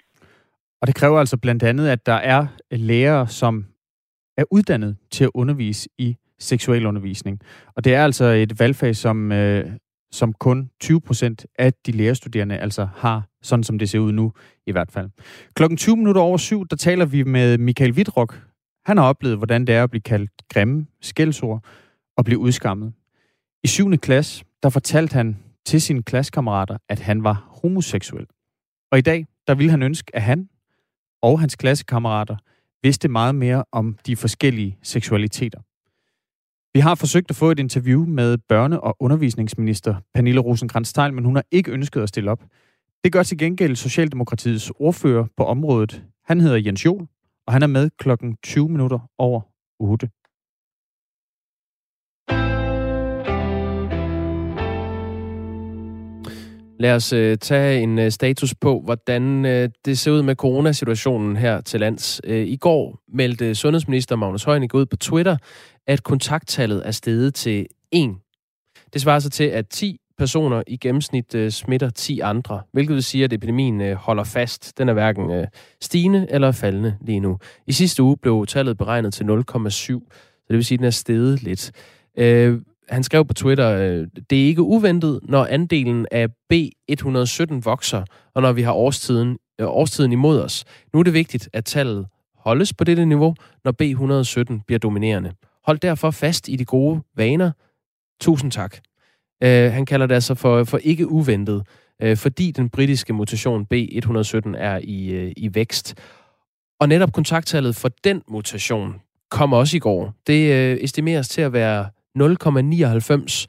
Og 0.82 0.88
det 0.88 0.96
kræver 0.96 1.20
altså 1.20 1.38
blandt 1.38 1.64
andet, 1.64 1.90
at 1.90 2.06
der 2.06 2.20
er 2.34 2.48
lærere, 2.72 3.28
som 3.28 3.66
er 4.38 4.44
uddannet 4.52 4.98
til 5.12 5.24
at 5.24 5.32
undervise 5.34 5.90
i 5.98 6.18
seksualundervisning. 6.40 7.40
Og 7.76 7.86
det 7.86 7.96
er 7.96 8.04
altså 8.04 8.26
et 8.26 8.60
valgfag, 8.60 8.96
som, 8.96 9.32
øh, 9.32 9.66
som 10.12 10.34
kun 10.34 10.70
20 10.80 11.02
procent 11.02 11.46
af 11.60 11.74
de 11.74 11.92
lærerstuderende 11.92 12.58
altså 12.58 12.88
har, 12.96 13.28
sådan 13.42 13.64
som 13.64 13.80
det 13.80 13.90
ser 13.90 14.00
ud 14.00 14.12
nu 14.12 14.34
i 14.68 14.72
hvert 14.72 14.92
fald. 14.92 15.10
Klokken 15.56 15.78
20 15.78 15.98
minutter 15.98 16.22
over 16.22 16.38
syv, 16.38 16.68
der 16.68 16.76
taler 16.76 17.06
vi 17.06 17.24
med 17.24 17.58
Michael 17.58 17.96
Vidrock, 17.96 18.42
han 18.86 18.98
har 18.98 19.04
oplevet, 19.04 19.38
hvordan 19.38 19.68
det 19.68 19.76
er 19.76 19.84
at 19.84 19.90
blive 19.90 20.02
kaldt 20.02 20.32
grimme, 20.50 20.88
skældsord 21.02 21.64
og 22.18 22.26
blive 22.26 22.40
udskammet. 22.40 22.94
I 23.64 23.68
7. 23.68 23.98
klasse, 23.98 24.46
der 24.64 24.70
fortalte 24.70 25.14
han 25.14 25.38
til 25.66 25.82
sine 25.82 26.04
klassekammerater, 26.04 26.78
at 26.90 27.00
han 27.00 27.24
var 27.24 27.48
homoseksuel. 27.62 28.26
Og 28.92 28.98
i 28.98 29.02
dag, 29.02 29.26
der 29.48 29.56
ville 29.56 29.72
han 29.72 29.84
ønske, 29.84 30.16
at 30.16 30.22
han 30.22 30.50
og 31.22 31.40
hans 31.40 31.56
klassekammerater 31.56 32.36
vidste 32.84 33.08
meget 33.08 33.36
mere 33.36 33.64
om 33.72 33.98
de 34.06 34.16
forskellige 34.16 34.78
seksualiteter. 34.84 35.60
Vi 36.74 36.80
har 36.80 36.96
forsøgt 36.96 37.30
at 37.30 37.36
få 37.36 37.52
et 37.52 37.60
interview 37.60 38.06
med 38.06 38.38
børne- 38.54 38.80
og 38.80 38.96
undervisningsminister 39.00 39.96
Pernille 40.14 40.42
rosenkrantz 40.42 40.98
men 40.98 41.26
hun 41.26 41.36
har 41.36 41.46
ikke 41.52 41.72
ønsket 41.72 42.02
at 42.02 42.10
stille 42.10 42.32
op. 42.32 42.44
Det 43.04 43.12
gør 43.12 43.24
til 43.24 43.38
gengæld 43.38 43.76
Socialdemokratiets 43.76 44.72
ordfører 44.80 45.26
på 45.38 45.46
området. 45.46 46.04
Han 46.26 46.42
hedder 46.42 46.58
Jens 46.58 46.86
Jol, 46.86 47.08
og 47.48 47.54
han 47.54 47.64
er 47.64 47.68
med 47.68 47.90
klokken 47.98 48.38
20 48.44 48.70
minutter 48.70 49.00
over 49.18 49.42
8. 49.80 50.10
Lad 56.82 56.96
os 56.96 57.14
øh, 57.14 57.38
tage 57.38 57.82
en 57.82 58.00
øh, 58.00 58.12
status 58.12 58.56
på, 58.56 58.82
hvordan 58.82 59.46
øh, 59.46 59.70
det 59.86 60.00
ser 60.00 60.12
ud 60.12 60.22
med 60.22 60.36
coronasituationen 60.36 61.38
her 61.38 61.62
til 61.62 61.80
lands. 61.80 62.22
I 62.28 62.58
går 62.58 63.00
meldte 63.14 63.56
sundhedsminister 63.56 64.16
Magnus 64.16 64.44
Heunicke 64.44 64.78
ud 64.78 64.86
på 64.86 64.98
Twitter, 64.98 65.38
at 65.88 66.04
kontakttallet 66.04 66.88
er 66.88 66.92
steget 66.92 67.36
til 67.36 67.68
1. 67.92 68.16
Det 68.94 69.02
svarer 69.02 69.20
sig 69.20 69.32
til, 69.32 69.44
at 69.44 69.68
10 69.68 69.98
personer 70.22 70.64
i 70.68 70.78
gennemsnit 70.78 71.36
øh, 71.36 71.52
smitter 71.52 71.90
10 71.90 72.20
andre, 72.20 72.62
hvilket 72.72 72.94
vil 72.94 73.04
sige, 73.04 73.24
at 73.24 73.34
epidemien 73.34 73.82
øh, 73.82 73.96
holder 73.96 74.24
fast. 74.24 74.78
Den 74.78 74.90
er 74.90 74.94
hverken 74.94 75.32
øh, 75.32 75.48
stigende 75.82 76.28
eller 76.30 76.52
faldende 76.52 76.98
lige 77.02 77.20
nu. 77.20 77.38
I 77.68 77.72
sidste 77.72 78.04
uge 78.04 78.18
blev 78.18 78.46
tallet 78.48 78.78
beregnet 78.78 79.14
til 79.14 79.24
0,7, 79.24 79.30
så 79.70 80.00
det 80.48 80.56
vil 80.56 80.66
sige, 80.66 80.76
at 80.76 80.80
den 80.80 80.86
er 80.86 80.92
steget 80.92 81.44
lidt. 81.44 81.72
Øh, 82.18 82.62
han 82.90 83.04
skrev 83.04 83.26
på 83.26 83.34
Twitter, 83.34 83.70
øh, 83.70 84.08
det 84.30 84.42
er 84.42 84.46
ikke 84.46 84.62
uventet, 84.62 85.20
når 85.24 85.46
andelen 85.46 86.08
af 86.12 86.28
B117 86.54 87.62
vokser, 87.64 88.04
og 88.36 88.42
når 88.42 88.52
vi 88.52 88.62
har 88.62 88.74
årstiden, 88.74 89.38
øh, 89.62 89.68
årstiden 89.68 90.12
imod 90.12 90.42
os. 90.42 90.66
Nu 90.94 91.00
er 91.00 91.04
det 91.04 91.14
vigtigt, 91.14 91.50
at 91.54 91.66
tallet 91.66 92.08
holdes 92.36 92.74
på 92.74 92.84
dette 92.84 93.06
niveau, 93.06 93.36
når 93.66 93.72
B117 93.72 94.64
bliver 94.68 94.80
dominerende. 94.80 95.32
Hold 95.66 95.80
derfor 95.80 96.12
fast 96.12 96.50
i 96.50 96.56
de 96.56 96.66
gode 96.66 97.02
vaner. 97.16 97.52
Tusind 98.22 98.52
tak. 98.52 98.78
Øh, 99.44 99.72
han 99.72 99.86
kalder 99.86 100.08
det 100.08 100.16
altså 100.16 100.36
for, 100.36 100.64
for 100.64 100.78
ikke 100.78 101.08
uventet, 101.12 101.64
øh, 102.02 102.18
fordi 102.18 102.52
den 102.52 102.70
britiske 102.70 103.14
mutation 103.14 103.68
B117 103.74 104.58
er 104.58 104.80
i, 104.84 105.12
øh, 105.12 105.32
i 105.38 105.56
vækst. 105.56 105.96
Og 106.80 106.90
netop 106.90 107.14
kontakttallet 107.14 107.76
for 107.76 107.90
den 108.04 108.22
mutation 108.28 108.96
kom 109.32 109.54
også 109.54 109.78
i 109.78 109.80
går. 109.80 110.14
Det 110.28 110.54
øh, 110.54 110.78
estimeres 110.82 111.30
til 111.30 111.42
at 111.42 111.54
være 111.54 111.90
0,99, 112.18 113.46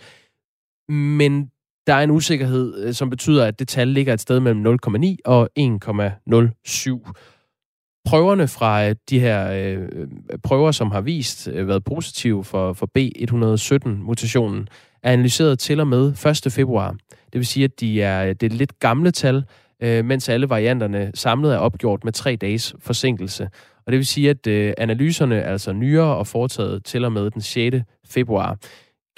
men 0.93 1.51
der 1.87 1.95
er 1.95 2.03
en 2.03 2.11
usikkerhed, 2.11 2.85
øh, 2.85 2.95
som 2.95 3.11
betyder, 3.11 3.47
at 3.47 3.59
det 3.59 3.69
tal 3.69 3.89
ligger 3.89 4.15
et 4.15 4.21
sted 4.21 4.41
mellem 4.41 4.67
0,9 4.67 5.17
og 5.25 5.49
1,07. 5.59 7.13
Prøverne 8.05 8.49
fra 8.49 8.89
øh, 8.89 8.95
de 9.11 9.21
her 9.21 9.53
øh, 9.53 9.89
prøver, 10.43 10.71
som 10.73 10.91
har 10.91 11.01
vist 11.01 11.49
øh, 11.49 11.69
været 11.69 11.85
positive 11.85 12.45
for, 12.45 12.73
for 12.73 12.89
B117-mutationen, 12.99 14.69
er 15.03 15.13
analyseret 15.13 15.59
til 15.59 15.81
og 15.81 15.87
med 15.87 16.27
1. 16.47 16.53
februar. 16.53 16.91
Det 17.11 17.39
vil 17.39 17.47
sige, 17.47 17.65
at 17.65 17.81
de 17.81 18.03
er, 18.03 18.25
øh, 18.25 18.35
det 18.41 18.53
er 18.53 18.57
lidt 18.57 18.79
gamle 18.79 19.11
tal, 19.11 19.45
øh, 19.83 20.05
mens 20.05 20.29
alle 20.29 20.49
varianterne 20.49 21.11
samlet 21.15 21.55
er 21.55 21.59
opgjort 21.59 22.05
med 22.05 22.13
tre 22.13 22.37
dages 22.37 22.75
forsinkelse. 22.81 23.49
Og 23.87 23.93
det 23.93 23.97
vil 23.97 24.07
sige, 24.07 24.31
at 24.31 24.47
øh, 24.47 24.75
analyserne 24.79 25.37
er 25.37 25.51
altså 25.51 25.73
nyere 25.73 26.17
og 26.17 26.27
foretaget 26.27 26.85
til 26.85 27.05
og 27.05 27.13
med 27.13 27.31
den 27.31 27.43
6. 27.43 27.77
februar. 28.07 28.59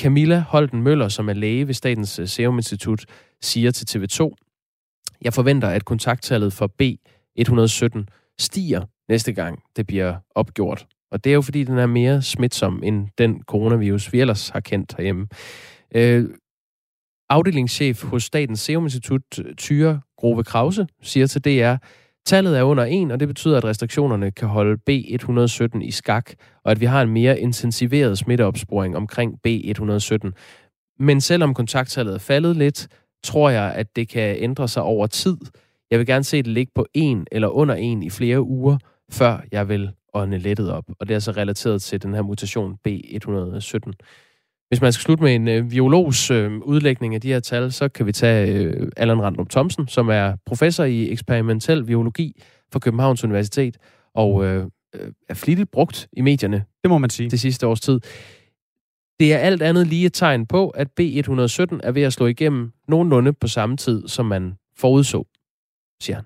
Camilla 0.02 0.44
Holten 0.48 0.82
Møller, 0.82 1.08
som 1.08 1.28
er 1.28 1.32
læge 1.32 1.66
ved 1.66 1.74
Statens 1.74 2.18
øh, 2.18 2.28
Serum 2.28 2.58
Institut, 2.58 3.04
siger 3.42 3.70
til 3.70 3.98
TV2, 3.98 4.34
jeg 5.22 5.34
forventer, 5.34 5.68
at 5.68 5.84
kontakttallet 5.84 6.52
for 6.52 6.70
B117 6.82 8.04
stiger 8.38 8.82
næste 9.08 9.32
gang, 9.32 9.62
det 9.76 9.86
bliver 9.86 10.14
opgjort. 10.34 10.86
Og 11.10 11.24
det 11.24 11.30
er 11.30 11.34
jo 11.34 11.42
fordi, 11.42 11.64
den 11.64 11.78
er 11.78 11.86
mere 11.86 12.22
smitsom 12.22 12.82
end 12.84 13.08
den 13.18 13.42
coronavirus, 13.42 14.12
vi 14.12 14.20
ellers 14.20 14.48
har 14.48 14.60
kendt 14.60 14.94
herhjemme. 14.96 15.26
Øh, 15.94 16.24
afdelingschef 17.30 18.04
hos 18.04 18.24
Statens 18.24 18.60
Serum 18.60 18.84
Institut, 18.84 19.22
Tyre 19.56 20.00
Grove 20.18 20.44
Krause, 20.44 20.86
siger 21.02 21.26
til 21.26 21.44
DR, 21.44 21.76
Tallet 22.26 22.58
er 22.58 22.62
under 22.62 22.84
1, 22.84 23.12
og 23.12 23.20
det 23.20 23.28
betyder, 23.28 23.56
at 23.56 23.64
restriktionerne 23.64 24.30
kan 24.30 24.48
holde 24.48 24.80
B117 24.90 25.80
i 25.82 25.90
skak, 25.90 26.30
og 26.64 26.70
at 26.70 26.80
vi 26.80 26.84
har 26.84 27.02
en 27.02 27.10
mere 27.10 27.40
intensiveret 27.40 28.18
smitteopsporing 28.18 28.96
omkring 28.96 29.38
B117. 29.48 30.30
Men 30.98 31.20
selvom 31.20 31.54
kontakttallet 31.54 32.14
er 32.14 32.18
faldet 32.18 32.56
lidt, 32.56 32.88
tror 33.24 33.50
jeg, 33.50 33.72
at 33.74 33.96
det 33.96 34.08
kan 34.08 34.36
ændre 34.38 34.68
sig 34.68 34.82
over 34.82 35.06
tid. 35.06 35.36
Jeg 35.90 35.98
vil 35.98 36.06
gerne 36.06 36.24
se 36.24 36.36
det 36.36 36.46
ligge 36.46 36.72
på 36.74 36.86
1 36.94 37.28
eller 37.32 37.48
under 37.48 37.74
1 37.74 38.04
i 38.04 38.10
flere 38.10 38.42
uger, 38.42 38.78
før 39.10 39.40
jeg 39.52 39.68
vil 39.68 39.90
ånde 40.14 40.38
lettet 40.38 40.72
op. 40.72 40.84
Og 41.00 41.08
det 41.08 41.14
er 41.14 41.16
altså 41.16 41.30
relateret 41.30 41.82
til 41.82 42.02
den 42.02 42.14
her 42.14 42.22
mutation 42.22 42.78
B117. 42.88 43.92
Hvis 44.68 44.80
man 44.80 44.92
skal 44.92 45.02
slutte 45.02 45.24
med 45.24 45.34
en 45.34 45.48
øh, 45.48 45.70
biologs 45.70 46.30
øh, 46.30 46.58
udlægning 46.58 47.14
af 47.14 47.20
de 47.20 47.28
her 47.28 47.40
tal, 47.40 47.72
så 47.72 47.88
kan 47.88 48.06
vi 48.06 48.12
tage 48.12 48.54
øh, 48.54 48.88
Allan 48.96 49.22
Randrup 49.22 49.50
Thomsen, 49.50 49.88
som 49.88 50.08
er 50.08 50.36
professor 50.46 50.84
i 50.84 51.10
eksperimentel 51.10 51.84
biologi 51.84 52.42
for 52.72 52.78
Københavns 52.78 53.24
Universitet, 53.24 53.76
og 54.14 54.44
øh, 54.44 54.66
øh, 54.94 55.12
er 55.28 55.34
flittigt 55.34 55.70
brugt 55.70 56.08
i 56.12 56.20
medierne. 56.20 56.64
Det 56.82 56.90
må 56.90 56.98
man 56.98 57.10
sige. 57.10 57.30
Det 57.30 57.40
sidste 57.40 57.66
års 57.66 57.80
tid. 57.80 58.00
Det 59.20 59.32
er 59.34 59.38
alt 59.38 59.62
andet 59.62 59.86
lige 59.86 60.06
et 60.06 60.12
tegn 60.12 60.46
på, 60.46 60.68
at 60.68 60.88
B117 60.88 61.80
er 61.82 61.90
ved 61.92 62.02
at 62.02 62.12
slå 62.12 62.26
igennem 62.26 62.72
nogenlunde 62.88 63.32
på 63.32 63.48
samme 63.48 63.76
tid, 63.76 64.08
som 64.08 64.26
man 64.26 64.54
forudså, 64.76 65.24
siger 66.00 66.16
han. 66.16 66.24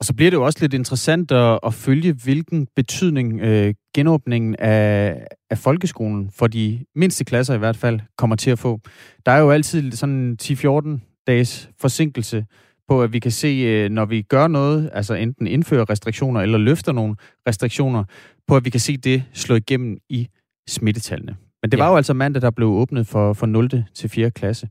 Og 0.00 0.06
så 0.06 0.14
bliver 0.14 0.30
det 0.30 0.36
jo 0.36 0.44
også 0.44 0.58
lidt 0.60 0.74
interessant 0.74 1.32
at, 1.32 1.58
at 1.66 1.74
følge, 1.74 2.12
hvilken 2.12 2.66
betydning 2.76 3.40
øh, 3.40 3.74
genåbningen 3.94 4.56
af, 4.58 5.26
af 5.50 5.58
folkeskolen, 5.58 6.30
for 6.34 6.46
de 6.46 6.84
mindste 6.94 7.24
klasser 7.24 7.54
i 7.54 7.58
hvert 7.58 7.76
fald, 7.76 8.00
kommer 8.18 8.36
til 8.36 8.50
at 8.50 8.58
få. 8.58 8.80
Der 9.26 9.32
er 9.32 9.38
jo 9.38 9.50
altid 9.50 9.92
sådan 9.92 10.38
10-14 10.42 11.24
dages 11.26 11.70
forsinkelse 11.80 12.46
på, 12.88 13.02
at 13.02 13.12
vi 13.12 13.18
kan 13.18 13.30
se, 13.30 13.48
øh, 13.48 13.90
når 13.90 14.04
vi 14.04 14.22
gør 14.22 14.48
noget, 14.48 14.90
altså 14.92 15.14
enten 15.14 15.46
indfører 15.46 15.90
restriktioner 15.90 16.40
eller 16.40 16.58
løfter 16.58 16.92
nogle 16.92 17.16
restriktioner, 17.48 18.04
på 18.48 18.56
at 18.56 18.64
vi 18.64 18.70
kan 18.70 18.80
se 18.80 18.96
det 18.96 19.22
slå 19.32 19.54
igennem 19.54 19.98
i 20.08 20.28
smittetallene. 20.68 21.36
Men 21.62 21.70
det 21.70 21.78
ja. 21.78 21.82
var 21.82 21.90
jo 21.90 21.96
altså 21.96 22.14
mandag, 22.14 22.42
der 22.42 22.50
blev 22.50 22.68
åbnet 22.68 23.06
for, 23.06 23.32
for 23.32 23.46
0. 23.46 23.70
til 23.94 24.10
4. 24.10 24.30
klasse. 24.30 24.68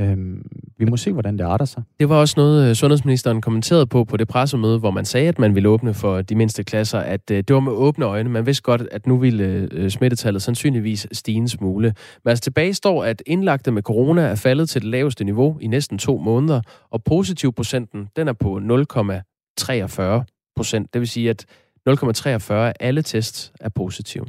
Øhm, 0.00 0.46
vi 0.78 0.84
må 0.84 0.96
se, 0.96 1.12
hvordan 1.12 1.38
det 1.38 1.44
arter 1.44 1.64
sig. 1.64 1.82
Det 2.00 2.08
var 2.08 2.16
også 2.16 2.34
noget, 2.36 2.68
øh, 2.68 2.74
sundhedsministeren 2.74 3.40
kommenterede 3.40 3.86
på 3.86 4.04
på 4.04 4.16
det 4.16 4.28
pressemøde, 4.28 4.78
hvor 4.78 4.90
man 4.90 5.04
sagde, 5.04 5.28
at 5.28 5.38
man 5.38 5.54
ville 5.54 5.68
åbne 5.68 5.94
for 5.94 6.22
de 6.22 6.34
mindste 6.34 6.64
klasser, 6.64 6.98
at 6.98 7.30
øh, 7.30 7.36
det 7.36 7.54
var 7.54 7.60
med 7.60 7.72
åbne 7.72 8.04
øjne. 8.04 8.30
Man 8.30 8.46
vidste 8.46 8.62
godt, 8.62 8.82
at 8.90 9.06
nu 9.06 9.16
ville 9.16 9.68
øh, 9.72 9.90
smittetallet 9.90 10.42
sandsynligvis 10.42 11.06
stige 11.12 11.36
en 11.36 11.48
smule. 11.48 11.94
Men 12.24 12.30
altså 12.30 12.42
tilbage 12.42 12.74
står, 12.74 13.04
at 13.04 13.22
indlagte 13.26 13.70
med 13.70 13.82
corona 13.82 14.22
er 14.22 14.34
faldet 14.34 14.68
til 14.68 14.82
det 14.82 14.90
laveste 14.90 15.24
niveau 15.24 15.58
i 15.60 15.66
næsten 15.66 15.98
to 15.98 16.18
måneder, 16.18 16.60
og 16.90 17.04
positivprocenten, 17.04 18.08
den 18.16 18.28
er 18.28 18.32
på 18.32 18.56
0,43 18.56 20.52
procent. 20.56 20.94
Det 20.94 21.00
vil 21.00 21.08
sige, 21.08 21.30
at 21.30 21.46
0,43 21.88 22.52
af 22.52 22.72
alle 22.80 23.02
tests 23.02 23.52
er 23.60 23.68
positive. 23.68 24.26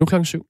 Nu 0.00 0.06
klokken 0.06 0.24
syv. 0.24 0.46